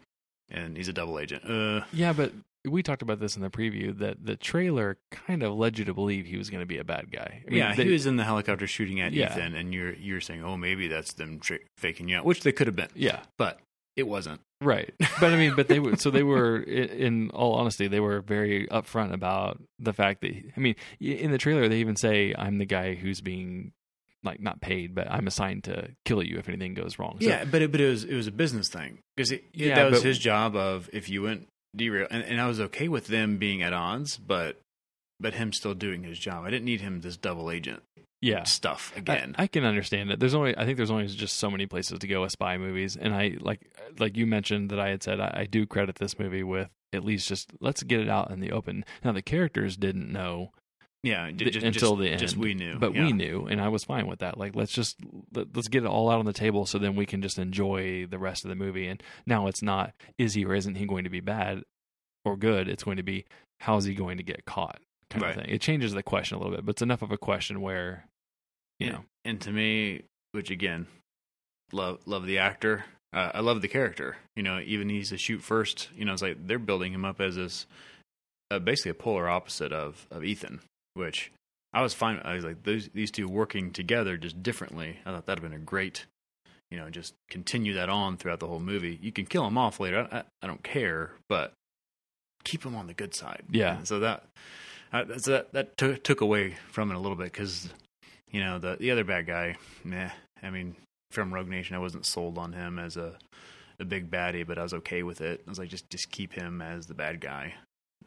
and 0.50 0.76
he's 0.76 0.88
a 0.88 0.92
double 0.92 1.18
agent. 1.18 1.44
Uh, 1.48 1.84
Yeah, 1.92 2.12
but 2.12 2.32
we 2.68 2.82
talked 2.82 3.02
about 3.02 3.20
this 3.20 3.36
in 3.36 3.42
the 3.42 3.50
preview 3.50 3.96
that 3.98 4.26
the 4.26 4.34
trailer 4.34 4.98
kind 5.12 5.44
of 5.44 5.54
led 5.54 5.78
you 5.78 5.84
to 5.84 5.94
believe 5.94 6.26
he 6.26 6.36
was 6.36 6.50
going 6.50 6.62
to 6.62 6.66
be 6.66 6.78
a 6.78 6.84
bad 6.84 7.12
guy. 7.12 7.44
I 7.46 7.50
mean, 7.50 7.58
yeah, 7.60 7.74
they- 7.76 7.84
he 7.84 7.92
was 7.92 8.06
in 8.06 8.16
the 8.16 8.24
helicopter 8.24 8.66
shooting 8.66 9.00
at 9.00 9.12
Yeah. 9.12 9.30
Ethan, 9.32 9.54
and 9.54 9.72
you're 9.72 9.94
you're 9.94 10.20
saying, 10.20 10.42
oh, 10.42 10.56
maybe 10.56 10.88
that's 10.88 11.12
them 11.12 11.38
tra- 11.38 11.60
faking 11.76 12.08
you 12.08 12.16
out, 12.16 12.24
which 12.24 12.40
they 12.42 12.50
could 12.50 12.66
have 12.66 12.74
been, 12.74 12.88
Yeah, 12.96 13.20
but 13.38 13.60
it 13.96 14.06
wasn't. 14.06 14.40
right. 14.60 14.92
But 15.20 15.32
I 15.32 15.36
mean, 15.36 15.54
but 15.56 15.68
they 15.68 15.78
were 15.80 15.96
so 15.96 16.10
they 16.10 16.22
were 16.22 16.58
in 16.62 17.30
all 17.30 17.54
honesty, 17.54 17.88
they 17.88 18.00
were 18.00 18.20
very 18.20 18.66
upfront 18.68 19.12
about 19.12 19.60
the 19.78 19.92
fact 19.92 20.20
that 20.20 20.32
I 20.56 20.60
mean, 20.60 20.76
in 21.00 21.30
the 21.30 21.38
trailer 21.38 21.68
they 21.68 21.78
even 21.78 21.96
say 21.96 22.34
I'm 22.36 22.58
the 22.58 22.66
guy 22.66 22.94
who's 22.94 23.20
being 23.20 23.72
like 24.22 24.40
not 24.40 24.60
paid, 24.60 24.94
but 24.94 25.10
I'm 25.10 25.26
assigned 25.26 25.64
to 25.64 25.88
kill 26.04 26.22
you 26.22 26.38
if 26.38 26.48
anything 26.48 26.74
goes 26.74 26.98
wrong. 26.98 27.18
So, 27.20 27.28
yeah, 27.28 27.44
but 27.44 27.62
it, 27.62 27.70
but 27.72 27.80
it 27.80 27.88
was 27.88 28.04
it 28.04 28.14
was 28.14 28.26
a 28.26 28.32
business 28.32 28.68
thing 28.68 28.98
because 29.16 29.32
Yeah, 29.52 29.76
that 29.76 29.90
was 29.90 30.00
but- 30.00 30.06
his 30.08 30.18
job 30.18 30.56
of 30.56 30.90
if 30.92 31.08
you 31.08 31.22
went 31.22 31.46
derail, 31.74 32.06
and, 32.10 32.22
and 32.24 32.40
I 32.40 32.46
was 32.48 32.60
okay 32.60 32.88
with 32.88 33.06
them 33.06 33.36
being 33.38 33.62
at 33.62 33.72
odds, 33.72 34.16
but 34.18 34.58
but 35.20 35.34
him 35.34 35.52
still 35.52 35.74
doing 35.74 36.02
his 36.02 36.18
job. 36.18 36.44
I 36.44 36.50
didn't 36.50 36.64
need 36.66 36.80
him 36.82 37.00
this 37.00 37.16
double 37.16 37.50
agent 37.50 37.82
yeah. 38.20 38.44
stuff 38.44 38.92
again. 38.96 39.34
I, 39.38 39.46
can 39.46 39.64
understand 39.64 40.10
it. 40.10 40.20
There's 40.20 40.34
only 40.34 40.56
I 40.56 40.64
think 40.64 40.76
there's 40.76 40.90
only 40.90 41.06
just 41.06 41.36
so 41.36 41.50
many 41.50 41.66
places 41.66 41.98
to 41.98 42.06
go 42.06 42.22
with 42.22 42.32
spy 42.32 42.56
movies, 42.56 42.96
and 42.96 43.14
I 43.14 43.36
like 43.40 43.70
like 43.98 44.16
you 44.16 44.26
mentioned 44.26 44.70
that 44.70 44.80
I 44.80 44.88
had 44.88 45.02
said 45.02 45.20
I, 45.20 45.32
I 45.40 45.44
do 45.44 45.66
credit 45.66 45.96
this 45.96 46.18
movie 46.18 46.42
with 46.42 46.70
at 46.92 47.04
least 47.04 47.28
just 47.28 47.50
let's 47.60 47.82
get 47.82 48.00
it 48.00 48.08
out 48.08 48.30
in 48.30 48.40
the 48.40 48.52
open. 48.52 48.84
Now 49.04 49.12
the 49.12 49.22
characters 49.22 49.76
didn't 49.76 50.10
know 50.10 50.52
yeah, 51.02 51.30
j- 51.30 51.50
th- 51.50 51.62
until 51.62 51.90
just, 51.90 51.98
the 51.98 52.10
end, 52.10 52.20
just 52.20 52.36
we 52.36 52.54
knew, 52.54 52.78
but 52.78 52.94
yeah. 52.94 53.04
we 53.04 53.12
knew, 53.12 53.46
and 53.46 53.60
I 53.60 53.68
was 53.68 53.84
fine 53.84 54.06
with 54.06 54.20
that. 54.20 54.38
Like 54.38 54.56
let's 54.56 54.72
just 54.72 54.96
let, 55.32 55.54
let's 55.54 55.68
get 55.68 55.84
it 55.84 55.88
all 55.88 56.10
out 56.10 56.18
on 56.18 56.24
the 56.24 56.32
table, 56.32 56.66
so 56.66 56.78
then 56.78 56.96
we 56.96 57.06
can 57.06 57.22
just 57.22 57.38
enjoy 57.38 58.06
the 58.06 58.18
rest 58.18 58.44
of 58.44 58.48
the 58.48 58.56
movie. 58.56 58.88
And 58.88 59.02
now 59.24 59.46
it's 59.46 59.62
not 59.62 59.92
is 60.18 60.34
he 60.34 60.44
or 60.44 60.54
isn't 60.54 60.74
he 60.74 60.86
going 60.86 61.04
to 61.04 61.10
be 61.10 61.20
bad 61.20 61.62
or 62.24 62.36
good? 62.36 62.68
It's 62.68 62.82
going 62.82 62.96
to 62.96 63.02
be 63.02 63.24
how's 63.60 63.84
he 63.84 63.94
going 63.94 64.16
to 64.16 64.24
get 64.24 64.44
caught 64.46 64.80
kind 65.10 65.22
Right. 65.22 65.36
of 65.36 65.42
thing. 65.44 65.54
It 65.54 65.60
changes 65.60 65.92
the 65.92 66.02
question 66.02 66.36
a 66.36 66.40
little 66.40 66.54
bit, 66.54 66.64
but 66.64 66.72
it's 66.72 66.82
enough 66.82 67.02
of 67.02 67.12
a 67.12 67.18
question 67.18 67.60
where 67.60 68.06
you 68.78 68.88
And- 68.88 68.96
know 68.96 69.04
and 69.24 69.40
to 69.42 69.50
me, 69.52 70.02
which 70.32 70.50
again, 70.50 70.86
love 71.72 72.06
love 72.06 72.26
the 72.26 72.38
actor. 72.38 72.84
Uh, 73.12 73.30
I 73.34 73.40
love 73.40 73.62
the 73.62 73.68
character. 73.68 74.18
You 74.34 74.42
know, 74.42 74.60
even 74.60 74.88
he's 74.88 75.12
a 75.12 75.16
shoot 75.18 75.40
first. 75.42 75.88
You 75.94 76.04
know, 76.04 76.12
it's 76.12 76.22
like 76.22 76.46
they're 76.46 76.58
building 76.58 76.92
him 76.92 77.04
up 77.04 77.20
as 77.20 77.36
this, 77.36 77.66
uh, 78.50 78.58
basically 78.58 78.90
a 78.90 78.94
polar 78.94 79.28
opposite 79.28 79.72
of 79.72 80.06
of 80.10 80.24
Ethan, 80.24 80.60
which 80.94 81.32
I 81.72 81.82
was 81.82 81.94
fine. 81.94 82.20
I 82.24 82.34
was 82.34 82.44
like 82.44 82.62
those 82.64 82.88
these 82.90 83.10
two 83.10 83.28
working 83.28 83.72
together 83.72 84.16
just 84.16 84.42
differently. 84.42 84.98
I 85.06 85.12
thought 85.12 85.26
that'd 85.26 85.42
have 85.42 85.50
been 85.50 85.60
a 85.60 85.64
great, 85.64 86.06
you 86.70 86.76
know, 86.78 86.90
just 86.90 87.14
continue 87.30 87.72
that 87.74 87.88
on 87.88 88.16
throughout 88.16 88.40
the 88.40 88.46
whole 88.48 88.60
movie. 88.60 88.98
You 89.00 89.12
can 89.12 89.26
kill 89.26 89.46
him 89.46 89.56
off 89.58 89.80
later. 89.80 90.08
I, 90.12 90.18
I, 90.18 90.24
I 90.42 90.46
don't 90.46 90.62
care, 90.62 91.12
but 91.28 91.52
keep 92.44 92.64
him 92.64 92.74
on 92.76 92.86
the 92.86 92.94
good 92.94 93.14
side. 93.14 93.42
Yeah. 93.50 93.78
And 93.78 93.88
so 93.88 93.98
that 94.00 94.24
uh, 95.02 95.18
so 95.18 95.30
that 95.32 95.52
that 95.52 95.76
took 95.76 96.02
took 96.02 96.20
away 96.20 96.56
from 96.70 96.90
it 96.90 96.96
a 96.96 96.98
little 96.98 97.16
bit 97.16 97.32
because 97.32 97.68
you 98.30 98.40
know 98.40 98.58
the 98.58 98.76
the 98.78 98.90
other 98.90 99.04
bad 99.04 99.26
guy, 99.26 99.56
meh. 99.84 100.10
I 100.42 100.50
mean, 100.50 100.76
from 101.10 101.32
Rogue 101.32 101.48
Nation, 101.48 101.76
I 101.76 101.80
wasn't 101.80 102.06
sold 102.06 102.38
on 102.38 102.52
him 102.52 102.78
as 102.78 102.96
a 102.96 103.16
a 103.78 103.84
big 103.84 104.10
baddie, 104.10 104.46
but 104.46 104.58
I 104.58 104.62
was 104.62 104.74
okay 104.74 105.02
with 105.02 105.20
it. 105.20 105.42
I 105.46 105.50
was 105.50 105.58
like, 105.58 105.68
just 105.68 105.88
just 105.90 106.10
keep 106.10 106.32
him 106.32 106.62
as 106.62 106.86
the 106.86 106.94
bad 106.94 107.20
guy, 107.20 107.54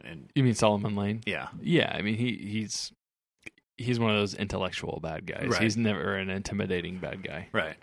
and 0.03 0.29
you 0.35 0.43
mean 0.43 0.55
Solomon 0.55 0.95
Lane. 0.95 1.21
yeah, 1.25 1.47
Yeah, 1.61 1.91
I 1.93 2.01
mean 2.01 2.15
he 2.15 2.35
he's 2.35 2.91
he's 3.77 3.99
one 3.99 4.11
of 4.11 4.17
those 4.17 4.33
intellectual 4.33 4.99
bad 5.01 5.25
guys. 5.25 5.47
Right. 5.49 5.61
He's 5.61 5.77
never 5.77 6.15
an 6.15 6.29
intimidating 6.29 6.97
bad 6.97 7.23
guy. 7.23 7.47
right. 7.53 7.77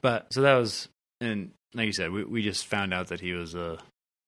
But 0.00 0.32
so 0.32 0.42
that 0.42 0.54
was, 0.54 0.88
and 1.20 1.52
like 1.74 1.86
you 1.86 1.92
said, 1.92 2.10
we 2.10 2.24
we 2.24 2.42
just 2.42 2.66
found 2.66 2.92
out 2.92 3.08
that 3.08 3.20
he 3.20 3.32
was 3.32 3.54
a 3.54 3.78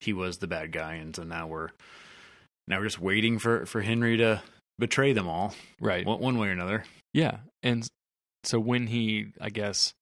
he 0.00 0.12
was 0.12 0.38
the 0.38 0.46
bad 0.46 0.72
guy, 0.72 0.94
and 0.94 1.14
so 1.14 1.24
now 1.24 1.46
we're 1.46 1.70
now 2.68 2.78
we're 2.78 2.84
just 2.84 3.00
waiting 3.00 3.38
for 3.38 3.66
for 3.66 3.82
Henry 3.82 4.16
to 4.18 4.42
betray 4.78 5.12
them 5.12 5.28
all 5.28 5.54
Right. 5.80 6.04
one, 6.06 6.20
one 6.20 6.38
way 6.38 6.48
or 6.48 6.52
another. 6.52 6.84
yeah. 7.12 7.38
And 7.62 7.86
so 8.42 8.58
when 8.60 8.86
he 8.88 9.32
I 9.40 9.50
guess 9.50 9.94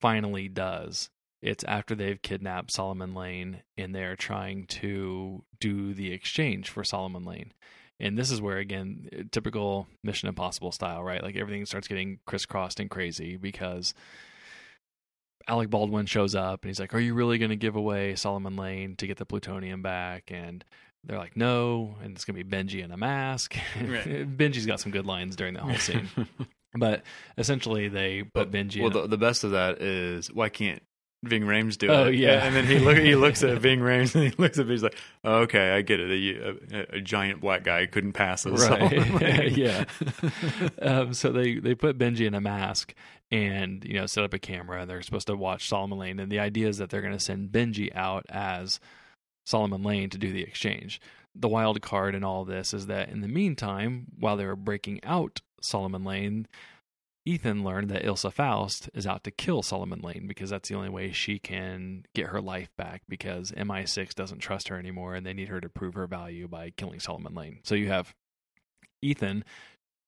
finally 0.00 0.48
does, 0.48 1.08
it's 1.42 1.64
after 1.64 1.94
they've 1.94 2.20
kidnapped 2.22 2.70
Solomon 2.72 3.14
Lane 3.14 3.62
and 3.76 3.94
they're 3.94 4.16
trying 4.16 4.66
to 4.66 5.44
do 5.60 5.92
the 5.94 6.12
exchange 6.12 6.70
for 6.70 6.84
Solomon 6.84 7.24
Lane. 7.24 7.52
And 7.98 8.16
this 8.18 8.30
is 8.30 8.40
where 8.42 8.58
again 8.58 9.28
typical 9.32 9.86
Mission 10.04 10.28
Impossible 10.28 10.72
style, 10.72 11.02
right? 11.02 11.22
Like 11.22 11.36
everything 11.36 11.64
starts 11.66 11.88
getting 11.88 12.18
crisscrossed 12.26 12.78
and 12.80 12.90
crazy 12.90 13.36
because 13.36 13.94
Alec 15.48 15.70
Baldwin 15.70 16.06
shows 16.06 16.34
up 16.34 16.62
and 16.62 16.70
he's 16.70 16.80
like, 16.80 16.92
"Are 16.94 17.00
you 17.00 17.14
really 17.14 17.38
going 17.38 17.50
to 17.50 17.56
give 17.56 17.76
away 17.76 18.16
Solomon 18.16 18.56
Lane 18.56 18.96
to 18.96 19.06
get 19.06 19.16
the 19.16 19.24
plutonium 19.26 19.80
back?" 19.80 20.24
And 20.32 20.64
they're 21.06 21.18
like, 21.18 21.36
"No," 21.36 21.96
and 22.02 22.14
it's 22.14 22.24
going 22.24 22.36
to 22.36 22.44
be 22.44 22.56
Benji 22.56 22.84
in 22.84 22.90
a 22.92 22.96
mask. 22.96 23.56
Right. 23.80 24.36
Benji's 24.36 24.66
got 24.66 24.80
some 24.80 24.92
good 24.92 25.06
lines 25.06 25.36
during 25.36 25.54
that 25.54 25.62
whole 25.62 25.74
scene. 25.76 26.08
But 26.78 27.04
essentially, 27.38 27.88
they 27.88 28.22
put 28.24 28.50
Benji. 28.50 28.82
Well, 28.82 28.90
in 28.90 28.96
a- 28.98 29.00
the, 29.02 29.08
the 29.08 29.16
best 29.18 29.44
of 29.44 29.52
that 29.52 29.80
is 29.80 30.30
why 30.30 30.50
can't 30.50 30.82
Ving 31.24 31.44
Rhames 31.44 31.78
do 31.78 31.88
Oh, 31.88 32.08
it? 32.08 32.16
yeah. 32.16 32.44
and 32.44 32.54
then 32.54 32.66
he 32.66 32.78
look 32.78 32.98
he 32.98 33.14
looks 33.24 33.42
at 33.42 33.56
Ving 33.62 33.80
Rhames 33.80 34.14
and 34.14 34.24
he 34.24 34.30
looks 34.36 34.58
at 34.58 34.66
me. 34.66 34.72
He's 34.74 34.82
like, 34.82 34.96
oh, 35.24 35.36
"Okay, 35.44 35.70
I 35.70 35.80
get 35.80 36.00
it. 36.00 36.10
A, 36.10 36.76
a, 36.94 36.96
a 36.98 37.00
giant 37.00 37.40
black 37.40 37.64
guy 37.64 37.86
couldn't 37.86 38.12
pass 38.12 38.42
this." 38.42 38.68
right 38.68 39.56
yeah 39.56 39.84
um, 40.82 41.14
so 41.14 41.32
they 41.32 41.54
they 41.58 41.74
put 41.74 41.96
benji 41.98 42.26
in 42.26 42.34
a 42.34 42.40
mask 42.40 42.94
and 43.30 43.82
you 43.84 43.94
know 43.94 44.04
set 44.06 44.24
up 44.24 44.34
a 44.34 44.38
camera 44.38 44.82
and 44.82 44.90
they're 44.90 45.02
supposed 45.02 45.26
to 45.28 45.34
watch 45.36 45.68
solomon 45.68 45.98
lane 45.98 46.20
and 46.20 46.30
the 46.30 46.38
idea 46.38 46.68
is 46.68 46.78
that 46.78 46.90
they're 46.90 47.00
going 47.00 47.12
to 47.12 47.18
send 47.20 47.50
benji 47.50 47.90
out 47.96 48.24
as 48.28 48.78
solomon 49.46 49.82
lane 49.82 50.10
to 50.10 50.18
do 50.18 50.32
the 50.32 50.42
exchange 50.42 51.00
the 51.34 51.48
wild 51.48 51.80
card 51.80 52.14
in 52.14 52.24
all 52.24 52.44
this 52.44 52.74
is 52.74 52.86
that 52.86 53.08
in 53.08 53.20
the 53.20 53.28
meantime 53.28 54.06
while 54.18 54.36
they 54.36 54.46
were 54.46 54.56
breaking 54.56 55.02
out 55.04 55.40
solomon 55.62 56.04
lane 56.04 56.46
ethan 57.24 57.64
learned 57.64 57.88
that 57.88 58.02
ilsa 58.02 58.32
faust 58.32 58.90
is 58.94 59.06
out 59.06 59.24
to 59.24 59.30
kill 59.30 59.62
solomon 59.62 60.00
lane 60.00 60.26
because 60.26 60.50
that's 60.50 60.68
the 60.68 60.74
only 60.74 60.88
way 60.88 61.10
she 61.10 61.38
can 61.38 62.04
get 62.14 62.26
her 62.26 62.40
life 62.40 62.68
back 62.76 63.02
because 63.08 63.52
mi6 63.52 64.14
doesn't 64.14 64.38
trust 64.38 64.68
her 64.68 64.78
anymore 64.78 65.14
and 65.14 65.24
they 65.24 65.32
need 65.32 65.48
her 65.48 65.60
to 65.60 65.68
prove 65.68 65.94
her 65.94 66.06
value 66.06 66.46
by 66.46 66.70
killing 66.76 67.00
solomon 67.00 67.34
lane 67.34 67.58
so 67.62 67.74
you 67.74 67.88
have 67.88 68.14
Ethan, 69.02 69.44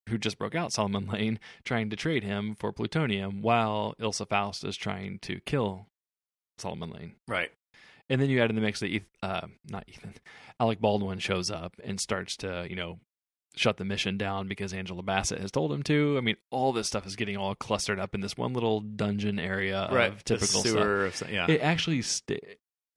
who 0.09 0.19
just 0.19 0.39
broke 0.39 0.55
out 0.55 0.73
Solomon 0.73 1.07
Lane, 1.13 1.39
trying 1.65 1.91
to 1.91 1.97
trade 1.97 2.25
him 2.25 2.55
for 2.55 2.73
plutonium 2.73 3.43
while 3.43 3.95
Ilsa 4.01 4.29
Faust 4.29 4.65
is 4.65 4.77
trying 4.77 5.19
to 5.21 5.41
kill 5.41 5.87
Solomon 6.59 6.91
Lane. 6.91 7.15
right. 7.27 7.51
And 8.11 8.21
then 8.21 8.31
you 8.31 8.41
add 8.41 8.51
in 8.51 8.57
the 8.57 8.63
mix 8.63 8.81
that 8.81 8.91
Eth- 8.91 9.09
uh, 9.23 9.47
not 9.69 9.85
Ethan, 9.89 10.15
Alec 10.59 10.81
Baldwin 10.81 11.19
shows 11.19 11.51
up 11.51 11.75
and 11.85 12.01
starts 12.01 12.37
to, 12.39 12.67
you 12.69 12.75
know, 12.77 12.99
shut 13.55 13.77
the 13.77 13.85
mission 13.85 14.17
down 14.17 14.47
because 14.49 14.73
Angela 14.73 15.03
Bassett 15.03 15.41
has 15.41 15.51
told 15.51 15.73
him 15.73 15.83
to. 15.85 16.17
I 16.17 16.21
mean, 16.21 16.37
all 16.51 16.73
this 16.73 16.87
stuff 16.87 17.07
is 17.07 17.17
getting 17.17 17.37
all 17.37 17.55
clustered 17.55 17.99
up 17.99 18.15
in 18.15 18.21
this 18.21 18.37
one 18.37 18.53
little 18.55 18.81
dungeon 18.81 19.39
area 19.39 19.89
Right. 19.91 20.13
of 20.13 20.25
typical 20.25 20.63
the 20.63 20.69
stuff 20.71 20.83
sewer 20.83 21.07
of, 21.07 21.23
yeah. 21.31 21.47
it 21.51 21.61
actually 21.61 22.03
st- 22.03 22.43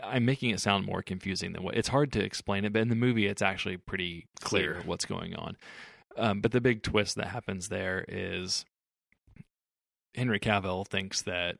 i'm 0.03 0.25
making 0.25 0.49
it 0.49 0.59
sound 0.59 0.83
more 0.83 1.03
confusing 1.03 1.53
than 1.53 1.61
what 1.61 1.75
it's 1.77 1.87
hard 1.89 2.11
to 2.11 2.23
explain 2.23 2.65
it 2.65 2.73
but 2.73 2.81
in 2.81 2.87
the 2.89 2.95
movie 2.95 3.27
it's 3.27 3.41
actually 3.43 3.77
pretty 3.77 4.25
clear, 4.39 4.73
Clear. 4.73 4.83
what's 4.87 5.05
going 5.05 5.35
on 5.35 5.55
um, 6.17 6.41
but 6.41 6.51
the 6.51 6.59
big 6.59 6.81
twist 6.81 7.17
that 7.17 7.27
happens 7.27 7.67
there 7.69 8.03
is 8.07 8.65
henry 10.15 10.39
cavill 10.39 10.87
thinks 10.87 11.21
that 11.21 11.57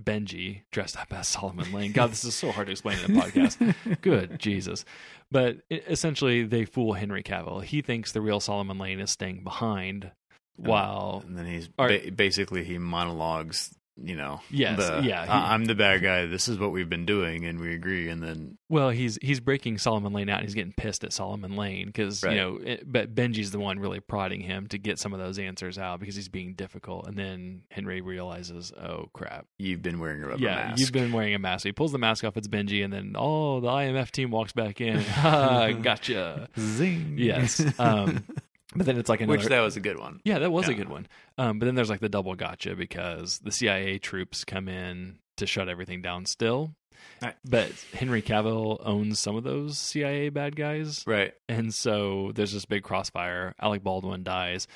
benji 0.00 0.62
dressed 0.70 0.96
up 0.98 1.12
as 1.12 1.28
solomon 1.28 1.72
lane. 1.72 1.92
God 1.92 2.10
this 2.10 2.24
is 2.24 2.34
so 2.34 2.52
hard 2.52 2.66
to 2.66 2.72
explain 2.72 2.98
in 2.98 3.16
a 3.16 3.22
podcast. 3.22 4.00
Good 4.02 4.38
jesus. 4.38 4.84
But 5.30 5.58
essentially 5.70 6.44
they 6.44 6.64
fool 6.64 6.92
henry 6.92 7.22
cavill. 7.22 7.62
He 7.62 7.82
thinks 7.82 8.12
the 8.12 8.20
real 8.20 8.40
solomon 8.40 8.78
lane 8.78 9.00
is 9.00 9.10
staying 9.10 9.42
behind 9.44 10.12
while 10.56 11.22
and 11.26 11.36
then 11.36 11.46
he's 11.46 11.68
ba- 11.68 12.10
basically 12.14 12.64
he 12.64 12.78
monologues. 12.78 13.74
You 13.98 14.14
know, 14.14 14.40
Yes, 14.50 14.76
the, 14.76 15.00
yeah, 15.02 15.24
he- 15.24 15.30
"I- 15.30 15.54
I'm 15.54 15.64
the 15.64 15.74
bad 15.74 16.02
guy. 16.02 16.26
This 16.26 16.48
is 16.48 16.58
what 16.58 16.70
we've 16.70 16.88
been 16.88 17.06
doing, 17.06 17.46
and 17.46 17.58
we 17.58 17.74
agree. 17.74 18.10
And 18.10 18.22
then 18.22 18.58
Well, 18.68 18.90
he's 18.90 19.18
he's 19.22 19.40
breaking 19.40 19.78
Solomon 19.78 20.12
Lane 20.12 20.28
out. 20.28 20.40
and 20.40 20.46
He's 20.46 20.54
getting 20.54 20.74
pissed 20.76 21.02
at 21.02 21.14
Solomon 21.14 21.56
Lane 21.56 21.86
because 21.86 22.22
Right. 22.22 22.32
you 22.32 22.38
know, 22.38 22.56
it, 22.62 22.82
but 22.92 23.14
Benji's 23.14 23.52
the 23.52 23.58
one 23.58 23.78
really 23.78 24.00
prodding 24.00 24.42
him 24.42 24.66
to 24.66 24.76
get 24.78 24.98
some 24.98 25.14
of 25.14 25.18
those 25.18 25.38
answers 25.38 25.78
out 25.78 25.98
because 26.00 26.14
he's 26.14 26.28
being 26.28 26.52
difficult. 26.52 27.08
And 27.08 27.16
then 27.16 27.62
Henry 27.70 28.02
realizes, 28.02 28.70
oh 28.72 29.08
crap, 29.14 29.46
you've 29.58 29.80
been 29.80 29.98
wearing 29.98 30.22
a 30.22 30.26
rubber 30.28 30.42
yeah, 30.42 30.54
mask. 30.68 30.80
you've 30.80 30.92
been 30.92 31.12
wearing 31.12 31.34
a 31.34 31.38
mask. 31.38 31.62
So 31.62 31.70
he 31.70 31.72
pulls 31.72 31.92
the 31.92 31.98
mask 31.98 32.22
off. 32.22 32.36
It's 32.36 32.48
Benji, 32.48 32.84
and 32.84 32.92
then 32.92 33.14
oh, 33.16 33.60
the 33.60 33.68
IMF 33.68 34.10
team 34.10 34.30
walks 34.30 34.52
back 34.52 34.80
in. 34.82 35.02
gotcha. 35.22 36.48
zing. 36.58 37.14
Yes. 37.16 37.64
Um, 37.78 38.24
but 38.76 38.86
then 38.86 38.98
it's 38.98 39.08
like 39.08 39.20
another. 39.20 39.38
which 39.38 39.46
that 39.48 39.60
was 39.60 39.76
a 39.76 39.80
good 39.80 39.98
one. 39.98 40.20
yeah, 40.24 40.38
that 40.38 40.50
was 40.50 40.68
a 40.68 40.74
good 40.74 40.88
one. 40.88 41.06
Um, 41.38 41.58
but 41.58 41.66
then 41.66 41.74
there's 41.74 41.90
like 41.90 42.00
the 42.00 42.08
double 42.08 42.34
gotcha 42.34 42.74
because 42.76 43.38
the 43.40 43.50
CIA 43.52 43.98
troops 43.98 44.44
come 44.44 44.68
in 44.68 45.18
to 45.36 45.46
shut 45.46 45.68
everything 45.68 46.02
down 46.02 46.26
still. 46.26 46.74
Right. 47.22 47.34
But 47.44 47.72
Henry 47.94 48.22
Cavill 48.22 48.80
owns 48.84 49.18
some 49.18 49.36
of 49.36 49.44
those 49.44 49.78
CIA 49.78 50.28
bad 50.30 50.56
guys. 50.56 51.04
Right. 51.06 51.34
And 51.48 51.72
so 51.74 52.32
there's 52.34 52.52
this 52.52 52.64
big 52.64 52.82
crossfire. 52.82 53.54
Alec 53.60 53.82
Baldwin 53.82 54.22
dies. 54.24 54.66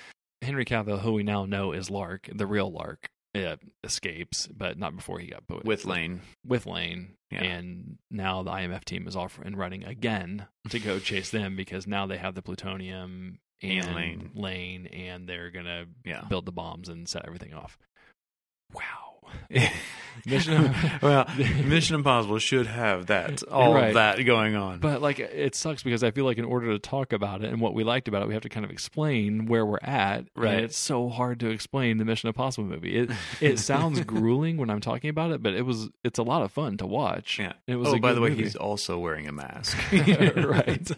Henry 0.42 0.64
Cavill, 0.64 1.00
who 1.00 1.12
we 1.12 1.22
now 1.22 1.44
know 1.44 1.72
is 1.72 1.90
Lark, 1.90 2.28
the 2.32 2.46
real 2.46 2.70
Lark, 2.70 3.08
uh, 3.34 3.56
escapes, 3.84 4.46
but 4.48 4.78
not 4.78 4.96
before 4.96 5.18
he 5.18 5.28
got 5.28 5.46
put 5.46 5.64
With 5.64 5.84
Lane. 5.86 6.20
with 6.46 6.66
Lane. 6.66 7.14
Yeah. 7.30 7.42
And 7.42 7.98
now 8.10 8.42
the 8.42 8.50
IMF 8.50 8.84
team 8.84 9.06
is 9.06 9.16
off 9.16 9.38
and 9.42 9.56
running 9.56 9.84
again 9.84 10.46
to 10.70 10.78
go 10.78 10.98
chase 11.00 11.30
them 11.30 11.56
because 11.56 11.86
now 11.86 12.06
they 12.06 12.16
have 12.18 12.34
the 12.34 12.42
plutonium 12.42 13.38
and, 13.62 13.86
And 13.86 13.94
Lane. 13.94 14.30
Lane, 14.34 14.86
and 14.88 15.28
they're 15.28 15.50
gonna 15.50 15.86
Yeah. 16.04 16.24
build 16.28 16.46
the 16.46 16.52
bombs 16.52 16.88
and 16.88 17.08
set 17.08 17.24
everything 17.26 17.54
off. 17.54 17.78
Wow. 18.72 19.09
Mission 20.26 20.74
well, 21.02 21.26
Mission 21.64 21.94
Impossible 21.94 22.38
should 22.38 22.66
have 22.66 23.06
that 23.06 23.42
all 23.44 23.72
Right. 23.72 23.88
of 23.88 23.94
that 23.94 24.22
going 24.26 24.54
on. 24.54 24.78
But 24.80 25.00
like 25.00 25.18
it 25.18 25.54
sucks 25.54 25.82
because 25.82 26.04
I 26.04 26.10
feel 26.10 26.24
like 26.26 26.36
in 26.36 26.44
order 26.44 26.66
to 26.72 26.78
talk 26.78 27.12
about 27.14 27.42
it 27.42 27.50
and 27.50 27.58
what 27.60 27.72
we 27.74 27.84
liked 27.84 28.06
about 28.06 28.22
it, 28.22 28.28
we 28.28 28.34
have 28.34 28.42
to 28.42 28.48
kind 28.50 28.64
of 28.64 28.70
explain 28.70 29.46
where 29.46 29.64
we're 29.64 29.78
at. 29.82 30.26
Right. 30.36 30.54
And 30.54 30.64
it's 30.64 30.76
so 30.76 31.08
hard 31.08 31.40
to 31.40 31.48
explain 31.48 31.96
the 31.96 32.04
Mission 32.04 32.26
Impossible 32.26 32.66
movie. 32.68 32.96
It 32.98 33.10
it 33.40 33.58
sounds 33.70 34.00
grueling 34.02 34.58
when 34.58 34.68
I'm 34.68 34.80
talking 34.80 35.08
about 35.08 35.30
it, 35.30 35.42
but 35.42 35.54
it 35.54 35.62
was 35.62 35.88
it's 36.04 36.18
a 36.18 36.22
lot 36.22 36.42
of 36.42 36.52
fun 36.52 36.76
to 36.78 36.86
watch. 36.86 37.38
yeah. 37.38 37.54
It 37.66 37.76
was 37.76 37.88
oh, 37.88 37.98
by 37.98 38.12
the 38.12 38.20
way, 38.20 38.30
movie. 38.30 38.42
he's 38.42 38.56
also 38.56 38.98
wearing 38.98 39.26
a 39.26 39.32
mask. 39.32 39.78
right. 40.36 40.90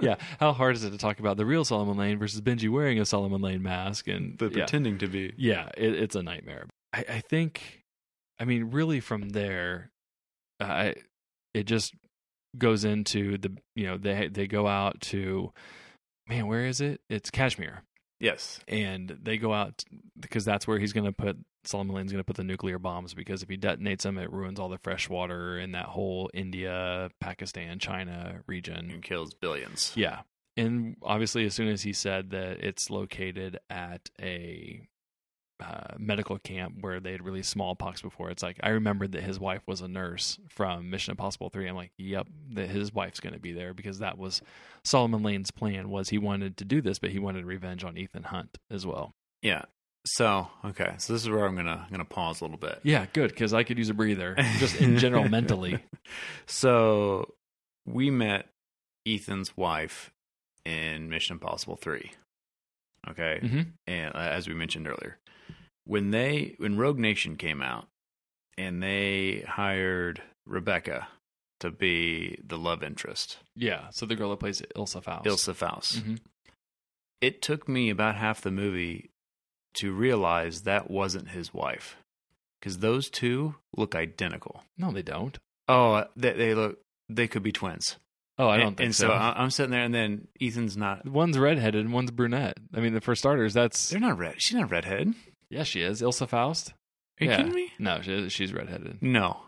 Yeah. 0.00 0.14
How 0.38 0.52
hard 0.52 0.76
is 0.76 0.84
it 0.84 0.90
to 0.90 0.98
talk 0.98 1.18
about 1.20 1.36
the 1.36 1.44
real 1.44 1.64
Solomon 1.64 1.96
Lane 1.98 2.18
versus 2.18 2.40
Benji 2.40 2.70
wearing 2.70 2.98
a 2.98 3.04
Solomon 3.04 3.42
Lane 3.42 3.62
mask 3.62 4.08
and 4.08 4.38
But 4.38 4.52
yeah. 4.52 4.58
pretending 4.64 4.98
to 4.98 5.06
be. 5.06 5.34
Yeah, 5.36 5.68
it, 5.76 5.94
it's 5.94 6.14
a 6.16 6.22
nightmare. 6.22 6.66
I, 6.92 7.04
I 7.08 7.20
think, 7.20 7.79
I 8.40 8.44
mean, 8.44 8.70
really 8.70 9.00
from 9.00 9.28
there, 9.28 9.90
uh, 10.60 10.64
I 10.64 10.94
it 11.54 11.64
just 11.64 11.94
goes 12.58 12.84
into 12.84 13.38
the 13.38 13.56
you 13.76 13.86
know 13.86 13.96
they 13.98 14.28
they 14.28 14.46
go 14.46 14.66
out 14.66 15.00
to 15.00 15.52
man 16.28 16.46
where 16.46 16.66
is 16.66 16.80
it? 16.80 17.00
It's 17.08 17.30
Kashmir, 17.30 17.82
Yes. 18.18 18.60
and 18.66 19.16
they 19.22 19.36
go 19.36 19.52
out 19.52 19.84
because 20.18 20.44
that's 20.44 20.66
where 20.66 20.78
he's 20.78 20.92
going 20.92 21.06
to 21.06 21.12
put 21.12 21.36
Solomon 21.64 21.94
Lane's 21.94 22.10
going 22.12 22.20
to 22.20 22.26
put 22.26 22.36
the 22.36 22.44
nuclear 22.44 22.78
bombs 22.78 23.12
because 23.14 23.42
if 23.42 23.48
he 23.50 23.58
detonates 23.58 24.02
them, 24.02 24.16
it 24.16 24.32
ruins 24.32 24.58
all 24.58 24.70
the 24.70 24.78
fresh 24.78 25.08
water 25.10 25.58
in 25.58 25.72
that 25.72 25.86
whole 25.86 26.30
India, 26.32 27.10
Pakistan, 27.20 27.78
China 27.78 28.40
region. 28.46 28.90
And 28.90 29.02
kills 29.02 29.34
billions. 29.34 29.92
Yeah. 29.94 30.20
And 30.56 30.96
obviously, 31.02 31.44
as 31.44 31.54
soon 31.54 31.68
as 31.68 31.82
he 31.82 31.92
said 31.92 32.30
that 32.30 32.64
it's 32.64 32.88
located 32.90 33.58
at 33.68 34.08
a 34.20 34.88
uh, 35.60 35.94
medical 35.98 36.38
camp 36.38 36.76
where 36.80 37.00
they 37.00 37.12
had 37.12 37.24
released 37.24 37.50
smallpox 37.50 38.02
before, 38.02 38.30
it's 38.30 38.42
like 38.42 38.58
I 38.62 38.70
remembered 38.70 39.12
that 39.12 39.22
his 39.22 39.38
wife 39.38 39.62
was 39.66 39.80
a 39.80 39.88
nurse 39.88 40.38
from 40.48 40.90
Mission 40.90 41.12
Impossible 41.12 41.50
Three. 41.50 41.68
I'm 41.68 41.76
like, 41.76 41.92
yep, 41.96 42.26
that 42.54 42.68
his 42.68 42.92
wife's 42.92 43.20
going 43.20 43.34
to 43.34 43.40
be 43.40 43.52
there 43.52 43.74
because 43.74 43.98
that 43.98 44.18
was 44.18 44.42
Solomon 44.84 45.22
Lane's 45.22 45.50
plan. 45.50 45.90
Was 45.90 46.08
he 46.08 46.18
wanted 46.18 46.56
to 46.58 46.64
do 46.64 46.80
this, 46.80 46.98
but 46.98 47.10
he 47.10 47.18
wanted 47.18 47.44
revenge 47.44 47.84
on 47.84 47.96
Ethan 47.96 48.24
Hunt 48.24 48.58
as 48.70 48.86
well. 48.86 49.14
Yeah. 49.42 49.64
So 50.06 50.48
okay, 50.64 50.94
so 50.96 51.12
this 51.12 51.22
is 51.22 51.28
where 51.28 51.44
I'm 51.44 51.54
gonna 51.54 51.86
gonna 51.90 52.06
pause 52.06 52.40
a 52.40 52.44
little 52.44 52.56
bit. 52.56 52.80
Yeah, 52.82 53.04
good 53.12 53.30
because 53.30 53.52
I 53.52 53.64
could 53.64 53.76
use 53.76 53.90
a 53.90 53.94
breather 53.94 54.34
just 54.58 54.80
in 54.80 54.96
general 54.98 55.28
mentally. 55.28 55.78
So 56.46 57.34
we 57.86 58.10
met 58.10 58.46
Ethan's 59.06 59.56
wife 59.58 60.10
in 60.64 61.10
Mission 61.10 61.34
Impossible 61.34 61.76
Three. 61.76 62.12
Okay, 63.08 63.40
hmm 63.42 63.60
and 63.86 64.14
uh, 64.14 64.18
as 64.18 64.48
we 64.48 64.54
mentioned 64.54 64.86
earlier, 64.88 65.18
when 65.90 66.12
they 66.12 66.54
when 66.58 66.76
Rogue 66.78 66.98
Nation 66.98 67.36
came 67.36 67.60
out 67.60 67.88
and 68.56 68.80
they 68.80 69.44
hired 69.48 70.22
Rebecca 70.46 71.08
to 71.58 71.70
be 71.70 72.38
the 72.46 72.56
love 72.56 72.82
interest, 72.84 73.38
Yeah. 73.56 73.88
So 73.90 74.06
the 74.06 74.14
girl 74.14 74.30
that 74.30 74.38
plays 74.38 74.62
Ilsa 74.76 75.02
Faust. 75.02 75.24
Ilsa 75.26 75.54
Faust, 75.54 75.98
hmm 75.98 76.14
it 77.20 77.42
took 77.42 77.68
me 77.68 77.90
about 77.90 78.14
half 78.16 78.40
the 78.40 78.50
movie 78.50 79.10
to 79.74 79.92
realize 79.92 80.62
that 80.62 80.90
wasn't 80.90 81.28
his 81.28 81.52
wife 81.52 81.96
because 82.58 82.78
those 82.78 83.10
two 83.10 83.56
look 83.76 83.94
identical. 83.94 84.62
No, 84.78 84.90
they 84.90 85.02
don't. 85.02 85.36
Oh, 85.68 86.04
they, 86.16 86.32
they 86.32 86.54
look 86.54 86.78
they 87.10 87.28
could 87.28 87.42
be 87.42 87.52
twins. 87.52 87.96
Oh, 88.38 88.48
I 88.48 88.56
don't 88.56 88.68
and, 88.68 88.76
think 88.78 88.86
and 88.86 88.94
so. 88.94 89.08
so. 89.08 89.12
I'm 89.12 89.50
sitting 89.50 89.70
there, 89.70 89.82
and 89.82 89.94
then 89.94 90.28
Ethan's 90.40 90.78
not. 90.78 91.06
One's 91.06 91.36
redheaded 91.38 91.84
and 91.84 91.92
one's 91.92 92.10
brunette. 92.10 92.56
I 92.74 92.80
mean, 92.80 92.94
the 92.94 93.02
for 93.02 93.14
starters, 93.14 93.52
that's 93.52 93.90
They're 93.90 94.00
not 94.00 94.16
red. 94.16 94.36
She's 94.38 94.56
not 94.56 94.70
redhead. 94.70 95.12
Yeah, 95.50 95.64
she 95.64 95.82
is 95.82 96.00
Ilsa 96.00 96.28
Faust. 96.28 96.72
Are 97.20 97.24
you 97.24 97.30
Yeah. 97.30 97.36
kidding 97.38 97.54
me? 97.54 97.70
No, 97.78 98.00
she, 98.00 98.28
she's 98.30 98.52
redheaded. 98.52 99.02
No, 99.02 99.40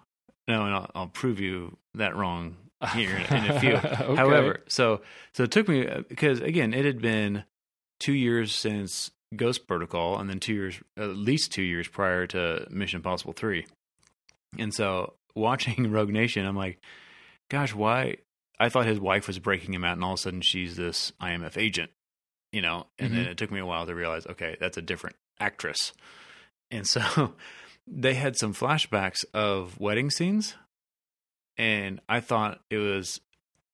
no, 0.49 0.65
and 0.67 0.75
I'll, 0.75 0.91
I'll 0.95 1.09
prove 1.09 1.41
you 1.41 1.79
that 1.95 2.15
wrong 2.17 2.57
here 2.93 3.17
in, 3.17 3.37
in 3.37 3.51
a 3.51 3.61
few. 3.61 3.75
Okay. 4.01 4.17
However, 4.17 4.61
so 4.69 5.01
so 5.33 5.45
it 5.45 5.51
took 5.51 5.69
me 5.69 5.87
because 6.09 6.41
again, 6.41 6.75
it 6.75 6.85
had 6.85 7.01
been 7.01 7.45
two 8.01 8.13
years 8.13 8.55
since 8.55 9.11
Ghost 9.37 9.67
Protocol, 9.67 10.19
and 10.19 10.29
then 10.29 10.41
two 10.41 10.53
years, 10.55 10.81
at 10.99 11.17
least 11.17 11.53
two 11.53 11.63
years 11.63 11.89
prior 11.89 12.27
to 12.29 12.67
Mission 12.71 12.99
Impossible 12.99 13.33
Three, 13.33 13.67
and 14.59 14.75
so 14.75 15.15
watching 15.35 15.91
Rogue 15.93 16.11
Nation, 16.11 16.45
I'm 16.45 16.57
like, 16.57 16.81
gosh, 17.51 17.75
why? 17.75 18.17
I 18.61 18.69
thought 18.69 18.87
his 18.87 19.01
wife 19.01 19.27
was 19.27 19.39
breaking 19.39 19.73
him 19.75 19.85
out, 19.85 19.95
and 19.95 20.05
all 20.05 20.13
of 20.13 20.19
a 20.19 20.23
sudden 20.23 20.41
she's 20.43 20.77
this 20.77 21.13
IMF 21.23 21.57
agent, 21.57 21.91
you 22.53 22.61
know. 22.61 22.87
And 22.99 23.15
then 23.15 23.25
Mhm. 23.27 23.31
it 23.31 23.37
took 23.39 23.51
me 23.51 23.61
a 23.61 23.67
while 23.67 23.87
to 23.87 23.95
realize, 23.95 24.27
okay, 24.27 24.57
that's 24.61 24.77
a 24.77 24.83
different 24.83 25.17
actress, 25.43 25.93
and 26.71 26.87
so 26.87 27.35
they 27.87 28.15
had 28.15 28.37
some 28.37 28.55
flashbacks 28.55 29.25
of 29.35 29.79
wedding 29.81 30.11
scenes, 30.11 30.55
and 31.59 32.01
I 32.09 32.21
thought 32.21 32.61
it 32.71 32.79
was 32.79 33.21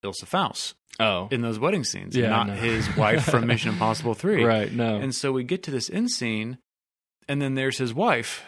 Ilsa 0.03 0.25
Faust 0.25 0.75
Oh, 0.99 1.27
in 1.31 1.41
those 1.41 1.59
wedding 1.59 1.83
scenes, 1.85 2.15
Yeah, 2.15 2.29
not 2.29 2.47
no. 2.47 2.53
his 2.55 2.93
wife 2.97 3.23
from 3.25 3.47
Mission 3.51 3.69
Impossible 3.71 4.13
Three. 4.15 4.43
right. 4.43 4.71
No. 4.71 4.97
And 4.97 5.13
so 5.15 5.31
we 5.31 5.43
get 5.43 5.63
to 5.63 5.71
this 5.71 5.89
end 5.89 6.11
scene, 6.11 6.57
and 7.27 7.41
then 7.41 7.55
there's 7.55 7.77
his 7.77 7.93
wife 7.93 8.43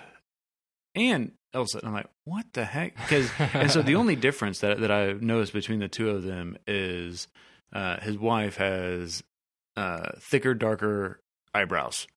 and 0.95 1.31
Elsa. 1.53 1.77
And 1.79 1.87
I'm 1.87 1.93
like, 1.93 2.09
what 2.25 2.45
the 2.53 2.65
heck? 2.65 2.95
Because 2.97 3.29
and 3.53 3.71
so 3.71 3.81
the 3.81 3.95
only 4.01 4.15
difference 4.17 4.59
that 4.59 4.79
that 4.81 4.91
I've 4.91 5.21
noticed 5.21 5.53
between 5.53 5.79
the 5.79 5.87
two 5.87 6.09
of 6.09 6.23
them 6.23 6.57
is 6.67 7.27
uh, 7.73 7.99
his 8.01 8.17
wife 8.17 8.57
has 8.57 9.23
uh, 9.77 10.09
thicker, 10.19 10.53
darker 10.53 11.21
eyebrows, 11.53 12.07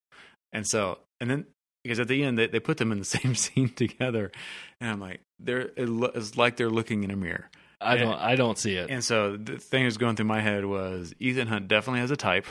and 0.54 0.66
so 0.66 0.98
and 1.20 1.30
then 1.30 1.44
because 1.82 2.00
at 2.00 2.08
the 2.08 2.24
end 2.24 2.38
they, 2.38 2.46
they 2.46 2.60
put 2.60 2.78
them 2.78 2.90
in 2.92 2.98
the 2.98 3.04
same 3.18 3.34
scene 3.34 3.68
together, 3.68 4.32
and 4.80 4.90
I'm 4.90 5.00
like, 5.00 5.20
they're 5.38 5.68
it 5.76 5.88
lo- 5.88 6.12
it's 6.14 6.38
like 6.38 6.56
they're 6.56 6.70
looking 6.70 7.04
in 7.04 7.10
a 7.10 7.16
mirror. 7.16 7.50
I 7.80 7.98
don't. 7.98 8.14
I 8.18 8.34
don't 8.36 8.56
see 8.56 8.76
it. 8.76 8.88
And 8.88 9.04
so 9.04 9.36
the 9.36 9.58
thing 9.58 9.82
that 9.82 9.88
was 9.88 9.98
going 9.98 10.16
through 10.16 10.24
my 10.24 10.40
head 10.40 10.64
was 10.64 11.12
Ethan 11.18 11.48
Hunt 11.48 11.68
definitely 11.68 12.00
has 12.00 12.10
a 12.10 12.16
type. 12.16 12.46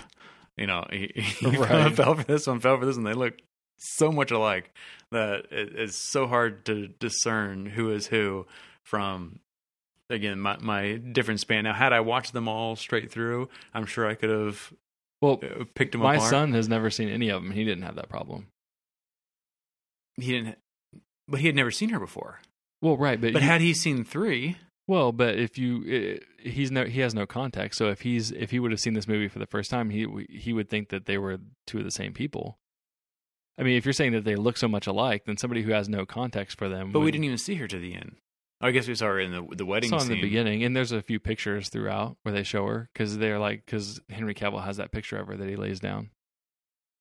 You 0.57 0.67
know, 0.67 0.85
he, 0.91 1.11
he 1.15 1.47
Right. 1.57 1.91
fell 1.95 2.13
for 2.13 2.23
this 2.23 2.45
one, 2.45 2.59
fell 2.59 2.77
for 2.77 2.85
this 2.85 2.97
one. 2.97 3.05
They 3.05 3.13
look 3.13 3.39
so 3.79 4.11
much 4.11 4.29
alike 4.29 4.71
that 5.11 5.45
it, 5.49 5.73
it's 5.75 5.95
so 5.95 6.27
hard 6.27 6.65
to 6.65 6.87
discern 6.87 7.65
who 7.65 7.91
is 7.91 8.05
who 8.07 8.45
from. 8.83 9.39
Again, 10.09 10.39
my 10.39 10.57
my 10.59 10.97
different 10.97 11.39
span. 11.39 11.63
Now, 11.63 11.73
had 11.73 11.93
I 11.93 12.01
watched 12.01 12.33
them 12.33 12.47
all 12.47 12.75
straight 12.75 13.11
through, 13.11 13.49
I'm 13.73 13.87
sure 13.87 14.05
I 14.07 14.13
could 14.13 14.29
have 14.29 14.71
Well, 15.23 15.39
uh, 15.41 15.63
picked 15.73 15.93
them 15.93 16.01
my 16.01 16.15
apart. 16.15 16.29
son 16.29 16.53
has 16.53 16.67
never 16.67 16.89
seen 16.89 17.07
any 17.09 17.29
of 17.29 17.41
them. 17.41 17.51
He 17.53 17.63
didn't 17.63 17.83
have 17.83 17.95
that 17.95 18.09
problem. 18.09 18.47
he 20.17 20.31
didn't, 20.33 20.57
but 21.27 21.39
he 21.39 21.47
had 21.47 21.55
never 21.55 21.71
seen 21.71 21.89
her 21.89 21.99
before. 21.99 22.39
Well, 22.81 22.97
right, 22.97 23.19
but, 23.19 23.33
But 23.33 23.41
you- 23.41 23.47
had 23.47 23.61
he 23.61 23.73
seen 23.73 24.03
three, 24.03 24.57
well, 24.87 25.11
but 25.13 25.39
if 25.39 25.57
you, 25.57 25.85
eh, 25.87 26.49
he's 26.49 26.69
no, 26.71 26.83
he 26.85 26.99
has 26.99 27.15
no 27.15 27.25
context. 27.25 27.77
So 27.77 27.87
if 27.89 28.01
he's 28.01 28.31
if 28.31 28.51
he 28.51 28.59
would 28.59 28.71
have 28.71 28.81
seen 28.81 28.93
this 28.93 29.07
movie 29.07 29.29
for 29.29 29.39
the 29.39 29.45
first 29.47 29.71
time, 29.71 29.89
he 29.89 30.05
he 30.29 30.51
would 30.53 30.69
think 30.69 30.89
that 30.89 31.05
they 31.05 31.17
were 31.17 31.39
two 31.65 31.79
of 31.79 31.85
the 31.85 31.91
same 31.91 32.13
people. 32.13 32.57
I 33.57 33.63
mean, 33.63 33.77
if 33.77 33.85
you're 33.85 33.93
saying 33.93 34.11
that 34.13 34.25
they 34.25 34.35
look 34.35 34.57
so 34.57 34.67
much 34.67 34.87
alike, 34.87 35.23
then 35.25 35.37
somebody 35.37 35.61
who 35.61 35.71
has 35.71 35.87
no 35.87 36.05
context 36.05 36.57
for 36.57 36.67
them. 36.67 36.91
but 36.91 36.99
we 36.99 37.11
didn't 37.11 37.23
even 37.25 37.37
see 37.37 37.55
her 37.55 37.67
to 37.67 37.79
the 37.79 37.93
end. 37.93 38.17
I 38.63 38.71
guess 38.71 38.87
we 38.87 38.95
saw 38.95 39.07
her 39.07 39.19
in 39.19 39.31
the 39.31 39.55
the 39.55 39.65
wedding 39.65 39.89
saw 39.89 40.01
in 40.01 40.07
the 40.07 40.21
beginning, 40.21 40.63
and 40.63 40.75
there's 40.75 40.93
a 40.93 41.01
few 41.01 41.19
pictures 41.19 41.67
throughout 41.67 42.15
where 42.23 42.33
they 42.33 42.43
show 42.43 42.65
her 42.65 42.89
because 42.93 43.17
they're 43.17 43.37
like 43.39 43.65
because 43.65 43.99
Henry 44.09 44.33
Cavill 44.33 44.63
has 44.63 44.77
that 44.77 44.91
picture 44.91 45.17
of 45.17 45.27
her 45.27 45.35
that 45.35 45.49
he 45.49 45.57
lays 45.57 45.81
down. 45.81 46.09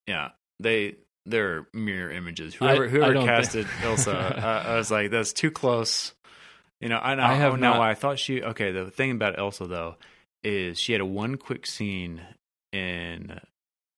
Yeah, 0.08 0.30
they 0.58 0.96
they're 1.24 1.68
mirror 1.72 2.10
images. 2.10 2.54
Whoever 2.54 2.86
I 2.86 2.88
whoever 2.88 3.14
don't 3.14 3.26
casted 3.26 3.68
Elsa, 3.82 4.12
I, 4.66 4.72
I 4.72 4.76
was 4.76 4.90
like, 4.90 5.12
that's 5.12 5.32
too 5.32 5.52
close. 5.52 6.14
You 6.80 6.88
know, 6.88 6.98
I 6.98 7.14
know. 7.14 7.22
I 7.22 7.34
have 7.34 7.52
oh, 7.52 7.56
no, 7.56 7.74
not- 7.74 7.80
I 7.80 7.94
thought 7.94 8.18
she. 8.18 8.42
Okay, 8.42 8.72
the 8.72 8.90
thing 8.90 9.12
about 9.12 9.38
Elsa 9.38 9.66
though 9.66 9.96
is 10.42 10.80
she 10.80 10.90
had 10.90 11.00
a 11.00 11.06
one 11.06 11.36
quick 11.36 11.64
scene 11.64 12.22
in 12.72 13.38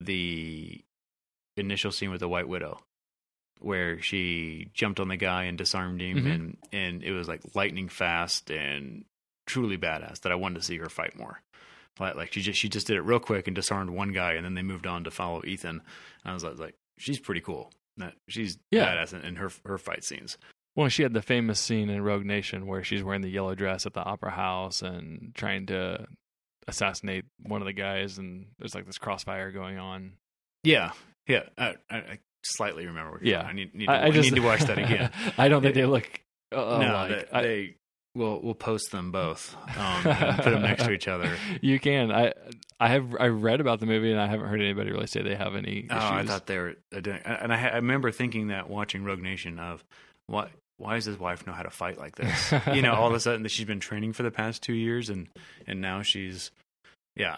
the 0.00 0.82
initial 1.56 1.92
scene 1.92 2.10
with 2.10 2.20
the 2.20 2.28
White 2.28 2.48
Widow. 2.48 2.80
Where 3.60 4.00
she 4.02 4.68
jumped 4.74 5.00
on 5.00 5.08
the 5.08 5.16
guy 5.16 5.44
and 5.44 5.56
disarmed 5.56 6.00
him, 6.02 6.18
Mhm. 6.24 6.34
and 6.34 6.58
and 6.72 7.02
it 7.02 7.12
was 7.12 7.28
like 7.28 7.40
lightning 7.54 7.88
fast 7.88 8.50
and 8.50 9.04
truly 9.46 9.78
badass. 9.78 10.20
That 10.20 10.32
I 10.32 10.34
wanted 10.36 10.56
to 10.56 10.62
see 10.66 10.76
her 10.78 10.88
fight 10.90 11.16
more. 11.16 11.40
Like, 11.98 12.16
like 12.16 12.32
she 12.32 12.42
just 12.42 12.58
she 12.58 12.68
just 12.68 12.86
did 12.88 12.96
it 12.96 13.02
real 13.02 13.20
quick 13.20 13.46
and 13.46 13.54
disarmed 13.54 13.90
one 13.90 14.12
guy, 14.12 14.32
and 14.34 14.44
then 14.44 14.54
they 14.54 14.62
moved 14.62 14.86
on 14.86 15.04
to 15.04 15.10
follow 15.10 15.42
Ethan. 15.44 15.80
And 16.24 16.30
I 16.30 16.32
was 16.34 16.44
like, 16.44 16.58
like 16.58 16.74
she's 16.98 17.20
pretty 17.20 17.40
cool. 17.40 17.72
She's 18.28 18.58
Yeah. 18.70 18.86
badass 18.86 19.14
in, 19.14 19.20
in 19.22 19.36
her 19.36 19.50
her 19.64 19.78
fight 19.78 20.04
scenes. 20.04 20.36
Well, 20.76 20.88
she 20.88 21.04
had 21.04 21.12
the 21.14 21.22
famous 21.22 21.60
scene 21.60 21.88
in 21.88 22.02
Rogue 22.02 22.24
Nation 22.24 22.66
where 22.66 22.82
she's 22.82 23.04
wearing 23.04 23.20
the 23.22 23.28
yellow 23.30 23.54
dress 23.54 23.86
at 23.86 23.92
the 23.94 24.02
opera 24.02 24.32
house 24.32 24.82
and 24.82 25.32
trying 25.36 25.66
to 25.66 26.08
assassinate 26.66 27.24
one 27.42 27.62
of 27.62 27.66
the 27.66 27.72
guys, 27.72 28.18
and 28.18 28.46
there's 28.58 28.74
like 28.74 28.86
this 28.86 28.98
crossfire 28.98 29.52
going 29.52 29.78
on. 29.78 30.14
Yeah, 30.64 30.92
yeah. 31.28 31.44
I, 31.56 31.76
I, 31.88 31.96
I 31.96 32.18
slightly 32.44 32.86
remember. 32.86 33.20
Yeah. 33.22 33.42
I 33.42 33.52
need 33.52 33.74
need 33.74 33.86
to, 33.86 33.92
I, 33.92 33.96
I 33.96 34.04
I 34.06 34.10
need 34.10 34.34
to 34.34 34.40
watch 34.40 34.60
that 34.62 34.78
again. 34.78 35.10
I 35.38 35.48
don't 35.48 35.62
think 35.62 35.74
they 35.74 35.86
look 35.86 36.08
uh, 36.52 36.56
no, 36.56 36.90
alike. 36.92 37.10
they, 37.10 37.38
I- 37.38 37.42
they 37.42 37.74
we'll 38.14 38.40
we'll 38.42 38.54
post 38.54 38.90
them 38.92 39.10
both. 39.10 39.56
Um, 39.76 40.02
put 40.36 40.44
them 40.44 40.62
next 40.62 40.84
to 40.84 40.92
each 40.92 41.08
other. 41.08 41.36
You 41.60 41.78
can. 41.80 42.12
I 42.12 42.32
I 42.78 42.88
have 42.88 43.16
I 43.18 43.26
read 43.28 43.60
about 43.60 43.80
the 43.80 43.86
movie 43.86 44.10
and 44.12 44.20
I 44.20 44.26
haven't 44.26 44.46
heard 44.48 44.60
anybody 44.60 44.90
really 44.92 45.06
say 45.06 45.22
they 45.22 45.34
have 45.34 45.54
any 45.54 45.86
Oh, 45.90 45.96
issues. 45.96 46.10
I 46.10 46.24
thought 46.24 46.46
they 46.46 46.58
were 46.58 46.76
uh, 46.94 47.00
and 47.00 47.52
I, 47.52 47.68
I 47.68 47.74
remember 47.76 48.10
thinking 48.12 48.48
that 48.48 48.68
watching 48.70 49.04
Rogue 49.04 49.20
Nation 49.22 49.58
of 49.58 49.82
what. 50.26 50.50
Why 50.76 50.96
does 50.96 51.04
his 51.04 51.16
wife 51.20 51.46
know 51.46 51.52
how 51.52 51.62
to 51.62 51.70
fight 51.70 51.98
like 51.98 52.16
this? 52.16 52.52
you 52.74 52.82
know, 52.82 52.94
all 52.94 53.06
of 53.06 53.14
a 53.14 53.20
sudden 53.20 53.44
that 53.44 53.50
she's 53.50 53.64
been 53.64 53.78
training 53.78 54.12
for 54.12 54.24
the 54.24 54.32
past 54.32 54.60
two 54.60 54.72
years, 54.72 55.08
and 55.08 55.28
and 55.68 55.80
now 55.80 56.02
she's, 56.02 56.50
yeah. 57.14 57.36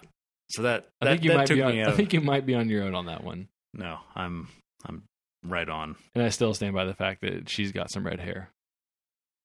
So 0.53 0.63
that 0.63 0.87
I 1.03 1.05
that, 1.05 1.11
think 1.13 1.25
you 1.25 1.35
might 1.35 1.47
took 1.47 1.57
be 1.59 1.63
on, 1.63 1.79
I 1.81 1.91
think 1.93 2.15
you 2.15 2.23
might 2.23 2.47
be 2.47 2.55
on 2.55 2.71
your 2.71 2.85
own 2.85 2.95
on 2.95 3.05
that 3.07 3.23
one. 3.23 3.49
no, 3.75 3.99
I'm 4.15 4.49
I'm 4.87 5.03
right 5.45 5.69
on. 5.69 5.97
And 6.15 6.23
I 6.25 6.29
still 6.31 6.55
stand 6.55 6.75
by 6.75 6.85
the 6.85 6.95
fact 6.95 7.21
that 7.23 7.49
she's 7.49 7.73
got 7.73 7.91
some 7.91 8.07
red 8.07 8.21
hair. 8.21 8.51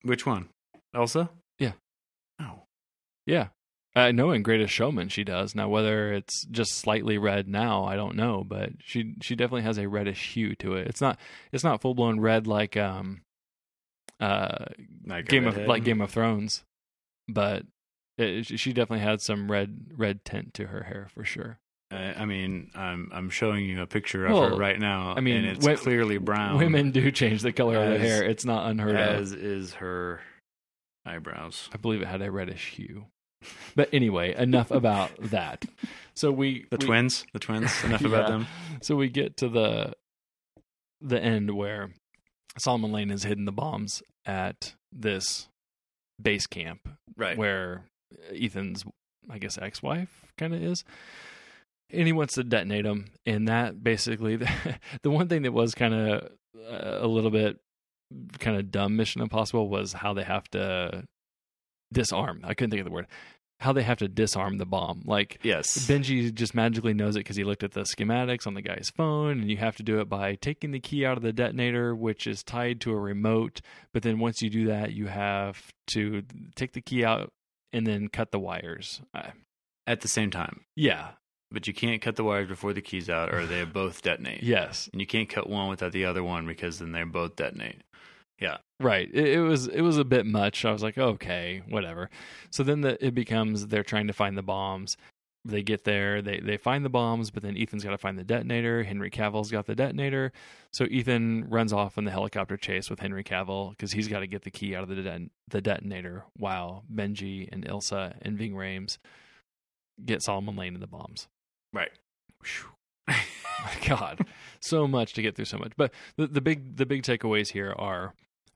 Which 0.04 0.26
one, 0.26 0.50
Elsa? 0.96 1.30
Yeah. 1.60 1.74
Oh, 2.39 2.64
Yeah. 3.26 3.48
I 3.94 4.14
know 4.14 4.32
in 4.32 4.42
Greatest 4.42 4.72
Showman 4.74 5.10
she 5.10 5.26
does. 5.26 5.54
Now 5.54 5.68
whether 5.68 6.14
it's 6.14 6.46
just 6.46 6.76
slightly 6.76 7.18
red 7.18 7.50
now, 7.50 7.84
I 7.84 7.98
don't 7.98 8.16
know, 8.16 8.42
but 8.42 8.70
she 8.80 9.16
she 9.22 9.36
definitely 9.36 9.64
has 9.64 9.78
a 9.78 9.89
reddish 9.89 10.32
hue 10.32 10.56
to 10.56 10.76
it. 10.76 10.88
It's 10.88 11.02
not 11.02 11.20
it's 11.52 11.66
not 11.66 11.82
full 11.82 11.94
blown 11.94 12.22
red 12.22 12.48
like 12.48 12.78
um 12.78 13.24
uh 14.22 14.64
like 15.06 15.28
Game 15.28 15.46
of 15.46 15.58
like 15.58 15.84
Game 15.84 16.00
of 16.00 16.10
Thrones, 16.10 16.64
but 17.28 17.66
it, 18.18 18.46
she 18.46 18.72
definitely 18.72 19.04
had 19.04 19.20
some 19.20 19.52
red 19.52 19.88
red 19.98 20.24
tint 20.24 20.54
to 20.54 20.68
her 20.68 20.84
hair 20.84 21.10
for 21.14 21.26
sure. 21.26 21.60
I 21.92 22.26
mean, 22.26 22.72
I'm 22.76 23.10
I'm 23.14 23.30
showing 23.30 23.66
you 23.66 23.82
a 23.82 23.88
picture 23.88 24.26
of 24.26 24.32
Well, 24.34 24.50
her 24.50 24.56
right 24.56 24.80
now. 24.80 25.14
I 25.16 25.20
mean, 25.22 25.44
and 25.46 25.58
it's 25.64 25.82
clearly 25.82 26.18
brown. 26.18 26.58
Women 26.58 26.92
do 26.92 27.12
change 27.12 27.42
the 27.42 27.52
color 27.52 27.78
of 27.78 27.89
the 27.89 27.96
as- 27.96 28.02
hair. 28.02 28.24
It's 28.24 28.46
not 28.46 28.70
unheard 28.70 28.96
of. 28.96 29.22
as 29.22 29.34
is 29.34 29.74
her 29.76 30.22
eyebrows. 31.06 31.70
I 31.74 31.78
believe 31.78 32.02
it 32.02 32.08
had 32.08 32.22
a 32.22 32.32
reddish 32.32 32.70
hue. 32.76 33.06
But 33.76 33.89
anyway, 33.94 34.36
enough 34.36 34.72
about 34.72 35.12
that. 35.32 35.66
So 36.16 36.32
we 36.32 36.66
The 36.70 36.78
we- 36.78 36.86
twins, 36.86 37.26
the 37.34 37.39
twins. 37.39 37.72
Enough 37.84 38.06
about 38.06 38.28
them. 38.30 38.48
So 38.82 38.96
we 38.96 39.10
get 39.10 39.38
to 39.38 39.50
the 39.50 39.94
the 41.02 41.20
end 41.22 41.52
where 41.52 41.89
Solomon 42.58 42.92
Lane 42.92 43.10
has 43.10 43.24
hidden 43.24 43.46
the 43.46 43.52
bombs 43.52 44.04
at 44.26 44.76
this 44.92 45.48
base 46.22 46.46
camp 46.48 46.88
Right. 47.18 47.38
where 47.38 47.86
Ethan's, 48.32 48.84
I 49.30 49.39
guess, 49.39 49.58
ex-wife 49.58 50.28
kind 50.38 50.54
of 50.54 50.62
is, 50.62 50.84
and 51.94 52.08
he 52.08 52.14
wants 52.14 52.36
to 52.36 52.44
detonate 52.44 52.84
them. 52.86 53.06
And 53.26 53.48
that 53.48 53.84
basically, 53.84 54.36
the 55.02 55.12
one 55.12 55.28
thing 55.28 55.42
that 55.44 55.54
was 55.54 55.76
kind 55.76 55.94
of 55.94 56.30
uh, 56.58 56.98
a 57.02 57.08
little 57.08 57.32
bit 57.32 57.60
kind 58.39 58.58
of 58.58 58.72
dumb 58.72 58.96
Mission 58.96 59.22
Impossible 59.22 59.70
was 59.70 59.94
how 59.94 60.14
they 60.14 60.24
have 60.24 60.48
to 60.52 61.04
disarm. 61.94 62.42
I 62.44 62.54
couldn't 62.54 62.72
think 62.72 62.82
of 62.82 62.86
the 62.86 62.92
word. 62.92 63.08
How 63.60 63.74
they 63.74 63.84
have 63.84 64.00
to 64.00 64.08
disarm 64.08 64.58
the 64.58 64.66
bomb, 64.66 65.04
like 65.06 65.39
Yes. 65.44 65.86
Benji 65.88 66.34
just 66.34 66.56
magically 66.56 66.96
knows 66.96 67.16
it 67.16 67.20
because 67.20 67.36
he 67.36 67.44
looked 67.44 67.64
at 67.64 67.74
the 67.74 67.82
schematics 67.82 68.48
on 68.48 68.56
the 68.56 68.62
guy's 68.64 68.89
phone, 68.89 69.39
and 69.39 69.52
you 69.52 69.58
have 69.58 69.76
to 69.76 69.84
do 69.84 70.00
it 70.00 70.10
by 70.10 70.34
taking 70.34 70.72
the 70.72 70.80
key 70.80 71.06
out 71.06 71.16
of 71.16 71.22
the 71.22 71.32
detonator, 71.32 71.94
which 71.96 72.26
is 72.26 72.42
tied 72.44 72.82
to 72.82 72.92
a 72.92 73.00
remote. 73.00 73.62
But 73.94 74.02
then 74.02 74.18
once 74.18 74.42
you 74.42 74.50
do 74.50 74.66
that, 74.66 74.94
you 74.94 75.06
have 75.08 75.72
to 75.92 76.24
take 76.56 76.74
the 76.74 76.82
key 76.82 77.06
out 77.06 77.32
and 77.72 77.86
then 77.86 78.08
cut 78.08 78.32
the 78.32 78.39
wires. 78.39 79.02
At 79.86 80.02
the 80.02 80.08
same 80.08 80.32
time. 80.32 80.62
yeah, 80.76 81.10
But 81.52 81.68
you 81.68 81.74
can't 81.74 82.02
cut 82.02 82.16
the 82.16 82.24
wires 82.24 82.47
before 82.47 82.74
the 82.74 82.82
keys 82.82 83.10
out 83.10 83.34
or 83.34 83.45
they 83.45 83.64
both 83.66 84.02
detonate. 84.02 84.43
yes, 84.43 84.89
And 84.91 85.02
you 85.02 85.08
can't 85.08 85.30
cut 85.30 85.49
one 85.49 85.68
without 85.68 85.91
the 85.91 86.06
other 86.06 86.24
one 86.24 86.47
because 86.47 86.80
then 86.80 86.91
they 86.91 87.04
both 87.04 87.36
detonate. 87.36 87.82
Yeah. 88.39 88.58
Right. 88.80 89.10
It, 89.14 89.28
it 89.28 89.41
was 89.41 89.68
it 89.68 89.82
was 89.82 89.97
a 89.97 90.04
bit 90.06 90.26
much. 90.26 90.66
I 90.66 90.72
was 90.72 90.82
like, 90.82 90.97
okay, 90.97 91.62
whatever. 91.70 92.10
So 92.49 92.64
then 92.64 92.82
the, 92.82 93.06
it 93.06 93.14
becomes 93.14 93.68
they're 93.68 93.84
trying 93.84 94.08
to 94.08 94.14
find 94.14 94.38
the 94.38 94.41
bombs. 94.41 94.97
They 95.43 95.64
get 95.64 95.86
there, 95.86 96.22
they 96.22 96.39
they 96.39 96.58
find 96.58 96.86
the 96.86 96.89
bombs, 96.89 97.32
but 97.32 97.41
then 97.41 97.58
Ethan's 97.58 97.84
got 97.84 97.91
to 97.91 97.97
find 97.97 98.18
the 98.18 98.24
detonator. 98.24 98.84
Henry 98.84 99.10
Cavill's 99.10 99.49
got 99.49 99.66
the 99.66 99.74
detonator, 99.74 100.32
so 100.72 100.86
Ethan 100.86 101.49
runs 101.49 101.74
off 101.74 101.97
in 101.97 102.06
the 102.06 102.12
helicopter 102.12 102.58
chase 102.58 102.91
with 102.91 102.99
Henry 102.99 103.24
Cavill 103.24 103.72
because 103.72 103.91
he's 103.91 104.08
got 104.08 104.20
to 104.20 104.28
get 104.28 104.43
the 104.43 104.52
key 104.52 104.76
out 104.76 104.84
of 104.84 104.89
the 104.89 105.30
the 105.49 105.62
detonator, 105.62 106.26
while 106.38 106.84
Benji 106.93 107.49
and 107.52 107.66
Ilsa 107.66 108.14
and 108.22 108.38
Ving 108.38 108.54
Rhames 108.54 108.99
get 110.06 110.22
Solomon 110.22 110.56
Lane 110.56 110.76
and 110.76 110.84
the 110.84 110.88
bombs. 110.88 111.28
Right. 111.74 111.91
My 113.07 113.88
god 113.88 114.26
so 114.59 114.88
much 114.88 115.13
to 115.13 115.22
get 115.22 115.36
through 115.36 115.45
so 115.45 115.57
much 115.57 115.74
but 115.76 115.91
the, 116.17 116.28
the 116.28 116.41
big 116.41 116.78
the 116.78 116.86
big 116.86 117.03
takeaways 117.03 117.49
here 117.49 117.74
are 117.78 118.13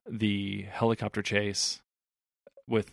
the 0.08 0.62
helicopter 0.70 1.22
chase 1.22 1.80
with 2.68 2.90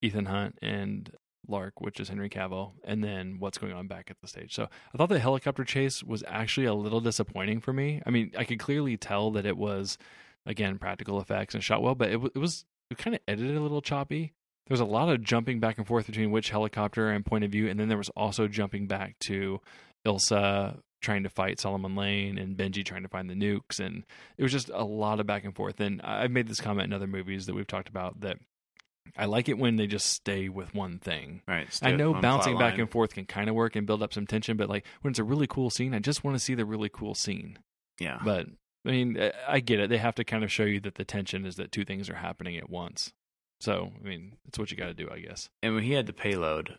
ethan 0.00 0.26
hunt 0.26 0.58
and 0.62 1.12
Lark, 1.48 1.80
which 1.80 1.98
is 1.98 2.08
Henry 2.08 2.30
Cavill, 2.30 2.72
and 2.84 3.02
then 3.02 3.36
what's 3.38 3.58
going 3.58 3.72
on 3.72 3.86
back 3.86 4.10
at 4.10 4.20
the 4.20 4.28
stage. 4.28 4.54
So 4.54 4.68
I 4.94 4.98
thought 4.98 5.08
the 5.08 5.18
helicopter 5.18 5.64
chase 5.64 6.02
was 6.02 6.22
actually 6.28 6.66
a 6.66 6.74
little 6.74 7.00
disappointing 7.00 7.60
for 7.60 7.72
me. 7.72 8.00
I 8.06 8.10
mean, 8.10 8.32
I 8.38 8.44
could 8.44 8.58
clearly 8.58 8.96
tell 8.96 9.30
that 9.32 9.46
it 9.46 9.56
was 9.56 9.98
again 10.46 10.78
practical 10.78 11.20
effects 11.20 11.54
and 11.54 11.62
shot 11.62 11.82
well, 11.82 11.94
but 11.94 12.10
it, 12.10 12.20
it 12.34 12.38
was 12.38 12.64
it 12.90 12.98
kind 12.98 13.14
of 13.14 13.22
edited 13.26 13.56
a 13.56 13.60
little 13.60 13.82
choppy. 13.82 14.32
There 14.66 14.74
was 14.74 14.80
a 14.80 14.84
lot 14.84 15.08
of 15.08 15.22
jumping 15.22 15.58
back 15.60 15.78
and 15.78 15.86
forth 15.86 16.06
between 16.06 16.30
which 16.30 16.50
helicopter 16.50 17.10
and 17.10 17.26
point 17.26 17.44
of 17.44 17.50
view, 17.50 17.68
and 17.68 17.78
then 17.80 17.88
there 17.88 17.98
was 17.98 18.10
also 18.10 18.46
jumping 18.48 18.86
back 18.86 19.18
to 19.20 19.60
Ilsa 20.06 20.78
trying 21.00 21.24
to 21.24 21.28
fight 21.28 21.58
Solomon 21.58 21.96
Lane 21.96 22.38
and 22.38 22.56
Benji 22.56 22.84
trying 22.84 23.02
to 23.02 23.08
find 23.08 23.28
the 23.28 23.34
nukes, 23.34 23.80
and 23.80 24.04
it 24.38 24.42
was 24.42 24.52
just 24.52 24.70
a 24.72 24.84
lot 24.84 25.18
of 25.20 25.26
back 25.26 25.44
and 25.44 25.54
forth. 25.54 25.80
And 25.80 26.00
I've 26.02 26.30
made 26.30 26.46
this 26.48 26.60
comment 26.60 26.86
in 26.86 26.92
other 26.92 27.08
movies 27.08 27.46
that 27.46 27.54
we've 27.54 27.66
talked 27.66 27.88
about 27.88 28.20
that 28.20 28.38
I 29.16 29.24
like 29.24 29.48
it 29.48 29.58
when 29.58 29.76
they 29.76 29.88
just 29.88 30.06
stay 30.10 30.48
with 30.48 30.74
one 30.74 30.98
thing. 30.98 31.42
Right. 31.48 31.66
I 31.82 31.90
know 31.92 32.14
bouncing 32.14 32.56
back 32.56 32.78
and 32.78 32.88
forth 32.88 33.14
can 33.14 33.26
kind 33.26 33.48
of 33.48 33.56
work 33.56 33.74
and 33.74 33.84
build 33.86 34.00
up 34.02 34.14
some 34.14 34.26
tension, 34.28 34.56
but 34.56 34.68
like 34.68 34.86
when 35.00 35.10
it's 35.10 35.18
a 35.18 35.24
really 35.24 35.48
cool 35.48 35.70
scene, 35.70 35.92
I 35.92 35.98
just 35.98 36.22
want 36.22 36.36
to 36.36 36.40
see 36.40 36.54
the 36.54 36.64
really 36.64 36.88
cool 36.88 37.16
scene. 37.16 37.58
Yeah. 37.98 38.20
But 38.24 38.46
I 38.86 38.90
mean, 38.90 39.20
I- 39.20 39.32
I 39.48 39.60
get 39.60 39.80
it. 39.80 39.90
They 39.90 39.98
have 39.98 40.14
to 40.14 40.24
kind 40.24 40.44
of 40.44 40.52
show 40.52 40.64
you 40.64 40.78
that 40.80 40.94
the 40.94 41.04
tension 41.04 41.44
is 41.46 41.56
that 41.56 41.72
two 41.72 41.84
things 41.84 42.08
are 42.08 42.14
happening 42.14 42.56
at 42.56 42.70
once. 42.70 43.12
So, 43.62 43.92
I 44.04 44.08
mean, 44.08 44.32
it's 44.48 44.58
what 44.58 44.70
you 44.70 44.76
got 44.76 44.86
to 44.86 44.94
do, 44.94 45.08
I 45.10 45.20
guess. 45.20 45.48
and 45.62 45.74
when 45.74 45.84
he 45.84 45.92
had 45.92 46.06
the 46.06 46.12
payload 46.12 46.76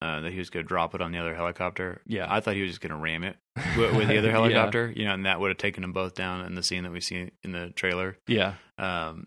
uh, 0.00 0.20
that 0.20 0.32
he 0.32 0.38
was 0.38 0.48
going 0.50 0.64
to 0.64 0.68
drop 0.68 0.94
it 0.94 1.00
on 1.00 1.12
the 1.12 1.18
other 1.18 1.34
helicopter, 1.34 2.02
Yeah. 2.06 2.26
I 2.28 2.40
thought 2.40 2.54
he 2.54 2.62
was 2.62 2.70
just 2.70 2.80
going 2.80 2.90
to 2.92 2.96
ram 2.98 3.24
it 3.24 3.36
with, 3.76 3.96
with 3.96 4.08
the 4.08 4.18
other 4.18 4.28
Yeah. 4.28 4.32
helicopter, 4.32 4.92
you 4.94 5.04
know, 5.06 5.14
and 5.14 5.26
that 5.26 5.40
would 5.40 5.48
have 5.50 5.58
taken 5.58 5.82
them 5.82 5.92
both 5.92 6.14
down 6.14 6.44
in 6.46 6.54
the 6.54 6.62
scene 6.62 6.82
that 6.84 6.92
we 6.92 7.00
see 7.00 7.30
in 7.42 7.52
the 7.52 7.70
trailer. 7.70 8.16
Yeah. 8.28 8.54
Um, 8.78 9.26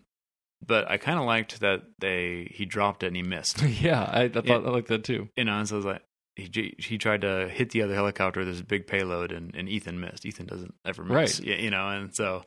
but 0.66 0.90
I 0.90 0.96
kind 0.98 1.18
of 1.18 1.24
liked 1.26 1.60
that 1.60 1.82
they 2.00 2.50
he 2.54 2.64
dropped 2.64 3.02
it 3.02 3.08
and 3.08 3.16
he 3.16 3.22
missed. 3.22 3.62
yeah. 3.82 4.02
I, 4.10 4.22
I 4.24 4.28
thought 4.28 4.46
Yeah. 4.46 4.54
I 4.56 4.70
liked 4.70 4.88
that 4.88 5.04
too. 5.04 5.28
you 5.36 5.44
know, 5.44 5.58
and 5.58 5.68
so 5.68 5.76
I 5.76 5.78
was 5.78 5.84
like, 5.84 6.02
he 6.36 6.74
he 6.78 6.96
tried 6.98 7.22
to 7.22 7.48
hit 7.48 7.70
the 7.70 7.82
other 7.82 7.94
helicopter 7.94 8.40
with 8.40 8.48
this 8.48 8.62
big 8.62 8.86
payload, 8.86 9.32
and, 9.32 9.54
and 9.56 9.68
Ethan 9.68 9.98
missed. 10.00 10.24
Ethan 10.24 10.46
doesn't 10.46 10.74
ever 10.86 11.02
miss, 11.04 11.40
Right. 11.40 11.58
you 11.60 11.70
know, 11.70 11.88
and 11.88 12.14
so 12.14 12.44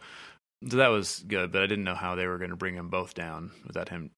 so 0.70 0.78
that 0.78 0.88
was 0.88 1.20
good. 1.28 1.52
But 1.52 1.62
I 1.64 1.68
didn't 1.68 1.84
know 1.84 1.96
how 1.96 2.16
they 2.16 2.26
were 2.28 2.38
going 2.38 2.52
to 2.52 2.56
bring 2.56 2.76
them 2.76 2.88
both 2.89 3.14
down 3.14 3.52
without 3.68 3.89
him. 3.89 4.12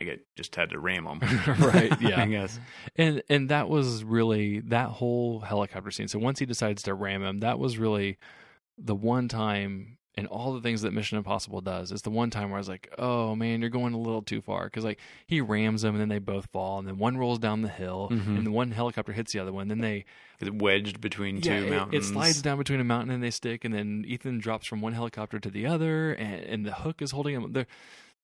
I 0.00 0.04
get 0.04 0.20
just 0.36 0.54
had 0.54 0.70
to 0.70 0.78
ram 0.78 1.04
them, 1.04 1.18
Right, 1.58 1.92
yeah. 2.00 2.22
I 2.22 2.26
guess. 2.26 2.58
And 2.96 3.22
and 3.28 3.48
that 3.48 3.68
was 3.68 4.04
really 4.04 4.60
that 4.60 4.88
whole 4.90 5.40
helicopter 5.40 5.90
scene. 5.90 6.08
So 6.08 6.18
once 6.18 6.38
he 6.38 6.46
decides 6.46 6.82
to 6.84 6.94
ram 6.94 7.22
him, 7.22 7.38
that 7.38 7.58
was 7.58 7.78
really 7.78 8.16
the 8.76 8.94
one 8.94 9.26
time 9.28 9.96
in 10.14 10.26
all 10.26 10.52
the 10.52 10.60
things 10.60 10.82
that 10.82 10.92
Mission 10.92 11.16
Impossible 11.16 11.60
does. 11.60 11.92
It's 11.92 12.02
the 12.02 12.10
one 12.10 12.30
time 12.30 12.50
where 12.50 12.56
I 12.56 12.60
was 12.60 12.68
like, 12.68 12.92
"Oh 12.98 13.36
man, 13.36 13.60
you're 13.60 13.70
going 13.70 13.92
a 13.94 13.98
little 13.98 14.22
too 14.22 14.40
far." 14.40 14.64
Because 14.66 14.84
like 14.84 14.98
he 15.26 15.40
rams 15.40 15.82
them, 15.82 15.94
and 15.94 16.00
then 16.00 16.08
they 16.08 16.18
both 16.18 16.46
fall, 16.52 16.78
and 16.80 16.86
then 16.88 16.98
one 16.98 17.16
rolls 17.16 17.38
down 17.38 17.62
the 17.62 17.68
hill, 17.68 18.08
Mhm. 18.10 18.36
and 18.38 18.46
the 18.46 18.50
one 18.52 18.72
helicopter 18.72 19.12
hits 19.12 19.32
the 19.32 19.38
other 19.38 19.52
one. 19.52 19.68
Then 19.68 19.78
they 19.80 20.04
It's 20.40 20.50
wedged 20.50 21.00
between 21.00 21.40
two 21.40 21.50
yeah, 21.50 21.58
it- 21.60 21.70
mountains. 21.70 22.08
It, 22.08 22.12
slides 22.12 22.42
down 22.42 22.58
between 22.58 22.80
a 22.80 22.84
mountain 22.84 23.12
and 23.12 23.22
they 23.22 23.30
stick, 23.30 23.64
and 23.64 23.72
then 23.74 24.04
Ethan 24.08 24.38
drops 24.38 24.66
from 24.66 24.80
one 24.80 24.92
helicopter 24.92 25.38
to 25.38 25.50
the 25.50 25.66
other, 25.66 26.12
and, 26.12 26.42
and 26.44 26.66
the 26.66 26.72
hook 26.74 27.00
is 27.02 27.12
holding 27.12 27.34
him. 27.34 27.52
There, 27.52 27.66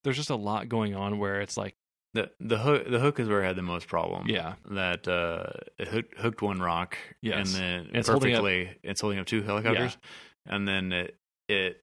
there's 0.05 0.15
just 0.15 0.29
a 0.29 0.35
lot 0.37 0.69
going 0.69 0.95
on 0.95 1.19
where 1.19 1.41
it's 1.41 1.57
like, 1.57 1.75
The 2.13 2.31
the 2.39 2.57
hook 2.59 2.89
the 2.89 2.99
hook 2.99 3.19
is 3.19 3.27
where 3.27 3.43
I 3.43 3.47
had 3.47 3.57
the 3.57 3.61
most 3.61 3.87
problem. 3.89 4.27
yeah, 4.29 4.53
that 4.71 5.05
uh, 5.07 5.47
it 5.77 5.89
hooked, 5.89 6.17
hooked 6.17 6.41
one 6.41 6.61
rock, 6.61 6.97
Yes. 7.21 7.53
and 7.53 7.61
then 7.61 7.79
And 7.87 7.95
it's 7.97 8.07
holding 8.07 8.33
up- 8.35 8.45
it's 8.83 9.01
holding 9.01 9.19
up 9.19 9.25
two 9.25 9.41
helicopters, 9.43 9.97
and 10.45 10.65
then 10.65 10.93
it 10.93 11.17
it 11.49 11.81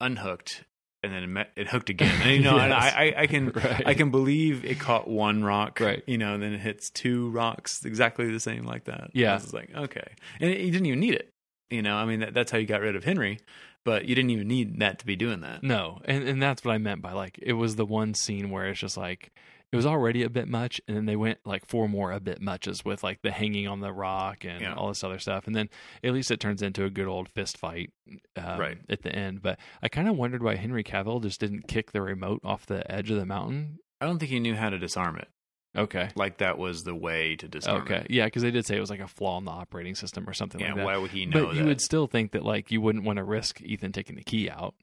unhooked, 0.00 0.64
and 1.02 1.12
then 1.12 1.22
it, 1.22 1.26
met, 1.28 1.50
it 1.56 1.68
hooked 1.68 1.90
again. 1.90 2.14
And 2.22 2.30
you 2.36 2.40
know, 2.42 2.58
and 2.58 2.70
Yes. 2.70 2.94
I, 2.94 3.04
I 3.06 3.14
I 3.22 3.26
can 3.26 3.50
right, 3.54 3.86
I 3.86 3.94
can 3.94 4.10
believe 4.10 4.64
it 4.64 4.78
caught 4.80 5.08
one 5.08 5.44
rock, 5.44 5.80
Right. 5.80 6.02
You 6.06 6.18
know, 6.18 6.34
and 6.34 6.42
then 6.42 6.52
it 6.54 6.60
hits 6.60 6.90
two 6.90 7.30
rocks 7.30 7.84
exactly 7.84 8.30
the 8.30 8.40
same 8.40 8.64
like 8.64 8.84
that. 8.84 9.10
Yeah. 9.12 9.36
it's 9.36 9.52
like 9.52 9.70
okay, 9.74 10.12
and 10.40 10.50
you 10.50 10.70
didn't 10.70 10.86
even 10.86 11.00
need 11.00 11.14
it. 11.14 11.30
You 11.70 11.82
know, 11.82 11.96
I 11.96 12.04
mean 12.06 12.20
that, 12.20 12.32
that's 12.34 12.50
how 12.50 12.58
you 12.58 12.66
got 12.66 12.80
rid 12.80 12.96
of 12.96 13.04
Henry, 13.04 13.40
but 13.88 14.04
you 14.06 14.14
didn't 14.14 14.30
even 14.30 14.48
need 14.48 14.78
that 14.80 14.98
to 14.98 15.06
be 15.06 15.16
doing 15.16 15.40
that. 15.40 15.62
No, 15.62 16.00
and 16.04 16.28
and 16.28 16.42
that's 16.42 16.64
what 16.64 16.72
I 16.72 16.78
meant 16.78 17.00
by 17.02 17.12
like 17.12 17.38
it 17.40 17.54
was 17.54 17.76
the 17.76 17.86
one 17.86 18.14
scene 18.14 18.50
where 18.50 18.66
it's 18.66 18.80
just 18.80 18.96
like 18.96 19.30
it 19.70 19.76
was 19.76 19.84
already 19.84 20.22
a 20.22 20.30
bit 20.30 20.48
much, 20.48 20.80
and 20.88 20.96
then 20.96 21.04
they 21.06 21.16
went 21.16 21.38
like 21.44 21.66
four 21.66 21.88
more 21.88 22.10
a 22.12 22.20
bit 22.20 22.40
muches 22.40 22.84
with 22.84 23.02
like 23.02 23.20
the 23.22 23.30
hanging 23.30 23.66
on 23.68 23.80
the 23.80 23.92
rock 23.92 24.44
and 24.44 24.60
Yeah. 24.62 24.74
all 24.74 24.88
this 24.88 25.04
other 25.04 25.18
stuff, 25.18 25.46
and 25.46 25.54
then 25.54 25.68
at 26.02 26.12
least 26.14 26.30
it 26.30 26.40
turns 26.40 26.62
into 26.62 26.84
a 26.84 26.90
good 26.90 27.06
old 27.06 27.28
fist 27.28 27.56
fight 27.58 27.90
um, 28.36 28.58
Right. 28.58 28.78
at 28.88 29.02
the 29.02 29.14
end. 29.14 29.42
But 29.42 29.58
I 29.82 29.88
kind 29.88 30.08
of 30.08 30.16
wondered 30.16 30.42
why 30.42 30.56
Henry 30.56 30.82
Cavill 30.84 31.22
just 31.22 31.40
didn't 31.40 31.68
kick 31.68 31.92
the 31.92 32.00
remote 32.00 32.40
off 32.44 32.64
the 32.66 32.90
edge 32.90 33.10
of 33.10 33.18
the 33.18 33.26
mountain. 33.26 33.78
I 34.00 34.06
don't 34.06 34.18
think 34.18 34.30
he 34.30 34.40
knew 34.40 34.54
how 34.54 34.70
to 34.70 34.78
disarm 34.78 35.16
it. 35.16 35.28
Okay. 35.76 36.08
Like 36.16 36.38
that 36.38 36.58
was 36.58 36.84
the 36.84 36.94
way 36.94 37.36
to 37.36 37.46
disarm 37.48 37.82
Okay. 37.82 37.96
it. 37.96 38.10
Yeah, 38.10 38.24
because 38.24 38.42
they 38.42 38.50
did 38.50 38.66
say 38.66 38.76
it 38.76 38.80
was 38.80 38.90
like 38.90 39.00
a 39.00 39.06
flaw 39.08 39.38
in 39.38 39.44
the 39.44 39.50
operating 39.50 39.94
system 39.94 40.28
or 40.28 40.32
something 40.32 40.60
Yeah, 40.60 40.68
like 40.68 40.76
that. 40.76 40.84
why 40.86 40.96
would 40.96 41.10
he 41.10 41.26
know 41.26 41.46
but 41.46 41.54
that? 41.54 41.60
you 41.60 41.66
would 41.66 41.80
still 41.80 42.06
think 42.06 42.32
that 42.32 42.42
like 42.44 42.70
you 42.70 42.80
wouldn't 42.80 43.04
want 43.04 43.18
to 43.18 43.24
risk 43.24 43.60
Ethan 43.60 43.92
taking 43.92 44.16
the 44.16 44.24
key 44.24 44.48
out. 44.50 44.74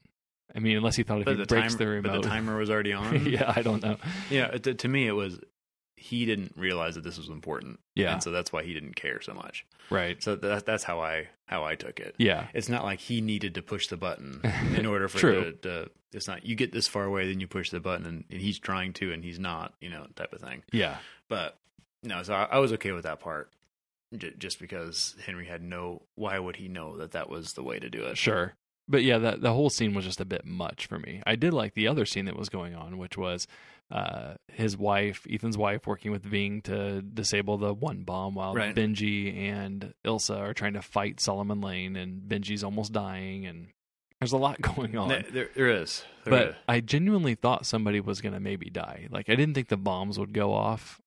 I 0.54 0.58
mean, 0.58 0.76
unless 0.76 0.96
he 0.96 1.02
thought 1.02 1.18
if 1.18 1.24
but 1.26 1.32
he 1.34 1.40
the 1.42 1.46
breaks 1.46 1.74
timer, 1.74 1.78
the 1.78 1.86
remote. 1.90 2.12
but 2.12 2.22
the 2.22 2.28
timer 2.28 2.56
was 2.56 2.70
already 2.70 2.92
on. 2.94 3.26
yeah, 3.26 3.52
I 3.54 3.62
don't 3.62 3.82
know. 3.82 3.96
Yeah, 4.30 4.48
to, 4.48 4.74
to 4.74 4.88
me, 4.88 5.06
it 5.06 5.12
was 5.12 5.38
he 6.06 6.24
didn't 6.24 6.52
realize 6.56 6.94
that 6.94 7.04
this 7.04 7.18
was 7.18 7.28
important. 7.28 7.80
Yeah. 7.94 8.12
and 8.12 8.22
so 8.22 8.30
that's 8.30 8.52
why 8.52 8.62
he 8.62 8.72
didn't 8.72 8.94
care 8.94 9.20
so 9.20 9.34
much. 9.34 9.66
Right. 9.90 10.22
So 10.22 10.36
that, 10.36 10.64
that's 10.64 10.84
how 10.84 11.00
I 11.00 11.28
how 11.46 11.64
I 11.64 11.74
took 11.74 11.98
it. 12.00 12.14
Yeah. 12.18 12.46
It's 12.54 12.68
not 12.68 12.84
like 12.84 13.00
he 13.00 13.20
needed 13.20 13.54
to 13.54 13.62
push 13.62 13.88
the 13.88 13.96
button 13.96 14.40
in 14.76 14.86
order 14.86 15.08
for 15.08 15.18
True. 15.18 15.38
it 15.40 15.62
to, 15.62 15.84
to. 15.84 15.90
It's 16.12 16.28
not 16.28 16.46
you 16.46 16.54
get 16.54 16.72
this 16.72 16.86
far 16.86 17.04
away, 17.04 17.28
then 17.28 17.40
you 17.40 17.48
push 17.48 17.70
the 17.70 17.80
button, 17.80 18.06
and, 18.06 18.24
and 18.30 18.40
he's 18.40 18.58
trying 18.58 18.92
to, 18.94 19.12
and 19.12 19.24
he's 19.24 19.38
not, 19.38 19.74
you 19.80 19.90
know, 19.90 20.06
type 20.14 20.32
of 20.32 20.40
thing. 20.40 20.62
Yeah. 20.72 20.98
But 21.28 21.58
no, 22.02 22.22
so 22.22 22.34
I, 22.34 22.44
I 22.44 22.58
was 22.58 22.72
okay 22.74 22.92
with 22.92 23.02
that 23.02 23.20
part, 23.20 23.50
j- 24.16 24.34
just 24.38 24.60
because 24.60 25.16
Henry 25.24 25.46
had 25.46 25.62
no. 25.62 26.02
Why 26.14 26.38
would 26.38 26.56
he 26.56 26.68
know 26.68 26.96
that 26.98 27.12
that 27.12 27.28
was 27.28 27.54
the 27.54 27.62
way 27.62 27.78
to 27.78 27.90
do 27.90 28.02
it? 28.04 28.16
Sure. 28.16 28.54
But 28.88 29.02
yeah, 29.02 29.18
that 29.18 29.40
the 29.40 29.52
whole 29.52 29.68
scene 29.68 29.94
was 29.94 30.04
just 30.04 30.20
a 30.20 30.24
bit 30.24 30.44
much 30.44 30.86
for 30.86 30.98
me. 30.98 31.20
I 31.26 31.34
did 31.34 31.52
like 31.52 31.74
the 31.74 31.88
other 31.88 32.06
scene 32.06 32.26
that 32.26 32.36
was 32.36 32.48
going 32.48 32.74
on, 32.74 32.98
which 32.98 33.18
was 33.18 33.48
uh, 33.90 34.34
his 34.52 34.76
wife, 34.76 35.26
Ethan's 35.30 35.56
wife, 35.56 35.86
working 35.86 36.10
with 36.10 36.24
Ving 36.24 36.60
to 36.62 37.02
disable 37.02 37.56
the 37.58 37.72
one 37.72 38.02
bomb 38.02 38.34
while 38.34 38.54
Right. 38.54 38.74
Benji 38.74 39.36
and 39.48 39.94
Ilsa 40.04 40.36
are 40.38 40.54
trying 40.54 40.72
to 40.74 40.82
fight 40.82 41.20
Solomon 41.20 41.60
Lane, 41.60 41.94
and 41.96 42.22
Benji's 42.22 42.64
almost 42.64 42.92
dying, 42.92 43.46
and 43.46 43.68
there's 44.20 44.32
a 44.32 44.36
lot 44.38 44.60
going 44.74 44.96
on. 44.96 45.08
There, 45.08 45.24
there, 45.54 45.70
is, 45.70 46.04
There 46.24 46.30
but 46.32 46.48
is. 46.48 46.54
I 46.68 46.80
genuinely 46.80 47.34
thought 47.36 47.64
somebody 47.66 48.00
was 48.00 48.20
going 48.20 48.34
to 48.34 48.40
maybe 48.40 48.70
die. 48.70 49.06
Like 49.10 49.28
I 49.28 49.34
didn't 49.36 49.54
think 49.54 49.68
the 49.68 49.76
bombs 49.76 50.18
would 50.18 50.32
go 50.32 50.52
off. 50.52 51.00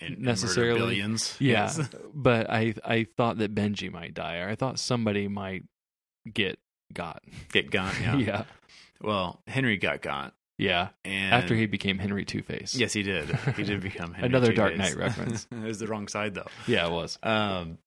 Necessarily- 0.00 0.78
billions. 0.78 1.36
Yeah, 1.38 1.72
Yes. 1.76 1.88
but 2.14 2.50
I 2.50 2.74
I 2.84 3.06
thought 3.16 3.38
that 3.38 3.54
Benji 3.54 3.90
might 3.90 4.14
die, 4.14 4.38
or 4.38 4.48
I 4.48 4.54
thought 4.54 4.78
somebody 4.78 5.26
might 5.28 5.64
get 6.32 6.58
got. 6.92 7.22
get 7.52 7.70
gone. 7.70 7.94
Yeah. 8.02 8.16
yeah. 8.16 8.44
Well, 9.00 9.40
Henry 9.46 9.76
got 9.76 10.02
got, 10.02 10.34
Yeah, 10.58 10.88
and 11.04 11.34
after 11.34 11.54
he 11.54 11.66
became 11.66 11.98
Henry 11.98 12.24
Two 12.24 12.42
Face. 12.42 12.74
Yes, 12.74 12.92
he 12.94 13.02
did. 13.02 13.28
He 13.56 13.62
did 13.62 13.80
become 13.82 14.14
Henry 14.14 14.28
Another 14.28 14.52
Dark 14.52 14.72
Two-Face. 14.74 14.94
Knight 14.94 14.98
reference. 15.04 15.46
it 15.52 15.62
was 15.62 15.78
the 15.78 15.86
wrong 15.86 16.08
side 16.08 16.34
though. 16.34 16.46
yeah, 16.66 16.86
it 16.86 16.92
was. 16.92 17.18
Um, 17.22 17.78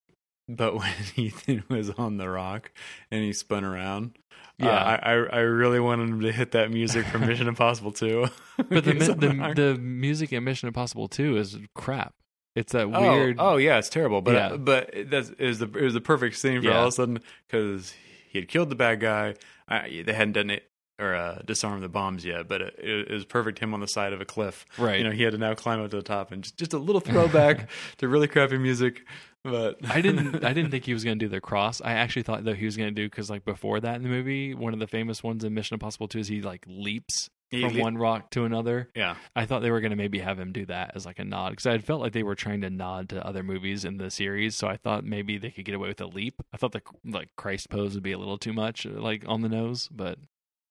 but 0.47 0.75
when 0.75 0.91
Ethan 1.15 1.63
was 1.69 1.89
on 1.91 2.17
the 2.17 2.29
rock 2.29 2.71
and 3.11 3.23
he 3.23 3.33
spun 3.33 3.63
around, 3.63 4.17
Yeah. 4.59 4.69
uh, 4.69 4.99
I, 5.01 5.11
I 5.11 5.39
really 5.39 5.79
wanted 5.79 6.09
him 6.09 6.21
to 6.21 6.31
hit 6.31 6.51
that 6.51 6.69
music 6.71 7.05
from 7.07 7.25
Mission 7.25 7.47
Impossible 7.47 7.91
Two. 7.91 8.27
But 8.57 8.83
the 8.85 8.91
He 8.93 8.97
was 8.99 9.07
mi- 9.17 9.27
on 9.39 9.53
the 9.55 9.73
the 9.73 9.77
music 9.79 10.31
in 10.33 10.43
Mission 10.43 10.67
Impossible 10.67 11.07
Two 11.07 11.37
is 11.37 11.57
crap. 11.75 12.13
It's 12.55 12.73
that 12.73 12.85
Oh, 12.87 13.01
weird. 13.15 13.37
Oh, 13.39 13.57
yeah, 13.57 13.77
it's 13.79 13.89
terrible. 13.89 14.21
But 14.21 14.33
Yeah. 14.35 14.57
but 14.57 14.93
that's 15.07 15.29
it 15.29 15.39
was 15.45 15.59
the 15.59 15.65
it 15.65 15.81
was 15.83 15.93
the 15.95 16.01
perfect 16.01 16.35
scene 16.35 16.61
for 16.61 16.67
Yeah. 16.67 16.77
all 16.77 16.83
of 16.83 16.89
a 16.89 16.91
sudden 16.91 17.19
because 17.47 17.93
he 18.29 18.37
had 18.39 18.47
killed 18.47 18.69
the 18.69 18.75
bad 18.75 18.99
guy. 18.99 19.33
I, 19.67 20.03
they 20.05 20.13
hadn't 20.13 20.33
done 20.33 20.49
it 20.51 20.68
or 20.99 21.15
uh, 21.15 21.39
disarmed 21.45 21.81
the 21.83 21.89
bombs 21.89 22.25
yet, 22.25 22.47
but 22.47 22.61
it, 22.61 22.75
it 22.79 23.11
was 23.11 23.25
perfect. 23.25 23.59
Him 23.59 23.73
on 23.73 23.79
the 23.79 23.87
side 23.87 24.13
of 24.13 24.21
a 24.21 24.25
cliff. 24.25 24.65
right. 24.77 24.97
You 24.97 25.03
know, 25.05 25.11
he 25.11 25.23
had 25.23 25.31
to 25.31 25.37
now 25.37 25.53
climb 25.53 25.81
up 25.81 25.89
to 25.91 25.97
the 25.97 26.03
top 26.03 26.31
and 26.31 26.43
just, 26.43 26.57
just 26.57 26.73
a 26.73 26.77
little 26.77 27.01
throwback 27.01 27.69
to 27.97 28.07
really 28.07 28.27
crappy 28.27 28.57
music. 28.57 29.05
But 29.43 29.77
I 29.89 30.01
didn't. 30.01 30.43
I 30.43 30.51
didn't 30.53 30.71
think 30.71 30.83
he 30.85 30.93
was 30.93 31.03
going 31.05 31.17
to 31.17 31.25
do 31.25 31.29
the 31.29 31.39
cross. 31.39 31.79
I 31.81 31.93
actually 31.93 32.23
thought 32.23 32.43
that 32.43 32.57
he 32.57 32.65
was 32.65 32.75
going 32.75 32.89
to 32.89 32.95
do 32.95 33.05
because, 33.07 33.29
like, 33.29 33.45
before 33.45 33.79
that 33.79 33.95
in 33.95 34.03
the 34.03 34.09
movie, 34.09 34.53
one 34.53 34.73
of 34.73 34.79
the 34.79 34.87
famous 34.87 35.23
ones 35.23 35.43
in 35.45 35.53
Mission 35.53 35.75
Impossible 35.75 36.09
Two 36.09 36.19
is 36.19 36.27
he 36.27 36.41
like 36.41 36.65
leaps 36.67 37.29
He 37.49 37.61
from 37.61 37.73
le- 37.75 37.81
one 37.81 37.97
rock 37.97 38.31
to 38.31 38.43
another. 38.43 38.89
yeah, 38.95 39.15
I 39.37 39.45
thought 39.45 39.61
they 39.61 39.71
were 39.71 39.79
going 39.79 39.91
to 39.91 39.95
maybe 39.95 40.19
have 40.19 40.37
him 40.37 40.51
do 40.51 40.65
that 40.65 40.91
as 40.93 41.05
like 41.05 41.19
a 41.19 41.23
nod 41.23 41.51
because 41.51 41.67
I 41.67 41.71
had 41.71 41.85
felt 41.85 42.01
like 42.01 42.11
they 42.11 42.21
were 42.23 42.35
trying 42.35 42.59
to 42.61 42.69
nod 42.69 43.07
to 43.09 43.25
other 43.25 43.41
movies 43.41 43.85
in 43.85 43.95
the 43.95 44.11
series. 44.11 44.57
So 44.57 44.67
I 44.67 44.75
thought 44.75 45.05
maybe 45.05 45.37
they 45.37 45.51
could 45.51 45.63
get 45.63 45.73
away 45.75 45.87
with 45.87 46.01
a 46.01 46.05
leap. 46.07 46.41
I 46.53 46.57
thought 46.57 46.73
the 46.73 46.81
like 47.05 47.29
Christ 47.37 47.69
pose 47.69 47.93
would 47.93 48.03
be 48.03 48.11
a 48.11 48.17
little 48.19 48.37
too 48.37 48.51
much, 48.51 48.85
like 48.85 49.23
on 49.25 49.39
the 49.39 49.47
nose, 49.49 49.87
but 49.89 50.19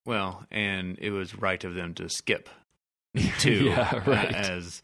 well, 0.08 0.46
and 0.50 0.98
it 1.00 1.10
was 1.10 1.34
right 1.38 1.62
of 1.62 1.74
them 1.74 1.92
to 1.94 2.08
skip 2.08 2.48
two. 3.38 3.64
Yeah, 3.66 3.90
uh, 4.06 4.10
right. 4.10 4.34
As 4.34 4.82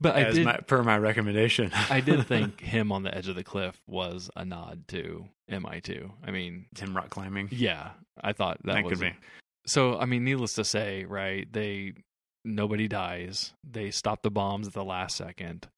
but 0.00 0.14
I 0.16 0.20
as 0.22 0.36
did. 0.36 0.44
my, 0.44 0.56
per 0.58 0.82
my 0.84 0.96
recommendation. 0.96 1.72
I 1.90 2.00
did 2.00 2.26
think 2.28 2.60
him 2.60 2.92
on 2.92 3.02
the 3.02 3.12
edge 3.14 3.26
of 3.28 3.34
the 3.34 3.42
cliff 3.44 3.78
was 3.88 4.30
a 4.36 4.44
nod 4.44 4.84
to 4.88 5.26
MI2. 5.50 6.10
I 6.24 6.30
mean, 6.30 6.66
him 6.78 6.96
rock 6.96 7.10
climbing. 7.10 7.48
yeah, 7.50 7.90
I 8.20 8.32
thought 8.32 8.58
that, 8.64 8.74
That, 8.74 8.84
was 8.84 8.92
could 8.92 9.00
be. 9.00 9.14
So, 9.66 9.98
I 9.98 10.06
mean, 10.06 10.22
needless 10.24 10.54
to 10.54 10.64
say, 10.64 11.04
right? 11.04 11.52
They 11.52 11.94
nobody 12.44 12.86
dies. 12.86 13.52
They 13.68 13.90
stop 13.90 14.22
the 14.22 14.30
bombs 14.30 14.68
at 14.68 14.74
the 14.74 14.84
last 14.84 15.16
second. 15.16 15.68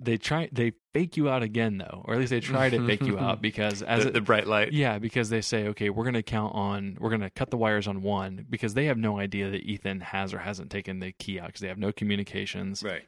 They 0.00 0.16
try 0.16 0.48
they 0.52 0.74
fake 0.94 1.16
you 1.16 1.28
out 1.28 1.42
again 1.42 1.78
though, 1.78 2.02
or 2.04 2.14
at 2.14 2.20
least 2.20 2.30
they 2.30 2.38
try 2.40 2.70
to 2.70 2.86
fake 2.86 3.02
you 3.02 3.18
out 3.18 3.42
because 3.42 3.82
as 3.82 4.04
the, 4.04 4.10
it, 4.10 4.12
the 4.14 4.20
bright 4.20 4.46
light. 4.46 4.72
yeah, 4.72 4.98
because 5.00 5.28
they 5.28 5.40
say, 5.40 5.66
okay, 5.68 5.90
we're 5.90 6.04
going 6.04 6.14
to 6.14 6.22
count 6.22 6.54
on, 6.54 6.96
we're 7.00 7.08
going 7.10 7.20
to 7.20 7.30
cut 7.30 7.50
the 7.50 7.56
wires 7.56 7.88
on 7.88 8.02
one 8.02 8.46
because 8.48 8.74
they 8.74 8.84
have 8.84 8.96
no 8.96 9.18
idea 9.18 9.50
that 9.50 9.62
Ethan 9.64 10.00
has 10.00 10.32
or 10.32 10.38
hasn't 10.38 10.70
taken 10.70 11.00
the 11.00 11.10
key 11.12 11.40
out 11.40 11.48
because 11.48 11.62
they 11.62 11.68
have 11.68 11.78
no 11.78 11.90
communications 11.90 12.82
Right. 12.84 13.06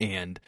and 0.00 0.40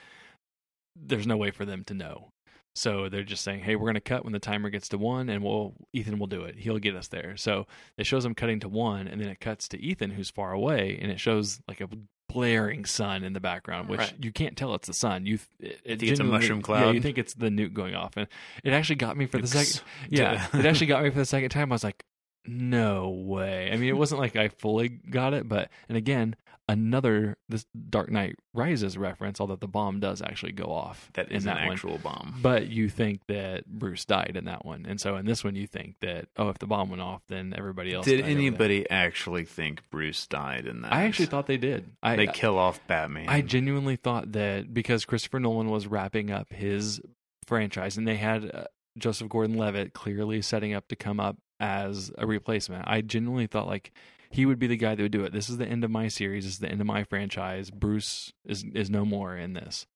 there's 0.97 1.29
no 1.29 1.37
way 1.37 1.53
for 1.53 1.65
them 1.65 1.85
to 1.85 1.95
know. 1.95 2.33
So 2.75 3.09
they're 3.09 3.23
just 3.25 3.43
saying, 3.45 3.61
hey, 3.61 3.75
we're 3.77 3.87
going 3.87 3.95
to 3.95 4.01
cut 4.01 4.25
when 4.25 4.33
the 4.33 4.39
timer 4.41 4.71
gets 4.71 4.89
to 4.91 4.99
one 4.99 5.29
and 5.29 5.43
we'll, 5.45 5.75
Ethan 5.93 6.19
will 6.19 6.27
do 6.29 6.43
it. 6.43 6.57
He'll 6.57 6.79
get 6.79 6.95
us 6.97 7.09
there. 7.09 7.37
So 7.37 7.67
it 7.97 8.05
shows 8.07 8.23
them 8.25 8.35
cutting 8.35 8.61
to 8.61 8.69
one 8.69 9.07
and 9.09 9.21
then 9.21 9.29
it 9.29 9.41
cuts 9.41 9.69
to 9.69 9.81
Ethan 9.81 10.11
who's 10.11 10.31
far 10.31 10.53
away 10.53 10.99
and 11.01 11.11
it 11.11 11.19
shows 11.21 11.61
like 11.69 11.81
a 11.81 11.89
blaring 12.29 12.85
sun 12.85 13.25
in 13.25 13.33
the 13.33 13.41
background, 13.41 13.89
which 13.89 14.01
Right. 14.01 14.15
you 14.21 14.31
can't 14.33 14.57
tell 14.57 14.75
it's 14.75 14.87
the 14.87 14.95
sun. 14.95 15.27
You, 15.27 15.39
it, 15.59 15.81
it 15.85 15.99
think 15.99 16.03
it's 16.03 16.03
a 16.03 16.07
genuinely- 16.23 16.39
mushroom 16.49 16.63
Yeah, 16.69 16.91
you 16.91 17.01
think 17.01 17.19
it's 17.19 17.35
the 17.35 17.49
nuke 17.49 17.73
going 17.73 17.95
off. 17.95 18.17
And 18.17 18.29
it 18.63 18.73
actually 18.73 18.97
got 18.97 19.17
me 19.17 19.27
for 19.27 19.39
the 19.39 19.47
second. 19.47 19.83
Yeah, 20.11 20.47
it 20.55 20.65
actually 20.67 20.87
got 20.89 21.03
me 21.03 21.11
for 21.11 21.19
the 21.19 21.25
second 21.25 21.51
time. 21.51 21.73
I 21.73 21.75
was 21.75 21.85
like, 21.85 22.05
no 22.47 23.09
way. 23.11 23.71
I 23.73 23.77
mean, 23.77 23.89
it 23.89 23.97
wasn't 23.97 24.21
like 24.21 24.37
I 24.37 24.49
fully 24.49 24.89
got 24.89 25.35
it, 25.35 25.49
but 25.49 25.71
and 25.89 25.99
again, 25.99 26.37
another 26.69 27.37
this 27.49 27.65
Dark 27.89 28.11
Knight 28.11 28.37
Rises 28.53 28.99
reference, 28.99 29.41
although 29.41 29.57
the 29.57 29.67
bomb 29.69 30.01
does 30.01 30.21
actually 30.21 30.53
go 30.53 30.67
off 30.67 31.11
That 31.15 31.31
in 31.31 31.45
that 31.45 31.59
an 31.59 31.65
one. 31.65 31.73
actual 31.73 31.99
bomb. 31.99 32.35
But 32.43 32.69
you 32.69 32.89
think 32.89 33.23
that 33.29 33.67
Bruce 33.67 34.05
died 34.05 34.35
in 34.37 34.45
that 34.45 34.65
one, 34.65 34.85
and 34.87 35.01
so 35.01 35.17
in 35.17 35.25
this 35.27 35.43
one, 35.43 35.55
you 35.57 35.67
think 35.67 35.97
that 36.01 36.27
oh, 36.37 36.49
if 36.51 36.59
the 36.59 36.67
bomb 36.67 36.91
went 36.91 37.03
off, 37.03 37.23
then 37.29 37.55
everybody 37.57 37.95
else. 37.95 38.05
Did 38.05 38.21
anybody 38.25 38.89
actually 38.91 39.45
think 39.45 39.83
Bruce 39.91 40.27
died 40.27 40.67
in 40.67 40.83
that? 40.83 40.93
I 40.93 41.05
actually 41.05 41.27
thought 41.27 41.47
they 41.47 41.57
did. 41.57 41.91
I 42.03 42.17
they 42.17 42.27
kill 42.27 42.59
off 42.59 42.81
Batman. 42.87 43.29
I 43.29 43.41
genuinely 43.41 43.97
thought 43.97 44.33
that 44.33 44.75
because 44.75 45.05
Christopher 45.05 45.41
Nolan 45.41 45.71
was 45.71 45.87
wrapping 45.87 46.31
up 46.31 46.53
his 46.53 47.01
franchise 47.47 47.97
and 47.97 48.07
they 48.07 48.17
had 48.17 48.51
uh, 48.55 48.65
Joseph 48.99 49.29
Gordon-Levitt 49.29 49.95
clearly 49.95 50.43
setting 50.43 50.75
up 50.75 50.89
to 50.89 50.97
come 50.97 51.19
up 51.19 51.39
as 51.61 52.13
a 52.19 52.27
replacement. 52.27 52.85
I 52.87 53.01
genuinely 53.01 53.47
thought 53.47 53.67
like 53.67 53.93
he 54.31 54.47
would 54.47 54.59
be 54.59 54.67
the 54.67 54.77
guy 54.77 54.95
that 54.95 55.03
would 55.03 55.13
do 55.13 55.25
it. 55.25 55.33
This 55.33 55.49
is 55.49 55.57
the 55.57 55.67
end 55.67 55.85
of 55.85 55.91
my 55.91 56.09
series. 56.09 56.45
This 56.45 56.55
is 56.55 56.59
the 56.59 56.69
end 56.69 56.81
of 56.81 56.87
my 56.87 57.05
franchise. 57.05 57.71
Bruce 57.71 58.33
is 58.45 58.65
is 58.75 58.91
no 58.91 59.05
more 59.05 59.37
in 59.37 59.55
this, 59.55 59.87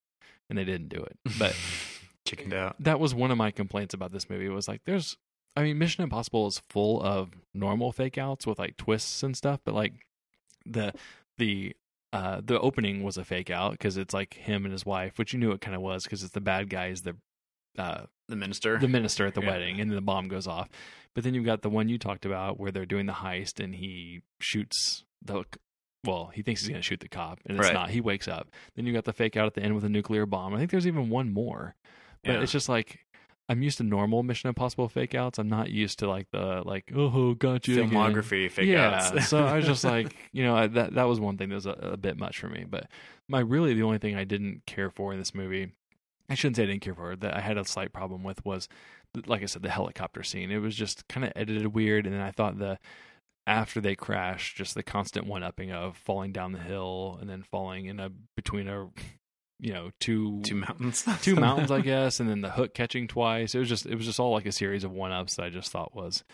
and 0.49 0.59
they 0.59 0.65
didn't 0.65 0.89
do 0.89 1.03
it. 1.03 1.19
But 1.39 1.57
chickened 2.25 2.55
out. 2.55 2.77
that 2.81 3.01
was 3.01 3.15
one 3.15 3.31
of 3.31 3.39
my 3.39 3.51
complaints 3.51 3.95
about 3.95 4.13
this 4.13 4.31
movie. 4.31 4.49
Was 4.49 4.69
like 4.69 4.83
there's, 4.85 5.17
I 5.57 5.63
mean, 5.63 5.79
Mission 5.79 6.05
Impossible 6.05 6.47
is 6.47 6.63
full 6.71 7.03
of 7.03 7.31
normal 7.53 7.93
fake 7.93 8.19
outs 8.19 8.47
with 8.47 8.59
like 8.59 8.77
twists 8.77 9.23
and 9.23 9.37
stuff, 9.37 9.61
but 9.65 9.75
like 9.75 9.93
the 10.65 10.93
the 11.39 11.75
uh 12.13 12.41
the 12.45 12.59
opening 12.61 13.03
was 13.03 13.19
a 13.19 13.25
fake 13.25 13.51
out 13.51 13.73
because 13.73 13.97
it's 13.97 14.15
like 14.15 14.35
him 14.35 14.65
and 14.65 14.73
his 14.73 14.87
wife, 14.87 15.19
which 15.19 15.33
you 15.33 15.39
knew 15.39 15.53
it 15.53 15.61
kind 15.61 15.75
of 15.75 15.83
was 15.83 16.05
because 16.05 16.23
it's 16.23 16.33
the 16.33 16.41
bad 16.41 16.71
guy 16.71 16.87
is 16.89 17.03
the 17.03 17.17
uh 17.79 18.05
The 18.33 18.37
minister. 18.37 18.79
the 18.79 18.89
minister 18.89 19.27
at 19.27 19.35
the 19.35 19.43
Yeah. 19.43 19.49
wedding, 19.51 19.81
and 19.81 19.91
then 19.91 19.95
the 19.95 20.01
bomb 20.03 20.29
goes 20.29 20.47
off. 20.47 20.69
But 21.15 21.25
then 21.25 21.35
you've 21.35 21.45
got 21.45 21.61
the 21.61 21.69
one 21.69 21.89
you 21.91 21.99
talked 21.99 22.25
about 22.25 22.59
where 22.59 22.71
they're 22.73 22.87
doing 22.87 23.05
the 23.07 23.13
heist 23.13 23.63
and 23.63 23.75
he 23.75 24.23
shoots 24.41 25.05
the. 25.23 25.45
Well, 26.05 26.31
he 26.35 26.43
thinks 26.43 26.63
he's 26.63 26.69
going 26.71 26.81
to 26.81 26.87
shoot 26.87 27.01
the 27.01 27.09
cop, 27.09 27.39
and 27.47 27.57
it's 27.59 27.67
Right. 27.67 27.75
not. 27.75 27.91
He 27.91 28.01
wakes 28.01 28.27
up. 28.27 28.49
Then 28.75 28.87
you 28.87 28.93
got 28.93 29.05
the 29.05 29.13
fake 29.13 29.37
out 29.37 29.47
at 29.47 29.55
the 29.55 29.63
end 29.63 29.75
with 29.75 29.85
a 29.85 29.89
nuclear 29.89 30.27
bomb. 30.27 30.53
I 30.55 30.59
think 30.59 30.71
there's 30.71 30.87
even 30.87 31.11
one 31.11 31.33
more, 31.33 31.77
but 32.25 32.33
Yeah. 32.33 32.41
it's 32.41 32.51
just 32.53 32.69
like 32.69 33.01
I'm 33.49 33.61
used 33.63 33.77
to 33.79 33.85
normal 33.85 34.23
Mission 34.23 34.49
Impossible 34.49 34.89
fake 34.89 35.15
outs. 35.15 35.39
I'm 35.39 35.49
not 35.49 35.69
used 35.69 35.99
to 35.99 36.09
like 36.09 36.31
the 36.31 36.63
like 36.65 36.91
oh, 36.95 37.13
oh 37.15 37.35
gotcha 37.35 37.73
again." 37.73 37.91
filmography 37.91 38.51
fake 38.51 38.69
yeah, 38.69 39.11
outs. 39.13 39.29
so 39.29 39.45
I 39.45 39.57
was 39.57 39.67
just 39.67 39.85
like, 39.95 40.17
you 40.33 40.43
know, 40.43 40.57
I, 40.57 40.67
that 40.69 40.95
that 40.95 41.05
was 41.05 41.21
one 41.21 41.37
thing 41.37 41.51
that 41.51 41.57
was 41.57 41.67
a, 41.67 41.73
a 41.73 41.97
bit 41.99 42.17
much 42.17 42.39
for 42.39 42.49
me. 42.49 42.65
But 42.69 42.89
my 43.29 43.41
really 43.41 43.75
the 43.75 43.83
only 43.83 43.99
thing 43.99 44.17
I 44.17 44.25
didn't 44.25 44.63
care 44.67 44.91
for 44.91 45.13
in 45.13 45.19
this 45.19 45.35
movie, 45.35 45.73
I 46.33 46.35
shouldn't 46.35 46.57
say 46.57 46.63
I 46.63 46.67
didn't 46.67 46.81
care 46.81 46.95
for 46.95 47.13
it. 47.13 47.21
that 47.21 47.37
I 47.37 47.41
had 47.41 47.59
a 47.59 47.65
slight 47.67 47.93
problem 47.93 48.23
with 48.25 48.43
was, 48.43 48.67
like 49.27 49.43
I 49.43 49.47
said, 49.47 49.61
the 49.61 49.69
helicopter 49.69 50.23
scene. 50.23 50.51
It 50.51 50.59
was 50.59 50.75
just 50.75 51.07
kind 51.07 51.27
of 51.27 51.33
edited 51.37 51.67
weird, 51.75 52.07
and 52.07 52.15
then 52.15 52.23
I 52.23 52.31
thought 52.31 52.59
the 52.59 52.79
after 53.47 53.83
they 53.83 53.95
crash, 53.95 54.55
just 54.55 54.75
the 54.75 54.83
constant 54.83 55.27
one 55.27 55.43
upping 55.43 55.73
of 55.73 55.95
falling 55.95 56.33
down 56.33 56.53
the 56.53 56.59
hill 56.59 57.19
and 57.21 57.29
then 57.29 57.43
falling 57.43 57.85
in 57.85 58.01
a 58.01 58.11
between 58.35 58.67
a, 58.67 58.89
you 59.61 59.75
know, 59.75 59.91
two 60.01 60.41
two 60.43 60.55
mountains. 60.55 61.05
two 61.21 61.37
mountains, 61.37 61.71
I 61.71 61.83
guess, 61.83 62.19
and 62.19 62.31
then 62.31 62.41
the 62.41 62.51
hook 62.51 62.73
catching 62.73 63.07
twice. 63.07 63.55
It 63.55 63.59
was 63.59 63.69
just 63.69 63.85
it 63.85 63.95
was 63.95 64.07
just 64.07 64.19
all 64.19 64.33
like 64.33 64.47
a 64.47 64.53
series 64.53 64.85
of 64.85 64.91
one 64.91 65.13
ups 65.13 65.37
that 65.37 65.45
I 65.45 65.51
just 65.51 65.71
thought 65.71 65.95
was 65.95 66.25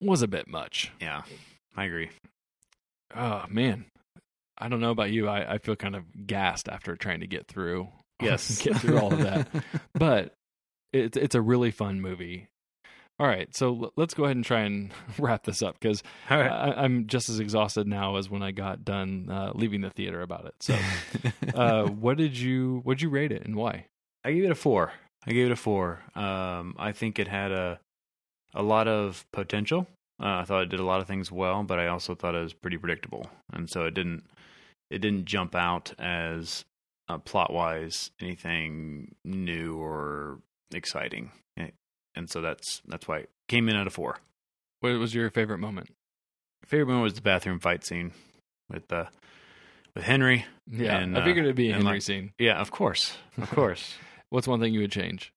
was 0.00 0.22
a 0.22 0.28
bit 0.28 0.46
much. 0.46 0.92
yeah, 1.00 1.22
I 1.76 1.86
agree. 1.86 2.10
Oh 3.16 3.44
man, 3.48 3.86
I 4.56 4.68
don't 4.68 4.80
know 4.80 4.92
about 4.92 5.10
you. 5.10 5.28
I, 5.28 5.54
I 5.54 5.58
feel 5.58 5.74
kind 5.74 5.96
of 5.96 6.28
gassed 6.28 6.68
after 6.68 6.94
trying 6.94 7.20
to 7.20 7.26
get 7.26 7.48
through. 7.48 7.88
Yes, 8.22 8.62
get 8.62 8.76
through 8.76 8.98
all 8.98 9.12
of 9.12 9.20
that. 9.20 9.48
But 9.94 10.34
it's 10.92 11.16
it's 11.16 11.34
a 11.34 11.40
really 11.40 11.70
fun 11.70 12.00
movie. 12.00 12.48
All 13.20 13.26
right, 13.28 13.54
so 13.54 13.92
let's 13.96 14.12
go 14.12 14.24
ahead 14.24 14.36
and 14.36 14.44
try 14.44 14.62
and 14.62 14.90
wrap 15.18 15.44
this 15.44 15.62
up 15.62 15.78
because 15.78 16.02
right. 16.28 16.48
I'm 16.48 17.06
just 17.06 17.28
as 17.28 17.38
exhausted 17.38 17.86
now 17.86 18.16
as 18.16 18.28
when 18.28 18.42
I 18.42 18.50
got 18.50 18.84
done 18.84 19.28
uh, 19.30 19.52
leaving 19.54 19.82
the 19.82 19.90
theater 19.90 20.20
about 20.20 20.46
it. 20.46 20.54
So, 20.60 20.76
uh, 21.54 21.84
what 21.86 22.16
did 22.16 22.36
you 22.36 22.80
what 22.82 22.98
did 22.98 23.02
you 23.02 23.10
rate 23.10 23.30
it 23.30 23.44
and 23.44 23.54
why? 23.54 23.86
I 24.24 24.32
gave 24.32 24.44
it 24.44 24.50
a 24.50 24.56
four. 24.56 24.92
I 25.26 25.32
gave 25.32 25.46
it 25.46 25.52
a 25.52 25.56
four. 25.56 26.00
Um, 26.14 26.74
I 26.78 26.92
think 26.92 27.18
it 27.18 27.28
had 27.28 27.52
a 27.52 27.78
a 28.52 28.62
lot 28.62 28.88
of 28.88 29.26
potential. 29.32 29.86
Uh, 30.20 30.38
I 30.38 30.44
thought 30.44 30.62
it 30.62 30.68
did 30.68 30.80
a 30.80 30.84
lot 30.84 31.00
of 31.00 31.06
things 31.06 31.30
well, 31.30 31.64
but 31.64 31.78
I 31.78 31.88
also 31.88 32.14
thought 32.14 32.34
it 32.34 32.42
was 32.42 32.52
pretty 32.52 32.78
predictable, 32.78 33.28
and 33.52 33.68
so 33.68 33.84
it 33.84 33.94
didn't 33.94 34.24
it 34.90 34.98
didn't 34.98 35.26
jump 35.26 35.54
out 35.54 35.92
as 35.98 36.64
uh, 37.08 37.18
plot 37.18 37.52
wise 37.52 38.10
anything 38.20 39.14
new 39.24 39.76
or 39.80 40.38
exciting, 40.72 41.30
Eh, 41.56 41.68
and 42.14 42.28
so 42.30 42.40
that's 42.40 42.82
that's 42.86 43.06
why 43.08 43.18
it 43.18 43.30
came 43.48 43.68
in 43.68 43.76
at 43.76 43.86
a 43.86 43.90
four. 43.90 44.18
What 44.80 44.92
was 44.98 45.14
your 45.14 45.30
favorite 45.30 45.58
moment? 45.58 45.90
Favorite 46.66 46.86
moment 46.86 47.04
was 47.04 47.14
the 47.14 47.20
bathroom 47.22 47.58
fight 47.60 47.84
scene 47.84 48.12
with 48.70 48.90
uh, 48.92 49.06
with 49.94 50.04
Henry. 50.04 50.46
Yeah, 50.70 50.98
And, 50.98 51.16
I 51.16 51.24
figured 51.24 51.44
uh, 51.44 51.48
it'd 51.48 51.56
be 51.56 51.70
a 51.70 51.74
Henry 51.74 51.92
like- 51.94 52.02
scene. 52.02 52.32
Yeah, 52.38 52.58
of 52.60 52.70
course, 52.70 53.16
of 53.40 53.50
course. 53.54 53.94
What's 54.30 54.48
one 54.48 54.60
thing 54.60 54.72
you 54.74 54.80
would 54.80 54.90
change? 54.92 55.30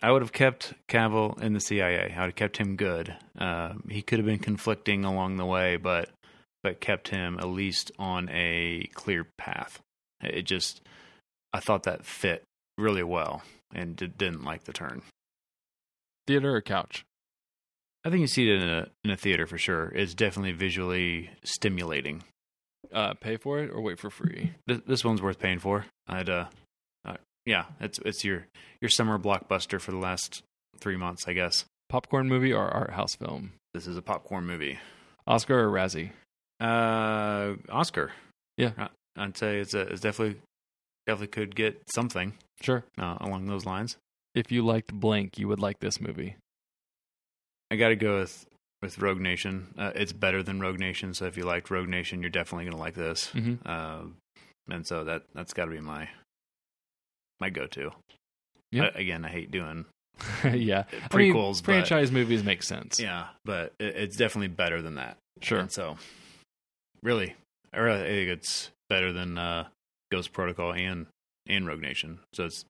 I 0.00 0.12
would 0.12 0.22
have 0.22 0.32
kept 0.32 0.74
Cavill 0.88 1.42
in 1.42 1.54
the 1.54 1.60
CIA. 1.60 2.14
I 2.16 2.20
would 2.20 2.26
have 2.26 2.34
kept 2.36 2.56
him 2.58 2.76
good. 2.76 3.16
Uh, 3.36 3.74
he 3.90 4.00
could 4.00 4.20
have 4.20 4.26
been 4.26 4.38
conflicting 4.38 5.04
along 5.04 5.36
the 5.36 5.44
way, 5.44 5.76
but 5.76 6.10
but 6.62 6.80
kept 6.80 7.08
him 7.08 7.36
at 7.38 7.48
least 7.48 7.90
on 7.98 8.28
a 8.30 8.88
clear 8.94 9.26
path. 9.36 9.80
It 10.22 10.42
just, 10.42 10.80
I 11.52 11.60
thought 11.60 11.84
that 11.84 12.04
fit 12.04 12.44
really 12.76 13.02
well, 13.02 13.42
and 13.74 13.96
did, 13.96 14.18
didn't 14.18 14.44
like 14.44 14.64
the 14.64 14.72
turn. 14.72 15.02
Theater 16.26 16.54
or 16.54 16.60
couch? 16.60 17.04
I 18.04 18.10
think 18.10 18.20
you 18.20 18.26
see 18.26 18.48
it 18.50 18.62
in 18.62 18.68
a 18.68 18.86
in 19.04 19.10
a 19.10 19.16
theater 19.16 19.46
for 19.46 19.58
sure. 19.58 19.86
It's 19.94 20.14
definitely 20.14 20.52
visually 20.52 21.30
stimulating. 21.44 22.22
Uh, 22.92 23.14
pay 23.14 23.36
for 23.36 23.58
it 23.58 23.70
or 23.70 23.80
wait 23.82 23.98
for 23.98 24.08
free? 24.10 24.52
This, 24.66 24.80
this 24.86 25.04
one's 25.04 25.20
worth 25.20 25.38
paying 25.38 25.58
for. 25.58 25.84
I'd, 26.06 26.28
uh, 26.30 26.46
uh, 27.04 27.16
yeah, 27.44 27.64
it's 27.80 27.98
it's 28.04 28.24
your 28.24 28.46
your 28.80 28.88
summer 28.88 29.18
blockbuster 29.18 29.80
for 29.80 29.90
the 29.90 29.98
last 29.98 30.42
three 30.78 30.96
months, 30.96 31.24
I 31.26 31.32
guess. 31.32 31.64
Popcorn 31.88 32.28
movie 32.28 32.52
or 32.52 32.68
art 32.68 32.90
house 32.92 33.14
film? 33.16 33.52
This 33.74 33.86
is 33.86 33.96
a 33.96 34.02
popcorn 34.02 34.46
movie. 34.46 34.78
Oscar 35.26 35.60
or 35.66 35.70
Razzie? 35.72 36.10
Uh, 36.60 37.54
Oscar. 37.70 38.12
Yeah. 38.56 38.72
I- 38.78 38.88
I'd 39.16 39.36
say 39.36 39.58
it's 39.58 39.74
a, 39.74 39.80
it's 39.80 40.00
definitely 40.00 40.40
definitely 41.08 41.28
could 41.28 41.56
get 41.56 41.80
something 41.92 42.34
Sure. 42.60 42.84
uh, 42.98 43.16
along 43.20 43.46
those 43.46 43.64
lines. 43.64 43.96
If 44.34 44.52
you 44.52 44.64
liked 44.64 44.92
Blank, 44.92 45.38
you 45.38 45.48
would 45.48 45.58
like 45.58 45.80
this 45.80 46.00
movie. 46.00 46.36
I 47.70 47.76
got 47.76 47.88
to 47.88 47.96
go 47.96 48.20
with 48.20 48.46
with 48.82 48.98
Rogue 48.98 49.20
Nation. 49.20 49.74
Uh, 49.76 49.90
it's 49.94 50.12
better 50.12 50.42
than 50.42 50.60
Rogue 50.60 50.78
Nation, 50.78 51.12
so 51.14 51.24
if 51.24 51.36
you 51.36 51.44
liked 51.44 51.70
Rogue 51.70 51.88
Nation, 51.88 52.20
you're 52.20 52.30
definitely 52.30 52.66
gonna 52.66 52.76
like 52.76 52.94
this. 52.94 53.30
Mm-hmm. 53.34 53.66
Um, 53.68 54.16
and 54.70 54.86
so 54.86 55.04
that 55.04 55.22
that's 55.34 55.52
got 55.52 55.64
to 55.64 55.70
be 55.70 55.80
my 55.80 56.08
my 57.40 57.50
go 57.50 57.66
to. 57.66 57.90
Yeah. 58.70 58.90
again, 58.94 59.24
I 59.24 59.28
hate 59.30 59.50
doing 59.50 59.86
yeah. 60.44 60.84
I 61.10 61.16
mean, 61.16 61.32
prequels, 61.34 61.56
but 61.56 61.64
franchise 61.64 62.12
movies 62.12 62.44
make 62.44 62.62
sense. 62.62 63.00
yeah, 63.00 63.28
but 63.46 63.72
it, 63.80 63.96
it's 63.96 64.16
definitely 64.16 64.48
better 64.48 64.82
than 64.82 64.96
that. 64.96 65.16
Sure. 65.40 65.58
And 65.60 65.72
so, 65.72 65.96
really, 67.02 67.34
I 67.72 67.78
really 67.78 68.02
think 68.02 68.28
it's 68.30 68.70
better 68.90 69.12
than 69.12 69.38
uh, 69.38 69.68
Ghost 70.10 70.32
Protocol 70.32 70.72
and 70.72 71.06
and 71.46 71.66
Rogue 71.66 71.80
Nation. 71.80 72.20
So 72.34 72.44
it's 72.44 72.64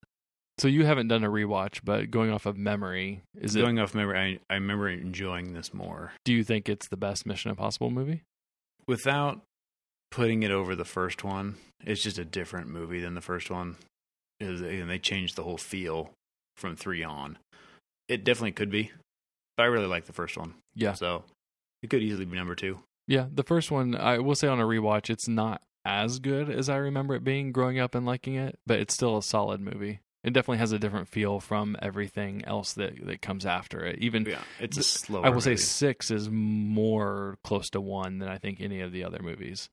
So 0.58 0.68
you 0.68 0.84
haven't 0.84 1.08
done 1.08 1.24
a 1.24 1.28
rewatch, 1.30 1.80
but 1.84 2.10
going 2.10 2.30
off 2.30 2.46
of 2.46 2.56
memory, 2.56 3.22
is 3.40 3.54
it? 3.56 3.60
going 3.60 3.78
off 3.78 3.94
memory. 3.94 4.40
I, 4.48 4.52
I 4.52 4.56
remember 4.56 4.88
enjoying 4.88 5.52
this 5.54 5.72
more 5.74 6.12
Do 6.24 6.32
you 6.32 6.44
think 6.44 6.68
it's 6.68 6.88
the 6.88 6.96
best 6.96 7.26
Mission 7.26 7.50
Impossible 7.50 7.90
movie? 7.90 8.22
without 8.86 9.42
putting 10.10 10.42
it 10.42 10.50
over 10.50 10.74
the 10.74 10.84
first 10.84 11.22
one. 11.22 11.56
It's 11.84 12.02
just 12.02 12.18
a 12.18 12.24
different 12.24 12.68
movie 12.68 13.00
than 13.00 13.14
the 13.14 13.20
first 13.20 13.50
one. 13.50 13.76
Is 14.40 14.60
and 14.62 14.88
they 14.88 14.98
changed 14.98 15.36
the 15.36 15.42
whole 15.42 15.58
feel 15.58 16.10
from 16.56 16.76
three 16.76 17.02
on. 17.04 17.38
It 18.08 18.24
definitely 18.24 18.52
could 18.52 18.70
be, 18.70 18.90
but 19.56 19.64
I 19.64 19.66
really 19.66 19.86
like 19.88 20.06
the 20.06 20.12
first 20.12 20.38
one. 20.38 20.54
Yeah. 20.74 20.94
So 20.94 21.24
it 21.82 21.90
could 21.90 22.02
easily 22.02 22.24
be 22.24 22.36
number 22.36 22.54
two. 22.54 22.78
Yeah, 23.06 23.26
the 23.34 23.42
first 23.42 23.70
one, 23.70 23.94
I 23.96 24.18
will 24.18 24.34
say 24.34 24.48
on 24.48 24.60
a 24.60 24.64
rewatch, 24.64 25.10
it's 25.10 25.28
not 25.28 25.60
as 25.88 26.18
good 26.18 26.50
as 26.50 26.68
I 26.68 26.76
remember 26.76 27.14
it 27.14 27.24
being 27.24 27.50
growing 27.50 27.78
up 27.78 27.94
and 27.94 28.04
liking 28.04 28.34
it, 28.34 28.58
but 28.66 28.78
it's 28.78 28.92
still 28.92 29.16
a 29.16 29.22
solid 29.22 29.60
movie. 29.60 30.00
It 30.22 30.34
definitely 30.34 30.58
has 30.58 30.72
a 30.72 30.78
different 30.78 31.08
feel 31.08 31.40
from 31.40 31.76
everything 31.80 32.44
else 32.44 32.74
that 32.74 33.06
that 33.06 33.22
comes 33.22 33.46
after 33.46 33.84
it. 33.84 33.98
Even 34.00 34.26
Yeah, 34.26 34.42
it's 34.60 34.76
a 34.76 34.82
slower. 34.82 35.24
I 35.24 35.30
will 35.30 35.40
say 35.40 35.56
six 35.56 36.10
is 36.10 36.28
more 36.30 37.38
close 37.42 37.70
to 37.70 37.80
one 37.80 38.18
than 38.18 38.28
I 38.28 38.36
think 38.36 38.60
any 38.60 38.80
of 38.80 38.92
the 38.92 39.04
other 39.04 39.20
movies. 39.22 39.70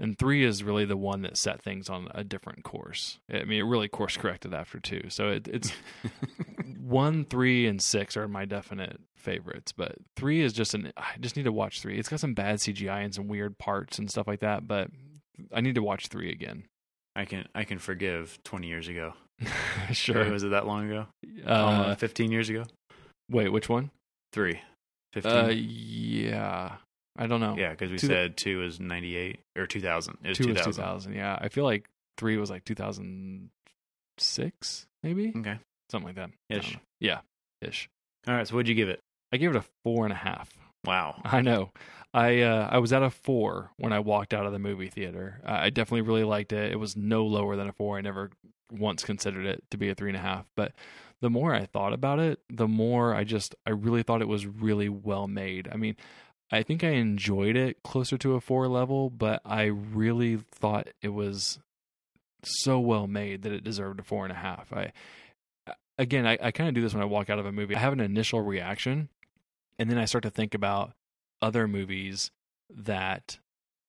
And 0.00 0.18
three 0.18 0.44
is 0.44 0.64
really 0.64 0.86
the 0.86 0.96
one 0.96 1.22
that 1.22 1.36
set 1.36 1.62
things 1.62 1.88
on 1.88 2.08
a 2.12 2.24
different 2.24 2.64
course. 2.64 3.20
I 3.32 3.44
mean, 3.44 3.60
it 3.60 3.64
really 3.64 3.86
course 3.86 4.16
corrected 4.16 4.52
after 4.52 4.80
two. 4.80 5.02
So 5.08 5.28
it, 5.28 5.46
it's 5.46 5.72
one, 6.80 7.24
three, 7.24 7.68
and 7.68 7.80
six 7.80 8.16
are 8.16 8.26
my 8.26 8.44
definite 8.44 8.98
favorites. 9.14 9.70
But 9.70 9.94
three 10.16 10.40
is 10.40 10.52
just 10.52 10.74
an. 10.74 10.92
I 10.96 11.12
just 11.20 11.36
need 11.36 11.44
to 11.44 11.52
watch 11.52 11.80
three. 11.80 11.96
It's 11.96 12.08
got 12.08 12.18
some 12.18 12.34
bad 12.34 12.56
CGI 12.56 13.04
and 13.04 13.14
some 13.14 13.28
weird 13.28 13.56
parts 13.58 14.00
and 14.00 14.10
stuff 14.10 14.26
like 14.26 14.40
that. 14.40 14.66
But 14.66 14.90
I 15.52 15.60
need 15.60 15.74
to 15.76 15.82
watch 15.82 16.08
three 16.08 16.30
again. 16.32 16.64
I 17.16 17.24
can 17.24 17.46
I 17.54 17.64
can 17.64 17.78
forgive 17.78 18.38
twenty 18.44 18.66
years 18.68 18.88
ago. 18.88 19.14
sure. 19.92 20.30
was 20.30 20.42
it 20.44 20.50
that 20.50 20.66
long 20.66 20.90
ago? 20.90 21.06
Uh, 21.46 21.94
Fifteen 21.96 22.30
years 22.32 22.48
ago. 22.50 22.64
wait, 23.30 23.48
which 23.50 23.68
one? 23.68 23.90
Three. 24.32 24.60
Fifteen. 25.12 25.32
Uh, 25.32 25.48
yeah. 25.48 26.72
I 27.16 27.26
don't 27.28 27.40
know. 27.40 27.54
yeah, 27.56 27.70
because 27.70 27.90
we 27.92 27.98
two- 27.98 28.08
said 28.08 28.36
two 28.36 28.58
was 28.58 28.80
ninety 28.80 29.14
eight 29.16 29.38
or 29.56 29.66
two 29.68 29.80
thousand. 29.80 30.18
It 30.24 30.28
was 30.30 30.38
two 30.38 30.44
two 30.44 30.52
was 30.54 30.62
two 30.62 30.72
thousand. 30.72 31.14
Yeah, 31.14 31.38
I 31.40 31.48
feel 31.48 31.64
like 31.64 31.86
three 32.18 32.36
was 32.36 32.50
like 32.50 32.64
two 32.64 32.74
thousand 32.74 33.50
six, 34.18 34.86
maybe 35.02 35.32
Okay. 35.36 35.58
something 35.90 36.08
like 36.08 36.16
that. 36.16 36.30
Ish. 36.50 36.78
Yeah, 37.00 37.20
ish. 37.60 37.88
All 38.26 38.34
right. 38.34 38.46
So 38.46 38.54
what'd 38.54 38.68
you 38.68 38.74
give 38.74 38.88
it? 38.88 39.00
I 39.32 39.36
gave 39.36 39.50
it 39.50 39.56
a 39.56 39.64
four 39.84 40.04
and 40.04 40.12
a 40.12 40.16
half. 40.16 40.50
Wow. 40.84 41.20
I 41.24 41.40
know. 41.40 41.70
I 42.12 42.42
uh, 42.42 42.68
I 42.70 42.78
was 42.78 42.92
at 42.92 43.02
a 43.02 43.10
four 43.10 43.72
when 43.76 43.92
I 43.92 43.98
walked 43.98 44.32
out 44.32 44.46
of 44.46 44.52
the 44.52 44.58
movie 44.58 44.88
theater. 44.88 45.40
I 45.44 45.70
definitely 45.70 46.02
really 46.02 46.24
liked 46.24 46.52
it. 46.52 46.70
It 46.70 46.76
was 46.76 46.96
no 46.96 47.26
lower 47.26 47.56
than 47.56 47.68
a 47.68 47.72
four. 47.72 47.98
I 47.98 48.02
never 48.02 48.30
once 48.70 49.04
considered 49.04 49.46
it 49.46 49.64
to 49.70 49.76
be 49.76 49.88
a 49.88 49.94
three 49.94 50.10
and 50.10 50.16
a 50.16 50.20
half. 50.20 50.46
But 50.54 50.72
the 51.20 51.30
more 51.30 51.54
I 51.54 51.66
thought 51.66 51.92
about 51.92 52.20
it, 52.20 52.38
the 52.48 52.68
more 52.68 53.14
I 53.14 53.24
just 53.24 53.54
I 53.66 53.70
really 53.70 54.02
thought 54.02 54.22
it 54.22 54.28
was 54.28 54.46
really 54.46 54.88
well 54.88 55.26
made. 55.26 55.68
I 55.72 55.76
mean, 55.76 55.96
I 56.52 56.62
think 56.62 56.84
I 56.84 56.90
enjoyed 56.90 57.56
it 57.56 57.82
closer 57.82 58.16
to 58.18 58.34
a 58.34 58.40
four 58.40 58.68
level, 58.68 59.10
but 59.10 59.40
I 59.44 59.64
really 59.64 60.36
thought 60.36 60.88
it 61.02 61.08
was 61.08 61.58
so 62.44 62.78
well 62.78 63.06
made 63.06 63.42
that 63.42 63.52
it 63.52 63.64
deserved 63.64 63.98
a 63.98 64.02
four 64.04 64.24
and 64.24 64.32
a 64.32 64.36
half. 64.36 64.72
I 64.72 64.92
again, 65.98 66.26
I, 66.26 66.38
I 66.40 66.50
kind 66.50 66.68
of 66.68 66.74
do 66.74 66.82
this 66.82 66.94
when 66.94 67.02
I 67.02 67.06
walk 67.06 67.30
out 67.30 67.38
of 67.38 67.46
a 67.46 67.52
movie. 67.52 67.74
I 67.74 67.80
have 67.80 67.92
an 67.92 68.00
initial 68.00 68.40
reaction, 68.40 69.08
and 69.78 69.90
then 69.90 69.98
I 69.98 70.04
start 70.04 70.22
to 70.22 70.30
think 70.30 70.54
about 70.54 70.92
other 71.42 71.66
movies 71.68 72.30
that 72.70 73.38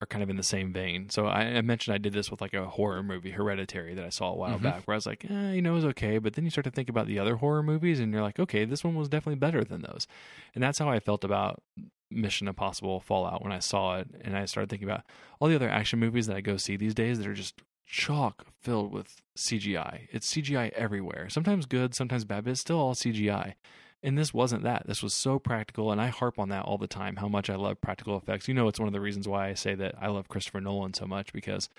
are 0.02 0.08
kind 0.08 0.22
of 0.22 0.30
in 0.30 0.36
the 0.36 0.44
same 0.44 0.74
vein. 0.74 1.10
So 1.10 1.26
I, 1.26 1.44
I 1.44 1.62
mentioned 1.62 1.96
I 1.96 1.98
did 1.98 2.12
this 2.12 2.30
with 2.30 2.42
like 2.42 2.54
a 2.54 2.66
horror 2.66 3.02
movie, 3.02 3.32
Hereditary, 3.32 3.94
that 3.96 4.04
I 4.04 4.10
saw 4.10 4.32
a 4.32 4.36
while 4.36 4.60
Mhm. 4.60 4.64
back, 4.64 4.84
where 4.86 4.94
I 4.94 4.98
was 4.98 5.06
like, 5.06 5.24
eh, 5.30 5.52
you 5.54 5.62
know, 5.62 5.72
it 5.72 5.76
was 5.76 5.86
okay. 5.86 6.18
But 6.18 6.34
then 6.34 6.44
you 6.44 6.52
start 6.52 6.66
to 6.66 6.72
think 6.72 6.90
about 6.90 7.08
the 7.08 7.18
other 7.18 7.38
horror 7.38 7.64
movies, 7.64 8.00
and 8.02 8.12
you're 8.12 8.22
like, 8.22 8.40
okay, 8.40 8.66
this 8.66 8.84
one 8.84 8.96
was 8.96 9.08
definitely 9.08 9.40
better 9.40 9.64
than 9.64 9.82
those. 9.82 10.06
And 10.54 10.62
that's 10.62 10.80
how 10.80 10.90
I 10.90 11.00
felt 11.00 11.24
about 11.24 11.64
Mission 12.12 12.48
Impossible 12.50 13.00
Fallout 13.00 13.42
when 13.42 13.54
I 13.54 13.60
saw 13.60 13.98
it, 14.00 14.10
and 14.22 14.36
I 14.38 14.46
started 14.46 14.70
thinking 14.70 14.88
about 14.88 15.06
all 15.40 15.48
the 15.48 15.56
other 15.56 15.70
action 15.70 15.98
movies 16.00 16.28
that 16.28 16.36
I 16.36 16.42
go 16.42 16.58
see 16.58 16.76
these 16.76 16.94
days 16.94 17.18
that 17.20 17.28
are 17.28 17.34
just 17.34 17.62
chalk 17.88 18.48
filled 18.62 18.92
with 18.92 19.22
CGI. 19.38 20.08
It's 20.12 20.28
CGI 20.32 20.70
everywhere. 20.76 21.30
Sometimes 21.30 21.66
good, 21.66 21.96
sometimes 21.96 22.26
bad, 22.26 22.44
but 22.44 22.52
it's 22.52 22.60
still 22.62 22.80
all 22.80 22.96
CGI. 22.96 23.54
And 24.06 24.16
this 24.16 24.36
wasn't 24.36 24.62
that. 24.62 24.84
This 24.86 25.02
was 25.02 25.16
so 25.16 25.40
practical, 25.40 25.92
and 25.92 26.00
I 26.00 26.08
harp 26.08 26.38
on 26.38 26.50
that 26.50 26.66
all 26.66 26.78
the 26.78 26.86
time. 26.86 27.16
How 27.16 27.28
much 27.28 27.50
I 27.50 27.56
love 27.56 27.82
practical 27.82 28.16
effects. 28.16 28.48
You 28.48 28.54
know, 28.54 28.68
it's 28.68 28.80
one 28.80 28.86
of 28.86 28.94
the 28.94 29.02
reasons 29.02 29.28
why 29.28 29.48
I 29.48 29.56
say 29.56 29.74
that 29.74 29.96
I 30.00 30.10
love 30.10 30.28
Christopher 30.28 30.62
Nolan 30.62 30.94
so 30.94 31.08
much 31.08 31.34
because 31.34 31.70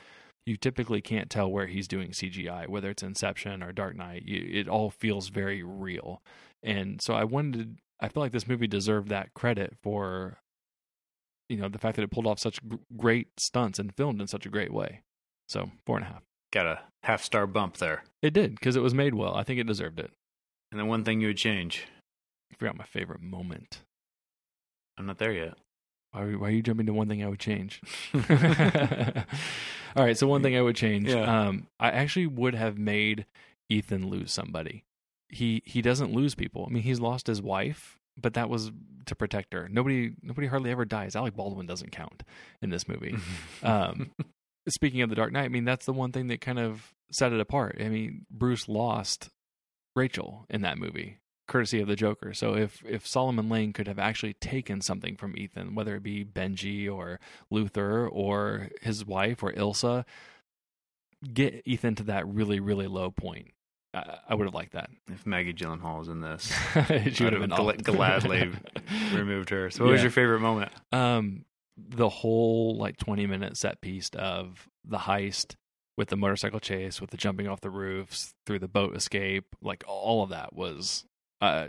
you 0.45 0.57
typically 0.57 1.01
can't 1.01 1.31
tell 1.31 1.49
where 1.49 1.69
he's 1.69 1.87
doing 1.87 2.11
CGI, 2.11 2.67
whether 2.67 2.91
it's 2.91 3.05
Inception 3.05 3.63
or 3.63 3.71
Dark 3.71 3.95
Knight. 3.95 4.25
You, 4.27 4.45
it 4.61 4.69
all 4.69 4.91
feels 4.91 5.29
very 5.29 5.63
real, 5.63 6.21
and 6.65 7.01
so 7.01 7.15
I 7.15 7.23
wanted. 7.23 7.79
I 8.01 8.09
feel 8.09 8.25
like 8.25 8.33
this 8.33 8.49
movie 8.49 8.67
deserved 8.67 9.09
that 9.11 9.33
credit 9.33 9.75
for, 9.81 10.39
you 11.49 11.59
know, 11.59 11.69
the 11.69 11.79
fact 11.79 11.95
that 11.95 12.03
it 12.03 12.11
pulled 12.11 12.27
off 12.27 12.41
such 12.41 12.59
great 12.97 13.29
stunts 13.39 13.79
and 13.79 13.95
filmed 13.95 14.21
in 14.21 14.27
such 14.27 14.47
a 14.47 14.51
great 14.51 14.73
way. 14.73 15.03
So 15.49 15.71
four 15.87 15.97
and 15.97 16.07
a 16.07 16.09
half. 16.09 16.23
Got 16.53 16.67
a 16.67 16.81
half 17.05 17.23
star 17.23 17.47
bump 17.47 17.77
there. 17.77 18.03
It 18.21 18.35
did 18.35 18.57
because 18.57 18.75
it 18.75 18.83
was 18.83 18.95
made 18.95 19.15
well. 19.15 19.37
I 19.37 19.45
think 19.45 19.61
it 19.61 19.67
deserved 19.69 20.01
it. 20.01 20.11
And 20.73 20.81
then 20.81 20.89
one 20.89 21.05
thing 21.05 21.21
you 21.21 21.29
would 21.29 21.37
change. 21.37 21.87
I 22.51 22.55
forgot 22.57 22.77
my 22.77 22.85
favorite 22.85 23.21
moment. 23.21 23.83
I'm 24.99 25.07
not 25.07 25.19
there 25.19 25.33
yet. 25.33 25.55
Why 26.13 26.23
are, 26.23 26.39
why 26.39 26.49
are 26.49 26.53
you 26.53 26.63
jumping 26.63 26.87
to 26.87 26.93
one 26.93 27.09
thing 27.09 27.23
I 27.23 27.29
would 27.29 27.41
change? 27.41 27.83
All 29.97 30.05
right, 30.05 30.17
so 30.17 30.27
one 30.27 30.43
thing 30.43 30.57
I 30.57 30.63
would 30.63 30.77
change. 30.77 31.09
Yeah. 31.09 31.49
Um, 31.49 31.69
I 31.81 31.91
actually 31.91 32.27
would 32.27 32.55
have 32.55 32.79
made 32.79 33.27
Ethan 33.69 34.09
lose 34.09 34.33
somebody. 34.33 34.85
He 35.29 35.63
he 35.65 35.83
doesn't 35.83 36.13
lose 36.13 36.35
people. 36.35 36.67
I 36.69 36.73
mean, 36.73 36.83
he's 36.83 37.01
lost 37.01 37.27
his 37.27 37.43
wife, 37.43 37.99
but 38.17 38.35
that 38.35 38.49
was 38.49 38.71
to 39.07 39.15
protect 39.15 39.53
her. 39.55 39.69
Nobody 39.69 40.13
nobody 40.23 40.47
hardly 40.47 40.71
ever 40.71 40.85
dies. 40.85 41.17
Alec 41.17 41.35
Baldwin 41.35 41.67
doesn't 41.67 41.93
count 41.93 42.23
in 42.63 42.71
this 42.71 42.87
movie. 42.87 43.17
um, 43.63 44.13
speaking 44.69 45.03
of 45.03 45.11
the 45.11 45.17
Dark 45.17 45.33
Knight, 45.33 45.45
I 45.45 45.49
mean 45.49 45.65
that's 45.65 45.87
the 45.87 45.93
one 45.93 46.13
thing 46.13 46.29
that 46.29 46.41
kind 46.41 46.59
of 46.59 46.95
set 47.11 47.33
it 47.33 47.41
apart. 47.41 47.79
I 47.81 47.89
mean, 47.89 48.27
Bruce 48.31 48.69
lost 48.69 49.31
Rachel 49.95 50.47
in 50.49 50.63
that 50.63 50.79
movie, 50.79 51.19
courtesy 51.47 51.81
of 51.81 51.89
the 51.89 51.97
Joker. 51.97 52.35
So 52.35 52.55
if 52.55 52.83
if 52.87 53.07
Solomon 53.07 53.49
Lane 53.49 53.73
could 53.73 53.89
have 53.89 53.99
actually 53.99 54.35
taken 54.35 54.81
something 54.81 55.17
from 55.17 55.37
Ethan, 55.37 55.75
whether 55.75 55.97
it 55.97 56.03
be 56.03 56.25
Benji 56.25 56.91
or 56.93 57.21
Luther 57.51 58.09
or 58.09 58.69
his 58.83 59.05
wife 59.05 59.43
or 59.43 59.53
Ilsa, 59.53 60.05
get 61.33 61.63
Ethan 61.65 61.95
to 61.97 62.03
that 62.05 62.27
really 62.27 62.61
really 62.61 62.87
low 62.87 63.11
point. 63.11 63.53
I, 63.95 64.19
I 64.29 64.35
would 64.35 64.47
have 64.47 64.55
liked 64.55 64.73
that. 64.73 64.91
if 65.09 65.27
Maggie 65.27 65.55
Gyllenhaal 65.55 66.01
was 66.01 66.09
in 66.09 66.21
this, 66.21 66.53
she 67.15 67.25
would 67.25 67.33
have 67.33 67.49
gla- 67.49 67.77
gladly 67.77 68.51
removed 69.15 69.51
her. 69.51 69.71
So, 69.71 69.85
what 69.85 69.93
was 69.93 70.03
your 70.03 70.11
favorite 70.11 70.41
moment? 70.41 70.73
um 70.93 71.45
the 71.77 72.09
whole 72.09 72.77
like 72.79 72.97
20 72.97 73.27
minute 73.27 73.55
set 73.57 73.83
piece 73.83 74.09
of 74.15 74.67
the 74.83 74.97
heist 74.97 75.57
with 75.99 76.09
the 76.09 76.17
motorcycle 76.17 76.59
chase 76.59 77.03
with 77.03 77.11
the 77.11 77.19
jumping 77.19 77.47
off 77.47 77.61
the 77.61 77.69
roofs 77.69 78.33
through 78.47 78.59
the 78.59 78.69
boat 78.69 78.97
escape 78.97 79.55
like 79.61 79.85
all 79.87 80.23
of 80.23 80.31
that 80.31 80.55
was 80.55 81.05
uh 81.41 81.67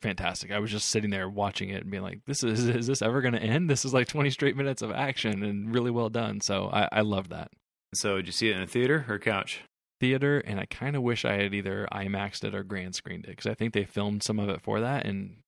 fantastic. 0.00 0.52
I 0.52 0.58
was 0.58 0.70
just 0.70 0.88
sitting 0.88 1.10
there 1.10 1.28
watching 1.28 1.70
it 1.70 1.82
and 1.82 1.90
being 1.90 2.02
like 2.02 2.20
this 2.26 2.42
is 2.42 2.68
is 2.68 2.86
this 2.86 3.02
ever 3.02 3.20
going 3.20 3.34
to 3.34 3.42
end? 3.42 3.68
This 3.68 3.84
is 3.84 3.94
like 3.94 4.08
20 4.08 4.30
straight 4.30 4.56
minutes 4.56 4.82
of 4.82 4.90
action 4.90 5.42
and 5.42 5.74
really 5.74 5.90
well 5.90 6.08
done. 6.08 6.40
So 6.40 6.70
i 6.72 6.88
i 6.92 7.00
love 7.00 7.28
that. 7.30 7.50
So, 7.94 8.16
did 8.16 8.26
you 8.26 8.32
see 8.32 8.50
it 8.50 8.56
in 8.56 8.62
a 8.62 8.66
theater 8.66 9.06
or 9.08 9.18
couch? 9.18 9.62
theater 10.00 10.38
and 10.38 10.60
i 10.60 10.66
kind 10.66 10.94
of 10.94 11.02
wish 11.02 11.24
i 11.24 11.32
had 11.32 11.52
either 11.52 11.88
imaxed 11.90 12.44
it 12.44 12.54
or 12.54 12.62
grand 12.62 12.94
screened 12.94 13.24
it 13.24 13.30
because 13.30 13.46
i 13.46 13.54
think 13.54 13.74
they 13.74 13.82
filmed 13.82 14.22
some 14.22 14.38
of 14.38 14.48
it 14.48 14.60
for 14.62 14.78
that 14.78 15.04
and 15.04 15.38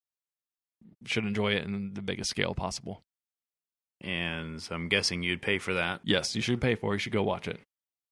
should 1.06 1.24
enjoy 1.24 1.52
it 1.52 1.64
in 1.64 1.94
the 1.94 2.02
biggest 2.02 2.30
scale 2.30 2.54
possible. 2.54 3.02
And 4.02 4.62
so 4.62 4.74
I'm 4.74 4.88
guessing 4.88 5.22
you'd 5.22 5.42
pay 5.42 5.58
for 5.58 5.74
that. 5.74 6.00
yes 6.04 6.34
you 6.34 6.42
should 6.42 6.60
pay 6.60 6.74
for 6.74 6.92
it. 6.92 6.96
You 6.96 6.98
should 6.98 7.12
go 7.12 7.22
watch 7.22 7.48
it 7.48 7.60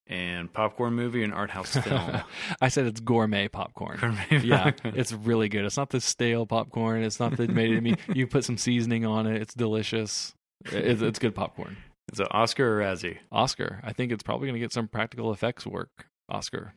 And 0.08 0.50
popcorn 0.50 0.94
movie 0.94 1.22
and 1.22 1.34
art 1.34 1.50
house 1.50 1.76
film. 1.76 2.22
I 2.62 2.68
said 2.68 2.86
it's 2.86 3.00
gourmet 3.00 3.48
popcorn. 3.48 4.18
yeah, 4.30 4.72
it's 4.84 5.12
really 5.12 5.50
good. 5.50 5.66
It's 5.66 5.76
not 5.76 5.90
the 5.90 6.00
stale 6.00 6.46
popcorn. 6.46 7.02
It's 7.02 7.20
not 7.20 7.36
the 7.36 7.46
made. 7.48 7.76
I 7.76 7.80
mean, 7.80 7.98
you 8.14 8.26
put 8.26 8.44
some 8.44 8.56
seasoning 8.56 9.04
on 9.04 9.26
it. 9.26 9.42
It's 9.42 9.52
delicious. 9.52 10.34
It's, 10.64 11.02
it's 11.02 11.18
good 11.18 11.34
popcorn. 11.34 11.76
It's 12.08 12.20
an 12.20 12.28
Oscar 12.30 12.78
or 12.78 12.82
Razzie. 12.82 13.18
Oscar. 13.30 13.80
I 13.84 13.92
think 13.92 14.10
it's 14.12 14.22
probably 14.22 14.46
going 14.46 14.54
to 14.54 14.60
get 14.60 14.72
some 14.72 14.88
practical 14.88 15.30
effects 15.30 15.66
work. 15.66 16.06
Oscar. 16.28 16.74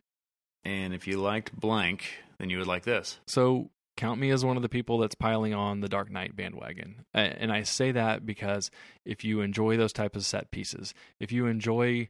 And 0.64 0.94
if 0.94 1.06
you 1.06 1.18
liked 1.18 1.58
blank, 1.58 2.04
then 2.38 2.50
you 2.50 2.58
would 2.58 2.66
like 2.66 2.84
this. 2.84 3.18
So 3.26 3.70
count 3.96 4.20
me 4.20 4.30
as 4.30 4.44
one 4.44 4.56
of 4.56 4.62
the 4.62 4.68
people 4.68 4.98
that's 4.98 5.14
piling 5.14 5.54
on 5.54 5.80
the 5.80 5.88
Dark 5.88 6.10
Knight 6.10 6.36
bandwagon. 6.36 7.04
And 7.14 7.52
I 7.52 7.62
say 7.62 7.92
that 7.92 8.24
because 8.24 8.70
if 9.04 9.24
you 9.24 9.40
enjoy 9.40 9.76
those 9.76 9.92
type 9.92 10.16
of 10.16 10.24
set 10.24 10.50
pieces, 10.50 10.94
if 11.18 11.32
you 11.32 11.46
enjoy 11.46 12.08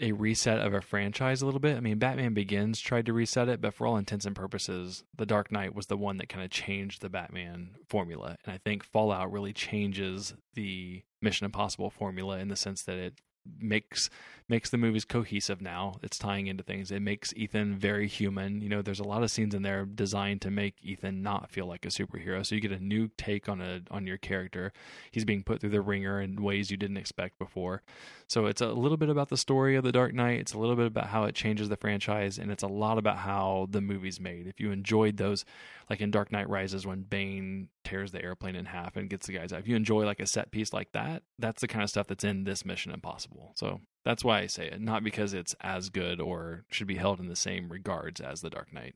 a 0.00 0.12
reset 0.12 0.58
of 0.58 0.74
a 0.74 0.80
franchise 0.80 1.42
a 1.42 1.46
little 1.46 1.60
bit, 1.60 1.76
I 1.76 1.80
mean, 1.80 1.98
Batman 1.98 2.34
Begins 2.34 2.80
tried 2.80 3.06
to 3.06 3.12
reset 3.12 3.48
it, 3.48 3.60
but 3.60 3.74
for 3.74 3.86
all 3.86 3.96
intents 3.96 4.26
and 4.26 4.34
purposes, 4.36 5.04
The 5.16 5.26
Dark 5.26 5.50
Knight 5.52 5.74
was 5.74 5.86
the 5.86 5.96
one 5.96 6.16
that 6.18 6.28
kind 6.28 6.44
of 6.44 6.50
changed 6.50 7.00
the 7.00 7.08
Batman 7.08 7.70
formula. 7.88 8.36
And 8.44 8.54
I 8.54 8.58
think 8.58 8.84
Fallout 8.84 9.30
really 9.30 9.52
changes 9.52 10.34
the 10.54 11.02
Mission 11.20 11.44
Impossible 11.44 11.90
formula 11.90 12.38
in 12.38 12.48
the 12.48 12.56
sense 12.56 12.82
that 12.82 12.98
it 12.98 13.14
makes 13.60 14.10
makes 14.46 14.68
the 14.68 14.76
movies 14.76 15.06
cohesive 15.06 15.62
now. 15.62 15.94
It's 16.02 16.18
tying 16.18 16.48
into 16.48 16.62
things. 16.62 16.90
It 16.90 17.00
makes 17.00 17.32
Ethan 17.34 17.76
very 17.76 18.06
human. 18.06 18.60
You 18.60 18.68
know, 18.68 18.82
there's 18.82 19.00
a 19.00 19.04
lot 19.04 19.22
of 19.22 19.30
scenes 19.30 19.54
in 19.54 19.62
there 19.62 19.86
designed 19.86 20.42
to 20.42 20.50
make 20.50 20.74
Ethan 20.82 21.22
not 21.22 21.50
feel 21.50 21.66
like 21.66 21.86
a 21.86 21.88
superhero. 21.88 22.44
So 22.44 22.54
you 22.54 22.60
get 22.60 22.72
a 22.72 22.78
new 22.78 23.08
take 23.16 23.48
on 23.48 23.60
a 23.60 23.80
on 23.90 24.06
your 24.06 24.18
character. 24.18 24.72
He's 25.10 25.24
being 25.24 25.42
put 25.42 25.60
through 25.60 25.70
the 25.70 25.80
ringer 25.80 26.20
in 26.20 26.42
ways 26.42 26.70
you 26.70 26.76
didn't 26.76 26.98
expect 26.98 27.38
before. 27.38 27.82
So 28.26 28.46
it's 28.46 28.60
a 28.60 28.68
little 28.68 28.96
bit 28.96 29.08
about 29.08 29.28
the 29.28 29.36
story 29.36 29.76
of 29.76 29.84
the 29.84 29.92
Dark 29.92 30.14
Knight. 30.14 30.40
It's 30.40 30.52
a 30.52 30.58
little 30.58 30.76
bit 30.76 30.86
about 30.86 31.06
how 31.06 31.24
it 31.24 31.34
changes 31.34 31.68
the 31.68 31.76
franchise, 31.76 32.38
and 32.38 32.50
it's 32.50 32.62
a 32.62 32.68
lot 32.68 32.98
about 32.98 33.18
how 33.18 33.68
the 33.70 33.80
movie's 33.80 34.20
made. 34.20 34.46
If 34.46 34.60
you 34.60 34.72
enjoyed 34.72 35.16
those, 35.16 35.44
like 35.90 36.00
in 36.00 36.10
Dark 36.10 36.32
Knight 36.32 36.48
Rises, 36.48 36.86
when 36.86 37.02
Bane 37.02 37.68
tears 37.84 38.12
the 38.12 38.22
airplane 38.22 38.56
in 38.56 38.66
half 38.66 38.96
and 38.96 39.10
gets 39.10 39.26
the 39.26 39.32
guys 39.32 39.52
out. 39.52 39.60
If 39.60 39.68
you 39.68 39.76
enjoy 39.76 40.04
like 40.04 40.20
a 40.20 40.26
set 40.26 40.50
piece 40.50 40.72
like 40.72 40.92
that, 40.92 41.22
that's 41.38 41.60
the 41.60 41.68
kind 41.68 41.82
of 41.82 41.90
stuff 41.90 42.06
that's 42.06 42.24
in 42.24 42.44
this 42.44 42.64
Mission 42.64 42.92
Impossible. 42.92 43.52
So 43.56 43.80
that's 44.04 44.24
why 44.24 44.40
I 44.40 44.46
say 44.46 44.66
it, 44.66 44.80
not 44.80 45.04
because 45.04 45.34
it's 45.34 45.54
as 45.60 45.90
good 45.90 46.20
or 46.20 46.64
should 46.70 46.86
be 46.86 46.96
held 46.96 47.20
in 47.20 47.28
the 47.28 47.36
same 47.36 47.70
regards 47.70 48.20
as 48.20 48.40
The 48.40 48.50
Dark 48.50 48.72
Knight. 48.72 48.94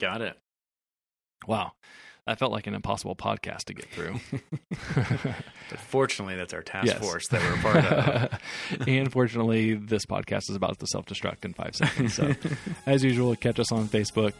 Got 0.00 0.22
it. 0.22 0.38
Wow. 1.46 1.72
That 2.26 2.38
felt 2.38 2.52
like 2.52 2.66
an 2.66 2.74
impossible 2.74 3.14
podcast 3.14 3.64
to 3.64 3.74
get 3.74 3.84
through. 3.90 4.14
but 4.94 5.78
fortunately, 5.78 6.36
that's 6.36 6.54
our 6.54 6.62
task 6.62 6.86
Yes. 6.86 6.98
force 6.98 7.28
that 7.28 7.42
we're 7.42 7.54
a 7.54 7.58
part 7.58 7.84
of. 7.84 8.40
and 8.88 9.12
fortunately, 9.12 9.74
this 9.74 10.06
podcast 10.06 10.48
is 10.48 10.56
about 10.56 10.78
to 10.78 10.86
self 10.86 11.04
destruct 11.04 11.44
in 11.44 11.52
five 11.52 11.76
seconds. 11.76 12.14
So, 12.14 12.34
as 12.86 13.04
usual, 13.04 13.36
catch 13.36 13.58
us 13.60 13.70
on 13.72 13.88
Facebook, 13.88 14.32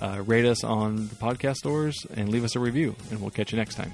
uh, 0.00 0.22
rate 0.24 0.44
us 0.44 0.62
on 0.62 1.08
the 1.08 1.16
podcast 1.16 1.56
stores, 1.56 2.06
and 2.14 2.28
leave 2.28 2.44
us 2.44 2.54
a 2.54 2.60
review. 2.60 2.94
And 3.10 3.20
we'll 3.20 3.30
catch 3.30 3.50
you 3.50 3.58
next 3.58 3.74
time. 3.74 3.92